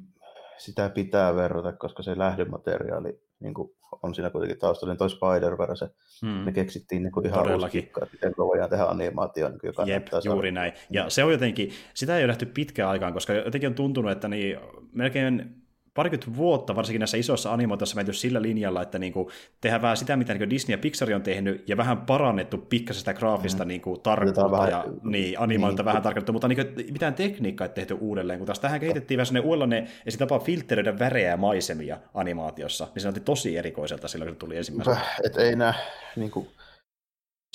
sitä 0.58 0.88
pitää 0.88 1.34
verrata, 1.36 1.72
koska 1.72 2.02
se 2.02 2.18
lähdemateriaali 2.18 3.25
niin 3.40 3.54
kuin, 3.54 3.70
on 4.02 4.14
siinä 4.14 4.30
kuitenkin 4.30 4.58
taustalla. 4.58 4.92
Niin 4.92 4.98
toi 4.98 5.08
Spider-Verse, 5.10 5.88
Hmm. 6.26 6.44
ne 6.44 6.52
keksittiin 6.52 7.02
niin 7.02 7.12
kuin 7.12 7.26
ihan 7.26 7.42
Todellakin. 7.42 7.78
uusi 7.78 7.86
kikka, 7.86 8.00
että 8.04 8.14
miten 8.14 8.34
me 8.38 8.44
voidaan 8.44 8.70
tehdä 8.70 8.84
animaatio, 8.84 9.48
niin 9.48 9.58
joka 9.62 9.84
Jep, 9.84 10.06
juuri 10.12 10.22
sarjalta. 10.22 10.50
näin. 10.52 10.72
Ja 10.90 11.10
se 11.10 11.24
on 11.24 11.32
jotenkin, 11.32 11.70
sitä 11.94 12.16
ei 12.16 12.20
ole 12.22 12.26
nähty 12.26 12.46
pitkään 12.46 12.90
aikaan, 12.90 13.12
koska 13.12 13.32
jotenkin 13.32 13.68
on 13.68 13.74
tuntunut, 13.74 14.10
että 14.12 14.28
niin 14.28 14.56
melkein 14.92 15.62
parikymmentä 15.96 16.36
vuotta, 16.36 16.76
varsinkin 16.76 17.00
näissä 17.00 17.16
isoissa 17.16 17.52
animaatioissa 17.52 17.96
menty 17.96 18.12
sillä 18.12 18.42
linjalla, 18.42 18.82
että 18.82 18.98
niinku 18.98 19.30
tehdään 19.60 19.82
vähän 19.82 19.96
sitä, 19.96 20.16
mitä 20.16 20.32
niinku 20.34 20.50
Disney 20.50 20.74
ja 20.74 20.78
Pixar 20.78 21.12
on 21.14 21.22
tehnyt, 21.22 21.68
ja 21.68 21.76
vähän 21.76 21.98
parannettu 22.00 22.58
pikkasen 22.58 22.98
sitä 22.98 23.14
graafista 23.14 23.64
mm. 23.64 23.68
niinku 23.68 23.98
tarkkuutta 23.98 24.44
Otetaan 24.44 24.70
ja 24.70 24.78
vähän- 24.78 25.00
niin, 25.02 25.40
animaatiota 25.40 25.82
niin. 25.82 25.86
vähän 25.86 26.02
tarkennettu, 26.02 26.32
mutta 26.32 26.48
niinku, 26.48 26.64
mitään 26.92 27.14
tekniikkaa 27.14 27.66
ei 27.66 27.72
tehty 27.74 27.94
uudelleen, 28.00 28.38
kun 28.38 28.46
taas 28.46 28.58
tähän 28.58 28.80
kehitettiin 28.80 29.18
vähän 29.18 29.26
sellainen 29.26 29.48
uudenlainen 29.48 29.88
esi 30.06 30.18
tapa 30.18 30.38
filtteröidä 30.38 30.98
värejä 30.98 31.30
ja 31.30 31.36
maisemia 31.36 31.98
animaatiossa, 32.14 32.88
niin 32.94 33.02
se 33.02 33.08
näytti 33.08 33.20
tosi 33.20 33.56
erikoiselta 33.56 34.08
silloin, 34.08 34.28
kun 34.28 34.34
se 34.34 34.38
tuli 34.38 34.56
ensimmäisenä. 34.56 35.00
Et 35.24 35.36
ei 35.36 35.56
nää, 35.56 35.74
niin 36.16 36.30
kuin, 36.30 36.48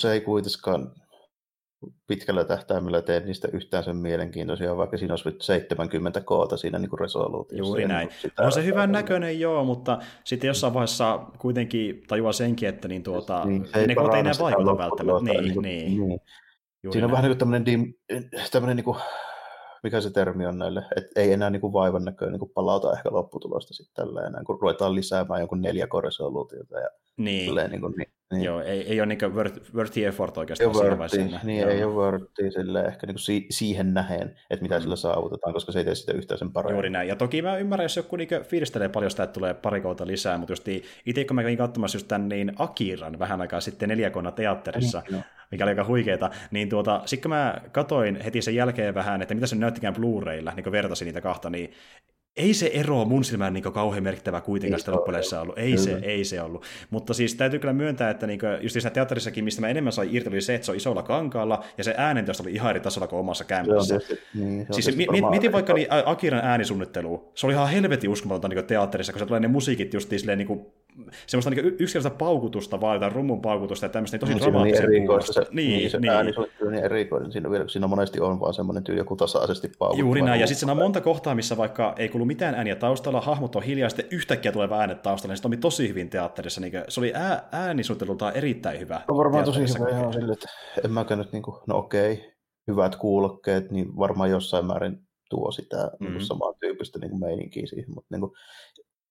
se 0.02 0.12
ei 0.12 0.20
kuitenkaan 0.20 0.90
pitkällä 2.06 2.44
tähtäimellä 2.44 3.02
tee 3.02 3.20
niistä 3.20 3.48
yhtään 3.52 3.84
sen 3.84 3.96
mielenkiintoisia, 3.96 4.76
vaikka 4.76 4.96
siinä 4.96 5.12
olisi 5.12 5.36
70 5.40 6.20
koota 6.20 6.56
siinä 6.56 6.78
niin 6.78 6.98
resoluutiossa. 7.00 7.68
Juuri 7.68 7.88
näin. 7.88 8.08
niin 8.08 8.18
sitä- 8.22 8.42
On 8.42 8.52
se 8.52 8.64
hyvän 8.64 8.92
näköinen, 8.92 9.40
joo, 9.40 9.64
mutta 9.64 9.98
sitten 10.24 10.48
jossain 10.48 10.74
vaiheessa 10.74 11.18
kuitenkin 11.38 12.02
tajuaa 12.08 12.32
senkin, 12.32 12.68
että 12.68 12.88
niin 12.88 13.02
tuota, 13.02 13.44
Niin, 13.44 13.66
se 13.66 13.78
niin, 13.78 13.88
ne 13.88 13.94
koot 13.94 14.14
ei 14.14 14.20
enää 14.20 14.32
vaikuta 14.40 14.78
välttämättä. 14.78 15.24
Niin, 15.42 15.54
kuin- 15.54 15.62
niin, 15.64 15.86
niin. 16.08 16.20
Juuri 16.84 16.92
Siinä 16.92 17.06
on 17.06 17.10
näin. 17.10 17.12
vähän 17.12 17.22
niin 17.22 17.30
kuin 17.30 17.38
tämmöinen, 17.38 17.66
dim, 17.66 17.94
tämmöinen 18.52 18.76
niin 18.76 18.84
kuin, 18.84 18.96
mikä 19.82 20.00
se 20.00 20.10
termi 20.10 20.46
on 20.46 20.58
näille, 20.58 20.84
että 20.96 21.20
ei 21.20 21.32
enää 21.32 21.50
niin 21.50 21.60
kuin 21.60 21.72
vaivan 21.72 22.04
näköön 22.04 22.32
niin 22.32 22.38
kuin 22.40 22.50
palauta 22.54 22.92
ehkä 22.92 23.08
lopputulosta 23.12 23.74
sitten 23.74 23.94
tällä 24.06 24.26
enää, 24.26 24.42
kun 24.46 24.58
ruvetaan 24.60 24.94
lisäämään 24.94 25.40
jonkun 25.40 25.60
neljä 25.62 25.86
resoluutiota 26.02 26.78
ja 26.78 26.88
niin. 27.16 27.46
tälleen 27.46 27.70
niin 27.70 27.80
kuin, 27.80 27.94
niin, 27.96 28.12
niin. 28.32 28.44
Joo, 28.44 28.60
ei, 28.60 28.80
ei 28.88 29.00
ole 29.00 29.06
niin 29.06 29.34
worth, 29.34 29.74
worth 29.74 29.92
the 29.92 30.06
effort 30.06 30.36
Ei 30.36 30.40
oikeastaan 30.40 30.68
ole 30.68 30.74
siinä 30.74 30.96
worthy, 30.96 31.18
vaiheessa. 31.18 31.46
niin 31.46 31.60
Joo. 31.60 31.70
ei 31.70 31.84
ole 31.84 31.94
worthy 31.94 32.50
sille 32.50 32.80
ehkä 32.82 33.06
niin 33.06 33.14
kuin 33.14 33.20
si- 33.22 33.46
siihen 33.50 33.94
nähen, 33.94 34.34
että 34.50 34.62
mitä 34.62 34.74
Mm. 34.78 34.82
sillä 34.82 34.96
saavutetaan, 34.96 35.52
koska 35.54 35.72
se 35.72 35.78
ei 35.78 35.84
tee 35.84 35.94
sitä 35.94 36.12
yhtään 36.12 36.38
sen 36.38 36.50
paremmin. 36.52 36.74
Juuri 36.74 36.90
näin. 36.90 37.08
Ja 37.08 37.16
toki 37.16 37.42
mä 37.42 37.56
ymmärrän, 37.56 37.84
jos 37.84 37.96
joku 37.96 38.16
niinku 38.16 38.34
fiilistelee 38.42 38.88
paljon 38.88 39.10
sitä, 39.10 39.22
että 39.22 39.34
tulee 39.34 39.54
pari 39.54 39.80
kautta 39.80 40.06
lisää, 40.06 40.38
mutta 40.38 40.52
just 40.52 40.68
itse 41.06 41.24
kun 41.24 41.34
mä 41.36 41.42
kävin 41.42 41.58
katsomassa 41.58 41.96
just 41.96 42.08
tämän 42.08 42.28
niin 42.28 42.52
Akiran 42.58 43.18
vähän 43.18 43.40
aikaa 43.40 43.60
sitten 43.60 43.88
neljäkonna 43.88 44.30
teatterissa, 44.30 45.02
No. 45.10 45.18
mikä 45.50 45.64
oli 45.64 45.70
aika 45.70 45.84
huikeeta, 45.84 46.30
niin 46.50 46.68
tuota, 46.68 47.02
sitten 47.04 47.22
kun 47.30 47.36
mä 47.36 47.60
katoin 47.72 48.20
heti 48.20 48.42
sen 48.42 48.54
jälkeen 48.54 48.94
vähän, 48.94 49.22
että 49.22 49.34
mitä 49.34 49.46
se 49.46 49.56
näyttikään 49.56 49.94
Blu-raylla, 49.96 50.52
niin 50.56 50.64
kun 50.64 50.72
vertasin 50.72 51.06
niitä 51.06 51.20
kahta, 51.20 51.50
niin 51.50 51.72
ei 52.36 52.54
se 52.54 52.70
ero 52.74 53.04
mun 53.04 53.24
silmään 53.24 53.52
niin 53.52 53.62
kauhean 53.62 54.02
merkittävä 54.02 54.40
kuitenkaan 54.40 54.80
sitä 54.80 54.90
se 54.90 54.94
loppupeleissä 54.94 55.40
ollut. 55.40 55.58
Ei 55.58 55.76
se, 55.78 55.90
Kyllä. 55.90 56.06
ei 56.06 56.24
se 56.24 56.40
ollut. 56.42 56.64
Mutta 56.90 57.14
siis 57.14 57.34
täytyy 57.34 57.58
kyllä 57.58 57.72
myöntää, 57.74 58.10
että 58.10 58.26
niin 58.26 58.38
just 58.60 58.72
siinä 58.72 58.90
teatterissakin, 58.90 59.44
mistä 59.44 59.60
mä 59.60 59.68
enemmän 59.68 59.92
sain 59.92 60.08
irti, 60.16 60.28
oli 60.28 60.40
se, 60.40 60.54
että 60.54 60.64
se 60.64 60.70
on 60.72 60.76
isolla 60.76 61.02
kankaalla, 61.02 61.64
ja 61.78 61.84
se 61.84 61.94
äänentoista 61.96 62.42
oli 62.42 62.52
ihan 62.52 62.70
eri 62.70 62.80
tasolla 62.80 63.06
kuin 63.06 63.20
omassa 63.20 63.44
Se 63.44 63.48
kämpässä. 63.48 63.98
tietysti, 63.98 64.26
niin, 64.34 64.66
se 64.66 64.72
Siis 64.72 64.86
tietysti 64.86 65.10
mi- 65.22 65.30
mietin 65.30 65.52
vaikka 65.52 65.72
niin 65.72 65.86
Akiran 66.04 66.44
äänisuunnittelu. 66.44 67.30
Se 67.34 67.46
oli 67.46 67.54
ihan 67.54 67.68
helvetin 67.68 68.10
uskomatonta 68.10 68.48
niin 68.48 68.64
teatterissa, 68.64 69.12
kun 69.12 69.20
se 69.20 69.26
tulee 69.26 69.40
ne 69.40 69.48
musiikit 69.48 69.94
just 69.94 70.10
silleen 70.10 70.38
niin 70.38 70.48
kuin, 70.48 70.66
semmoista 71.26 71.50
niin 71.50 71.66
yksinkertaista 71.66 72.18
paukutusta 72.18 72.80
vaan, 72.80 72.96
jotain 72.96 73.12
rummun 73.12 73.40
paukutusta 73.40 73.86
ja 73.86 73.90
tämmöistä 73.90 74.16
niin 74.16 74.20
tosi 74.20 74.32
Niin, 74.32 74.42
siinä 74.42 74.58
on 74.58 74.64
niin 74.64 74.82
erikoista 74.82 75.32
se, 75.32 75.40
kuulosta. 75.40 75.54
niin, 75.54 75.90
se 75.90 75.98
niin. 75.98 76.12
äänisuunnittelu 76.12 76.68
on 76.68 76.72
niin 76.72 76.84
erikoinen. 76.84 77.32
Siinä, 77.32 77.50
vielä, 77.50 77.68
siinä 77.68 77.86
monesti 77.86 78.20
on 78.20 78.40
vaan 78.40 78.54
semmoinen 78.54 78.84
tyyli, 78.84 79.00
joku 79.00 79.16
tasaisesti 79.16 79.72
paukuttava. 79.78 80.00
Juuri 80.00 80.22
näin, 80.22 80.40
ja 80.40 80.46
sitten 80.46 80.60
siinä 80.60 80.72
on 80.72 80.78
monta 80.78 81.00
kohtaa, 81.00 81.34
missä 81.34 81.56
vaikka 81.56 81.94
ei 81.96 82.08
kuulu 82.08 82.24
mitään 82.24 82.54
ääniä 82.54 82.76
taustalla, 82.76 83.20
hahmot 83.20 83.56
on 83.56 83.62
hiljaa, 83.62 83.86
ja 83.86 83.90
sitten 83.90 84.06
yhtäkkiä 84.10 84.52
tulee 84.52 84.68
äänet 84.72 85.02
taustalla, 85.02 85.32
niin 85.32 85.36
se 85.36 85.42
toimi 85.42 85.56
tosi 85.56 85.88
hyvin 85.88 86.10
teatterissa. 86.10 86.60
Niin 86.60 86.72
se 86.88 87.00
oli 87.00 87.12
ää, 87.14 87.48
äänisuunnittelultaan 87.52 88.36
erittäin 88.36 88.80
hyvä. 88.80 89.00
on 89.08 89.16
varmaan 89.16 89.44
tosi 89.44 89.60
hyvä 89.60 89.88
ihan 89.88 90.12
sille, 90.12 90.32
että 90.32 90.48
en 90.84 90.92
mäkään 90.92 91.18
nyt, 91.18 91.32
niin 91.32 91.42
kuin, 91.42 91.56
no 91.66 91.78
okei, 91.78 92.32
hyvät 92.68 92.96
kuulokkeet, 92.96 93.70
niin 93.70 93.96
varmaan 93.96 94.30
jossain 94.30 94.66
määrin 94.66 94.98
tuo 95.30 95.50
sitä 95.50 95.76
mm-hmm. 95.76 96.14
niin 96.14 96.26
samantyyppistä 96.26 96.98
niin 96.98 97.10
kuin 97.10 97.20
meininkiä 97.20 97.66
siihen, 97.66 97.94
mutta 97.94 98.06
niin 98.10 98.20
kuin, 98.20 98.32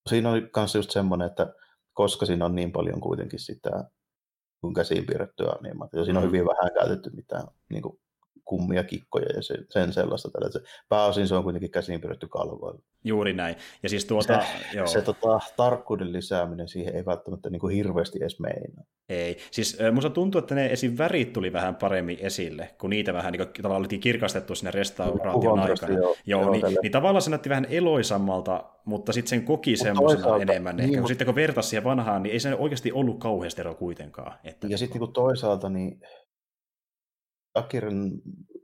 siinä 0.09 0.29
on 0.29 0.49
myös 0.55 0.75
just 0.75 0.91
semmoinen, 0.91 1.27
että 1.27 1.53
koska 1.93 2.25
siinä 2.25 2.45
on 2.45 2.55
niin 2.55 2.71
paljon 2.71 3.01
kuitenkin 3.01 3.39
sitä 3.39 3.89
kun 4.61 4.73
käsiin 4.73 5.05
piirrettyä 5.05 5.51
animaatiota, 5.59 6.05
siinä 6.05 6.19
on 6.19 6.25
Mm. 6.25 6.27
hyvin 6.31 6.45
vähän 6.47 6.73
käytetty 6.73 7.09
mitään 7.15 7.47
niin 7.69 7.81
kuin, 7.81 8.00
kummia 8.45 8.83
kikkoja 8.83 9.25
ja 9.35 9.41
se, 9.41 9.55
sen 9.69 9.93
sellaista. 9.93 10.29
Tällä. 10.31 10.51
Se, 10.51 10.59
pääosin 10.89 11.27
se 11.27 11.35
on 11.35 11.43
kuitenkin 11.43 11.71
käsiin 11.71 12.01
piirretty 12.01 12.27
kalvoilla. 12.27 12.79
Juuri 13.03 13.33
näin. 13.33 13.55
Ja 13.83 13.89
siis 13.89 14.05
tuota, 14.05 14.43
joo. 14.73 14.87
Se 14.87 15.01
tota, 15.01 15.39
tarkkuuden 15.57 16.13
lisääminen 16.13 16.67
siihen 16.67 16.95
ei 16.95 17.05
välttämättä 17.05 17.49
niin 17.49 17.59
kuin 17.59 17.75
hirveästi 17.75 18.17
edes 18.21 18.39
meinaa. 18.39 18.83
Ei. 19.09 19.37
Siis 19.51 19.77
musta 19.91 20.09
tuntuu, 20.09 20.39
että 20.39 20.55
ne 20.55 20.65
esim. 20.65 20.97
värit 20.97 21.33
tuli 21.33 21.53
vähän 21.53 21.75
paremmin 21.75 22.17
esille, 22.21 22.69
kun 22.81 22.89
niitä 22.89 23.13
vähän 23.13 23.31
niin 23.31 23.37
kuin, 23.47 23.53
tavallaan 23.53 23.81
oltiin 23.81 24.01
kirkastettu 24.01 24.55
sinne 24.55 24.71
restauraation 24.71 25.57
Kontrasti, 25.57 25.85
aikana. 25.85 26.01
joo. 26.01 26.15
Joo, 26.25 26.41
Joo, 26.41 26.51
niin, 26.51 26.77
niin 26.81 26.91
tavallaan 26.91 27.21
se 27.21 27.29
näytti 27.29 27.49
vähän 27.49 27.67
eloisammalta, 27.69 28.63
mutta 28.85 29.13
sitten 29.13 29.29
sen 29.29 29.43
koki 29.43 29.77
semmoisena 29.77 30.37
enemmän. 30.37 30.75
niin, 30.75 30.83
Ehkä, 30.83 30.93
kun 30.95 31.01
mut- 31.03 31.07
sitten 31.07 31.25
kun 31.25 31.35
vertasi 31.35 31.69
siihen 31.69 31.83
vanhaan, 31.83 32.23
niin 32.23 32.33
ei 32.33 32.39
se 32.39 32.55
oikeasti 32.55 32.91
ollut 32.91 33.19
kauheasti 33.19 33.61
ero 33.61 33.75
kuitenkaan. 33.75 34.33
Että, 34.43 34.67
Ja 34.67 34.77
sitten 34.77 35.01
niin 35.01 35.13
toisaalta 35.13 35.69
niin 35.69 35.99
Akiran 37.53 38.11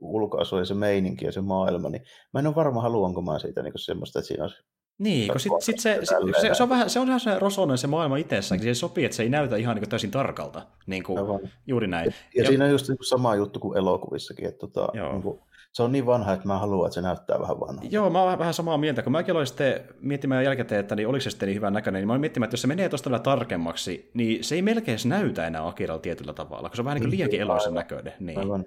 ulkoasu 0.00 0.56
ja 0.58 0.64
se 0.64 0.74
meininki 0.74 1.24
ja 1.24 1.32
se 1.32 1.40
maailma, 1.40 1.88
niin 1.88 2.02
mä 2.32 2.40
en 2.40 2.46
ole 2.46 2.54
varma, 2.54 2.82
haluanko 2.82 3.22
mä 3.22 3.38
siitä 3.38 3.62
niin 3.62 3.72
semmoista, 3.76 4.18
että 4.18 4.26
siinä 4.26 4.44
olisi 4.44 4.62
niin, 4.98 5.28
kun 5.28 5.40
sit, 5.40 5.52
sit 5.60 5.78
se, 5.78 5.98
se, 6.02 6.16
se, 6.40 6.54
se, 6.54 6.62
on 6.62 6.68
vähän, 6.68 6.90
se 6.90 7.00
on 7.00 7.06
vähän 7.06 7.20
se 7.20 7.38
rosonen 7.38 7.78
se 7.78 7.86
maailma 7.86 8.16
itsessään, 8.16 8.62
se 8.62 8.74
sopii, 8.74 9.04
että 9.04 9.16
se 9.16 9.22
ei 9.22 9.28
näytä 9.28 9.56
ihan 9.56 9.76
niin 9.76 9.88
täysin 9.88 10.10
tarkalta, 10.10 10.66
niin 10.86 11.02
kuin, 11.02 11.18
juuri 11.66 11.86
näin. 11.86 12.06
Ja, 12.06 12.12
ja, 12.34 12.42
ja 12.42 12.48
siinä 12.48 12.64
on 12.64 12.70
just 12.70 12.88
niin 12.88 12.98
sama 13.00 13.36
juttu 13.36 13.60
kuin 13.60 13.78
elokuvissakin, 13.78 14.48
että 14.48 14.58
tota, 14.58 14.88
niin 14.92 15.22
kuin, 15.22 15.40
se 15.72 15.82
on 15.82 15.92
niin 15.92 16.06
vanha, 16.06 16.32
että 16.32 16.46
mä 16.46 16.58
haluan, 16.58 16.86
että 16.86 16.94
se 16.94 17.00
näyttää 17.00 17.40
vähän 17.40 17.60
vanhalta. 17.60 17.88
Joo, 17.90 18.10
mä 18.10 18.22
oon 18.22 18.38
vähän 18.38 18.54
samaa 18.54 18.78
mieltä, 18.78 19.02
kun 19.02 19.12
mäkin 19.12 19.32
aloin 19.32 19.46
sitten 19.46 19.80
miettimään 20.00 20.44
jälkikäteen, 20.44 20.80
että 20.80 20.96
niin 20.96 21.08
oliko 21.08 21.20
se 21.20 21.30
sitten 21.30 21.46
niin 21.46 21.56
hyvän 21.56 21.72
näköinen, 21.72 22.00
niin 22.00 22.06
mä 22.06 22.12
olin 22.12 22.20
miettimään, 22.20 22.46
että 22.46 22.54
jos 22.54 22.62
se 22.62 22.68
menee 22.68 22.88
tuosta 22.88 23.10
vielä 23.10 23.22
tarkemmaksi, 23.22 24.10
niin 24.14 24.44
se 24.44 24.54
ei 24.54 24.62
melkein 24.62 24.98
näytä 25.04 25.46
enää 25.46 25.66
Akiralla 25.66 26.00
tietyllä 26.00 26.32
tavalla, 26.32 26.68
kun 26.68 26.76
se 26.76 26.82
on 26.82 26.84
vähän 26.84 26.96
niin 26.96 27.02
kuin 27.02 27.10
liiankin 27.10 27.40
eloisen 27.40 27.74
näköinen. 27.74 28.12
Niin. 28.20 28.38
Aivan. 28.38 28.64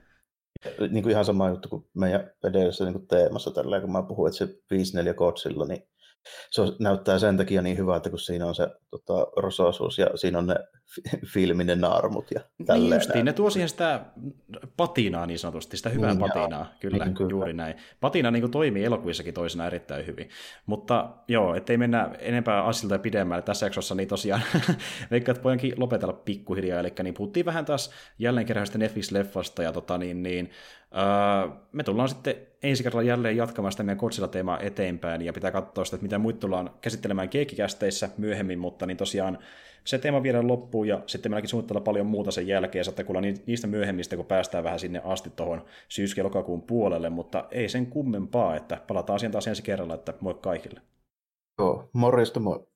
Niin 0.89 1.03
kuin 1.03 1.11
ihan 1.11 1.25
sama 1.25 1.49
juttu 1.49 1.69
kuin 1.69 1.89
meidän 1.93 2.31
edellisessä 2.43 2.83
niin 2.83 2.93
kuin 2.93 3.07
teemassa, 3.07 3.51
tällä, 3.51 3.81
kun 3.81 3.91
mä 3.91 4.03
puhuin, 4.03 4.29
että 4.29 4.37
se 4.37 5.11
5-4 5.11 5.13
Godzilla, 5.13 5.65
niin 5.65 5.87
se 6.51 6.61
näyttää 6.79 7.19
sen 7.19 7.37
takia 7.37 7.61
niin 7.61 7.77
hyvältä, 7.77 8.09
kun 8.09 8.19
siinä 8.19 8.45
on 8.45 8.55
se 8.55 8.67
tota, 8.89 9.27
rosoisuus 9.37 9.97
ja 9.97 10.07
siinä 10.15 10.37
on 10.37 10.47
ne 10.47 10.55
filminen 11.33 11.81
naarmut 11.81 12.25
ja 12.35 12.41
tälleen. 12.65 12.89
Niin 12.89 12.93
justiin, 12.93 13.25
ne 13.25 13.33
tuo 13.33 13.49
siihen 13.49 13.69
sitä 13.69 14.05
patinaa 14.77 15.25
niin 15.25 15.39
sanotusti, 15.39 15.77
sitä 15.77 15.89
hyvää 15.89 16.09
niin, 16.09 16.19
patinaa, 16.19 16.59
joo. 16.59 16.65
kyllä, 16.79 17.05
niin, 17.05 17.15
kyllä, 17.15 17.29
juuri 17.29 17.53
näin. 17.53 17.75
Patina 17.99 18.31
niin 18.31 18.41
kuin 18.41 18.51
toimii 18.51 18.85
elokuvissakin 18.85 19.33
toisena 19.33 19.67
erittäin 19.67 20.07
hyvin. 20.07 20.29
Mutta 20.65 21.09
joo, 21.27 21.55
ettei 21.55 21.77
mennä 21.77 22.11
enempää 22.19 22.63
asilta 22.63 22.99
pidemmälle 22.99 23.41
tässä 23.41 23.65
jaksossa, 23.65 23.95
niin 23.95 24.07
tosiaan 24.07 24.41
veikkaan, 25.11 25.35
että 25.35 25.43
voidaankin 25.43 25.73
lopetella 25.77 26.13
pikkuhiljaa, 26.13 26.79
eli 26.79 26.93
niin 27.03 27.13
puhuttiin 27.13 27.45
vähän 27.45 27.65
taas 27.65 27.91
jälleen 28.19 28.45
kerran 28.45 28.67
Netflix-leffasta, 28.77 29.63
ja 29.63 29.71
tota, 29.71 29.97
niin, 29.97 30.23
niin, 30.23 30.51
öö, 30.97 31.49
me 31.71 31.83
tullaan 31.83 32.09
sitten 32.09 32.35
ensi 32.63 32.83
kerralla 32.83 33.07
jälleen 33.07 33.37
jatkamaan 33.37 33.71
sitä 33.71 33.83
meidän 33.83 33.99
Godzilla-teemaa 33.99 34.59
eteenpäin, 34.59 35.21
ja 35.21 35.33
pitää 35.33 35.51
katsoa 35.51 35.85
sitä, 35.85 35.95
että 35.95 36.03
mitä 36.03 36.17
muut 36.17 36.39
tullaan 36.39 36.69
käsittelemään 36.81 37.29
keikkikästeissä 37.29 38.09
myöhemmin, 38.17 38.59
mutta 38.59 38.85
niin 38.85 38.97
tosiaan 38.97 39.37
se 39.83 39.97
teema 39.97 40.23
viedään 40.23 40.47
loppuun, 40.47 40.87
ja 40.87 41.01
sitten 41.07 41.31
meilläkin 41.31 41.49
suunnitella 41.49 41.81
paljon 41.81 42.05
muuta 42.05 42.31
sen 42.31 42.47
jälkeen, 42.47 42.89
että 42.89 43.03
kuulla 43.03 43.21
niistä 43.21 43.67
myöhemmistä, 43.67 44.15
kun 44.15 44.25
päästään 44.25 44.63
vähän 44.63 44.79
sinne 44.79 45.01
asti 45.05 45.29
tuohon 45.29 45.65
syyskelokakuun 45.87 46.61
puolelle, 46.61 47.09
mutta 47.09 47.47
ei 47.51 47.69
sen 47.69 47.85
kummempaa, 47.85 48.55
että 48.55 48.81
palataan 48.87 49.15
asiaan 49.15 49.31
taas 49.31 49.47
ensi 49.47 49.63
kerralla, 49.63 49.95
että 49.95 50.13
moi 50.19 50.33
kaikille. 50.33 50.81
Joo, 51.59 51.89
morjesta 51.93 52.39
moi. 52.39 52.70